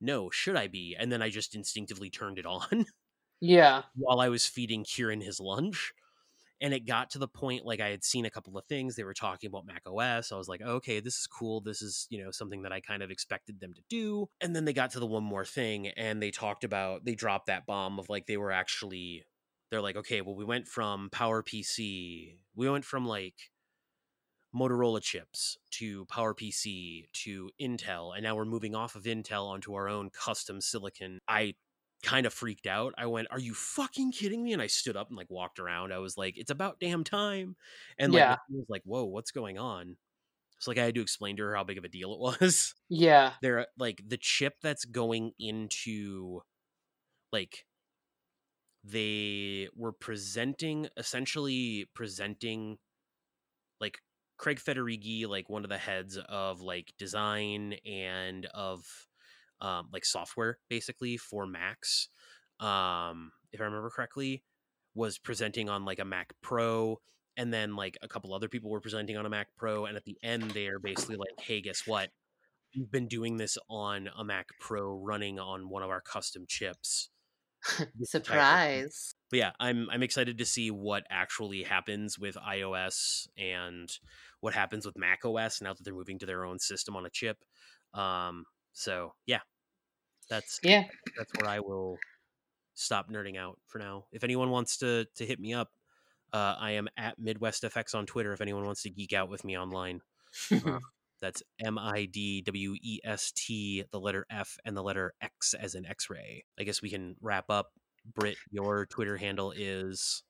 "No, 0.00 0.30
should 0.30 0.56
I 0.56 0.68
be?" 0.68 0.96
And 0.98 1.12
then 1.12 1.22
I 1.22 1.30
just 1.30 1.54
instinctively 1.56 2.10
turned 2.10 2.38
it 2.40 2.46
on. 2.46 2.86
Yeah. 3.40 3.84
while 3.94 4.20
I 4.20 4.28
was 4.28 4.46
feeding 4.46 4.84
Kieran 4.84 5.20
his 5.20 5.40
lunch. 5.40 5.92
And 6.60 6.74
it 6.74 6.86
got 6.86 7.10
to 7.10 7.18
the 7.18 7.28
point 7.28 7.64
like 7.64 7.80
I 7.80 7.88
had 7.88 8.04
seen 8.04 8.26
a 8.26 8.30
couple 8.30 8.58
of 8.58 8.66
things. 8.66 8.94
They 8.94 9.04
were 9.04 9.14
talking 9.14 9.48
about 9.48 9.66
Mac 9.66 9.82
OS. 9.86 10.30
I 10.30 10.36
was 10.36 10.48
like, 10.48 10.60
okay, 10.60 11.00
this 11.00 11.14
is 11.16 11.26
cool. 11.26 11.60
This 11.60 11.80
is, 11.80 12.06
you 12.10 12.22
know, 12.22 12.30
something 12.30 12.62
that 12.62 12.72
I 12.72 12.80
kind 12.80 13.02
of 13.02 13.10
expected 13.10 13.60
them 13.60 13.72
to 13.74 13.82
do. 13.88 14.28
And 14.40 14.54
then 14.54 14.66
they 14.66 14.72
got 14.72 14.90
to 14.92 15.00
the 15.00 15.06
one 15.06 15.24
more 15.24 15.44
thing 15.44 15.88
and 15.88 16.22
they 16.22 16.30
talked 16.30 16.64
about, 16.64 17.04
they 17.04 17.14
dropped 17.14 17.46
that 17.46 17.66
bomb 17.66 17.98
of 17.98 18.08
like, 18.08 18.26
they 18.26 18.36
were 18.36 18.52
actually, 18.52 19.24
they're 19.70 19.80
like, 19.80 19.96
okay, 19.96 20.20
well, 20.20 20.34
we 20.34 20.44
went 20.44 20.68
from 20.68 21.08
power 21.10 21.42
pc 21.42 22.36
we 22.54 22.68
went 22.68 22.84
from 22.84 23.06
like 23.06 23.50
Motorola 24.54 25.00
chips 25.00 25.56
to 25.72 26.04
power 26.06 26.34
pc 26.34 27.06
to 27.12 27.50
Intel, 27.60 28.14
and 28.14 28.24
now 28.24 28.34
we're 28.34 28.44
moving 28.44 28.74
off 28.74 28.96
of 28.96 29.04
Intel 29.04 29.46
onto 29.46 29.74
our 29.74 29.88
own 29.88 30.10
custom 30.10 30.60
silicon. 30.60 31.20
I 31.28 31.54
kind 32.02 32.26
of 32.26 32.34
freaked 32.34 32.66
out. 32.66 32.94
I 32.98 33.06
went, 33.06 33.28
"Are 33.30 33.38
you 33.38 33.54
fucking 33.54 34.12
kidding 34.12 34.42
me?" 34.42 34.52
And 34.52 34.62
I 34.62 34.66
stood 34.68 34.96
up 34.96 35.08
and 35.08 35.16
like 35.16 35.30
walked 35.30 35.58
around. 35.60 35.92
I 35.92 35.98
was 35.98 36.16
like, 36.18 36.36
"It's 36.38 36.50
about 36.50 36.80
damn 36.80 37.04
time!" 37.04 37.56
And 37.98 38.12
like 38.12 38.24
Yeah. 38.24 38.36
Bethany 38.48 38.58
was 38.60 38.66
like, 38.70 38.82
"Whoa, 38.84 39.04
what's 39.04 39.30
going 39.32 39.58
on?" 39.58 39.96
So 40.60 40.70
like 40.70 40.78
I 40.78 40.84
had 40.86 40.94
to 40.96 41.02
explain 41.02 41.36
to 41.38 41.44
her 41.44 41.56
how 41.56 41.64
big 41.64 41.78
of 41.78 41.84
a 41.84 41.88
deal 41.88 42.14
it 42.14 42.20
was. 42.20 42.74
Yeah. 42.88 43.36
They're 43.42 43.60
uh, 43.60 43.66
like 43.78 44.02
the 44.08 44.18
chip 44.18 44.56
that's 44.62 44.84
going 44.86 45.32
into 45.38 46.42
like 47.32 47.66
they 48.82 49.68
were 49.74 49.92
presenting 49.92 50.88
essentially 50.96 51.90
presenting 51.94 52.78
like 53.80 53.98
Craig 54.38 54.58
Federighi, 54.58 55.26
like 55.26 55.48
one 55.48 55.64
of 55.64 55.70
the 55.70 55.78
heads 55.78 56.16
of 56.16 56.60
like 56.60 56.92
design 56.98 57.74
and 57.84 58.46
of 58.46 59.06
um, 59.60 59.88
like 59.92 60.04
software 60.04 60.58
basically 60.68 61.16
for 61.16 61.46
Macs, 61.46 62.08
um, 62.60 63.32
if 63.52 63.60
I 63.60 63.64
remember 63.64 63.90
correctly, 63.90 64.42
was 64.94 65.18
presenting 65.18 65.68
on 65.68 65.84
like 65.84 65.98
a 65.98 66.04
Mac 66.04 66.34
Pro, 66.42 67.00
and 67.36 67.52
then 67.52 67.76
like 67.76 67.96
a 68.02 68.08
couple 68.08 68.34
other 68.34 68.48
people 68.48 68.70
were 68.70 68.80
presenting 68.80 69.16
on 69.16 69.26
a 69.26 69.30
Mac 69.30 69.48
Pro, 69.56 69.86
and 69.86 69.96
at 69.96 70.04
the 70.04 70.18
end 70.22 70.50
they're 70.50 70.78
basically 70.78 71.16
like, 71.16 71.40
"Hey, 71.40 71.60
guess 71.60 71.86
what? 71.86 72.10
We've 72.76 72.90
been 72.90 73.08
doing 73.08 73.36
this 73.36 73.58
on 73.68 74.10
a 74.16 74.24
Mac 74.24 74.48
Pro, 74.60 74.98
running 74.98 75.38
on 75.38 75.68
one 75.68 75.82
of 75.82 75.90
our 75.90 76.00
custom 76.00 76.44
chips." 76.48 77.10
This 77.98 78.14
entire 78.14 78.38
thing." 78.38 78.82
Surprise. 78.82 79.14
but 79.30 79.38
yeah, 79.38 79.50
I'm 79.60 79.88
I'm 79.90 80.02
excited 80.02 80.38
to 80.38 80.44
see 80.44 80.70
what 80.70 81.04
actually 81.10 81.62
happens 81.62 82.18
with 82.18 82.36
iOS 82.36 83.28
and 83.38 83.90
what 84.40 84.54
happens 84.54 84.86
with 84.86 84.98
Mac 84.98 85.24
OS 85.24 85.60
now 85.60 85.74
that 85.74 85.84
they're 85.84 85.94
moving 85.94 86.18
to 86.18 86.26
their 86.26 86.44
own 86.44 86.58
system 86.58 86.96
on 86.96 87.06
a 87.06 87.10
chip. 87.10 87.38
Um, 87.94 88.44
so 88.72 89.14
yeah, 89.26 89.40
that's 90.28 90.60
Yeah. 90.62 90.84
that's 91.16 91.32
where 91.36 91.48
I 91.50 91.60
will 91.60 91.98
stop 92.74 93.10
nerding 93.10 93.36
out 93.38 93.58
for 93.66 93.78
now. 93.78 94.04
If 94.12 94.24
anyone 94.24 94.50
wants 94.50 94.76
to 94.78 95.06
to 95.16 95.26
hit 95.26 95.40
me 95.40 95.52
up, 95.54 95.68
uh, 96.32 96.56
I 96.58 96.72
am 96.72 96.88
at 96.96 97.18
Midwest 97.18 97.62
FX 97.64 97.94
on 97.94 98.06
Twitter. 98.06 98.32
If 98.32 98.40
anyone 98.40 98.64
wants 98.64 98.82
to 98.82 98.90
geek 98.90 99.12
out 99.12 99.28
with 99.28 99.44
me 99.44 99.58
online, 99.58 100.00
uh, 100.52 100.78
that's 101.20 101.42
M 101.64 101.78
I 101.78 102.06
D 102.06 102.40
W 102.42 102.74
E 102.80 103.00
S 103.04 103.32
T, 103.32 103.84
the 103.90 104.00
letter 104.00 104.24
F 104.30 104.56
and 104.64 104.76
the 104.76 104.82
letter 104.82 105.12
X 105.20 105.54
as 105.54 105.74
in 105.74 105.84
X 105.84 106.08
ray. 106.08 106.44
I 106.58 106.62
guess 106.64 106.80
we 106.82 106.90
can 106.90 107.16
wrap 107.20 107.50
up. 107.50 107.72
Britt, 108.14 108.36
your 108.50 108.86
Twitter 108.86 109.18
handle 109.18 109.52
is 109.54 110.22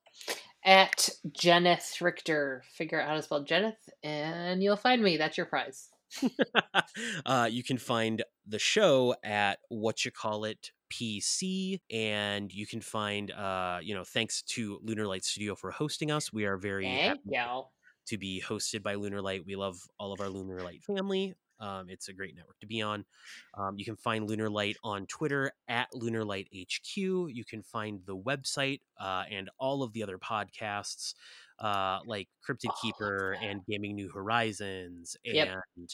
At 0.65 1.09
Jenneth 1.31 2.01
Richter. 2.01 2.65
Figure 2.73 3.01
out 3.01 3.09
how 3.09 3.15
to 3.15 3.23
spell 3.23 3.45
Jenneth, 3.45 3.89
and 4.03 4.61
you'll 4.63 4.77
find 4.77 5.01
me. 5.03 5.17
That's 5.17 5.37
your 5.37 5.47
prize. 5.47 5.89
uh, 7.27 7.49
you 7.51 7.63
can 7.63 7.79
find 7.79 8.23
the 8.47 8.59
show 8.59 9.15
at 9.25 9.59
what 9.69 10.05
you 10.05 10.11
call 10.11 10.45
it 10.45 10.71
PC, 10.93 11.81
and 11.91 12.53
you 12.53 12.67
can 12.67 12.81
find, 12.81 13.31
uh, 13.31 13.79
you 13.83 13.95
know, 13.95 14.05
thanks 14.05 14.43
to 14.43 14.81
Lunar 14.83 15.07
Light 15.07 15.25
Studio 15.25 15.55
for 15.55 15.71
hosting 15.71 16.11
us. 16.11 16.33
We 16.33 16.45
are 16.45 16.57
very 16.57 16.85
Thank 16.85 17.05
happy 17.05 17.21
to 18.07 18.19
be 18.19 18.43
hosted 18.45 18.83
by 18.83 18.95
Lunar 18.95 19.23
Light. 19.23 19.45
We 19.47 19.57
love 19.57 19.79
all 19.99 20.13
of 20.13 20.21
our 20.21 20.29
Lunar 20.29 20.63
Light 20.63 20.83
family. 20.83 21.35
Um, 21.61 21.87
it's 21.89 22.09
a 22.09 22.13
great 22.13 22.35
network 22.35 22.59
to 22.61 22.67
be 22.67 22.81
on. 22.81 23.05
Um, 23.57 23.77
you 23.77 23.85
can 23.85 23.97
find 23.97 24.29
Lunar 24.29 24.49
Light 24.49 24.77
on 24.83 25.07
Twitter 25.07 25.53
at 25.69 25.89
Lunar 25.95 26.25
Light 26.25 26.49
HQ. 26.55 26.97
You 26.97 27.45
can 27.49 27.63
find 27.63 28.01
the 28.07 28.17
website 28.17 28.81
uh, 28.99 29.25
and 29.31 29.51
all 29.59 29.83
of 29.83 29.93
the 29.93 30.03
other 30.03 30.19
podcasts 30.19 31.15
uh, 31.61 32.01
like 32.07 32.29
Cryptid 32.49 32.71
Keeper 32.83 33.37
them. 33.41 33.49
and 33.51 33.61
Gaming 33.67 33.95
New 33.95 34.11
Horizons 34.13 35.17
Yep. 35.25 35.49
and 35.77 35.89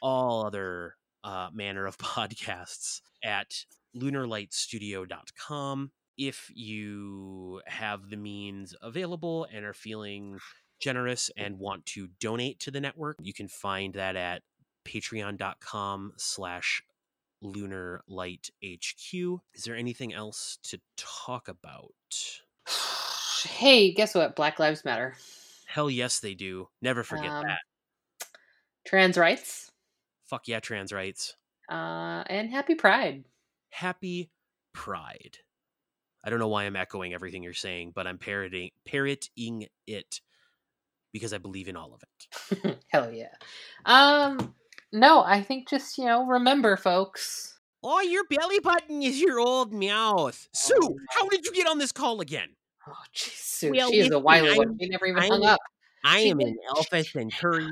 all 0.00 0.46
other 0.46 0.96
uh, 1.24 1.48
manner 1.52 1.86
of 1.86 1.96
podcasts 1.98 3.00
at 3.22 3.54
lunarlightstudio.com. 3.96 5.92
If 6.18 6.50
you 6.54 7.60
have 7.66 8.10
the 8.10 8.16
means 8.16 8.74
available 8.82 9.46
and 9.52 9.64
are 9.64 9.74
feeling 9.74 10.38
generous 10.80 11.30
and 11.36 11.58
want 11.58 11.86
to 11.86 12.08
donate 12.20 12.58
to 12.60 12.70
the 12.70 12.80
network, 12.80 13.16
you 13.22 13.32
can 13.32 13.48
find 13.48 13.94
that 13.94 14.16
at 14.16 14.42
patreon.com 14.84 16.12
slash 16.16 16.82
lunar 17.44 18.02
light 18.06 18.50
hq 18.62 19.12
is 19.52 19.64
there 19.64 19.74
anything 19.74 20.12
else 20.14 20.58
to 20.62 20.80
talk 20.96 21.48
about 21.48 21.90
Hey, 23.44 23.92
guess 23.92 24.14
what? 24.14 24.36
Black 24.36 24.58
Lives 24.58 24.84
Matter. 24.84 25.14
hell 25.66 25.88
yes 25.90 26.20
they 26.20 26.34
do 26.34 26.68
never 26.80 27.02
forget 27.02 27.30
Um, 27.30 27.44
that 27.46 27.58
Trans 28.86 29.16
rights. 29.16 29.70
fuck 30.26 30.48
yeah 30.48 30.60
trans 30.60 30.92
rights 30.92 31.36
Uh, 31.70 32.24
and 32.28 32.50
happy 32.50 32.74
Pride. 32.74 33.24
happy 33.70 34.30
pride 34.74 35.36
i 36.24 36.30
don't 36.30 36.38
know 36.38 36.48
why 36.48 36.64
i'm 36.64 36.76
echoing 36.76 37.12
everything 37.14 37.42
you're 37.42 37.52
saying 37.54 37.92
but 37.94 38.06
i'm 38.06 38.16
parroting 38.18 38.70
parroting 38.86 39.66
it 39.86 40.20
because 41.12 41.32
i 41.34 41.38
believe 41.38 41.68
in 41.68 41.76
all 41.76 41.94
of 41.94 42.02
it 42.02 42.78
Hell 42.88 43.12
yeah. 43.12 43.32
Um, 43.84 44.54
no, 44.92 45.22
I 45.22 45.42
think 45.42 45.68
just 45.68 45.96
you 45.98 46.04
know 46.06 46.26
remember, 46.26 46.76
folks. 46.76 47.58
oh 47.82 48.00
your 48.00 48.24
belly 48.24 48.60
button 48.60 49.02
is 49.02 49.20
your 49.20 49.38
old 49.40 49.72
mouth 49.72 50.48
sue 50.54 50.96
how 51.10 51.28
did 51.28 51.44
you 51.46 51.52
get 51.52 51.66
on 51.66 51.78
this 51.78 51.92
call 51.92 52.20
again 52.20 52.48
Oh, 52.88 52.92
jeez, 53.14 53.30
Sue, 53.36 53.70
Well, 53.70 53.90
she 53.90 53.98
is 53.98 54.06
a 54.06 54.10
listen, 54.10 54.22
wily 54.24 54.58
one. 54.58 54.68
I'm- 54.68 54.78
She 54.80 54.88
never 54.88 55.06
even 55.06 55.22
I'm- 55.22 55.30
hung 55.30 55.44
up. 55.44 55.60
I 56.04 56.22
She 56.22 56.30
am 56.30 56.38
did- 56.38 56.48
an 56.48 56.56
Alpha 56.76 57.04
Centauri. 57.04 57.68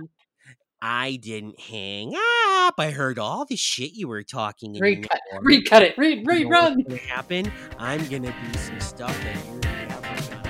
I 0.83 1.17
didn't 1.17 1.59
hang 1.61 2.15
up. 2.17 2.75
I 2.79 2.91
heard 2.95 3.19
all 3.19 3.45
the 3.45 3.57
shit 3.57 3.93
you 3.95 4.09
were 4.09 4.23
talking. 4.23 4.79
Recut, 4.79 5.21
your- 5.33 5.43
recut 5.43 5.83
it, 5.83 5.99
read, 5.99 6.19
You 6.21 6.25
read, 6.25 6.49
know 6.49 6.71
what's 6.75 6.89
run. 6.89 6.99
happen? 6.99 7.53
I'm 7.79 8.09
gonna 8.09 8.33
do 8.53 8.59
some 8.59 8.81
stuff 8.81 9.15
that 9.25 9.37
you 9.47 9.61
haven't 9.69 10.31
done. 10.31 10.47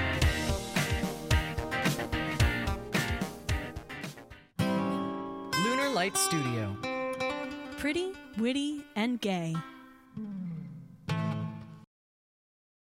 Lunar 5.64 5.90
Light 5.90 6.16
Studio. 6.16 6.76
Pretty, 7.78 8.12
witty, 8.38 8.84
and 8.96 9.20
gay. 9.20 9.54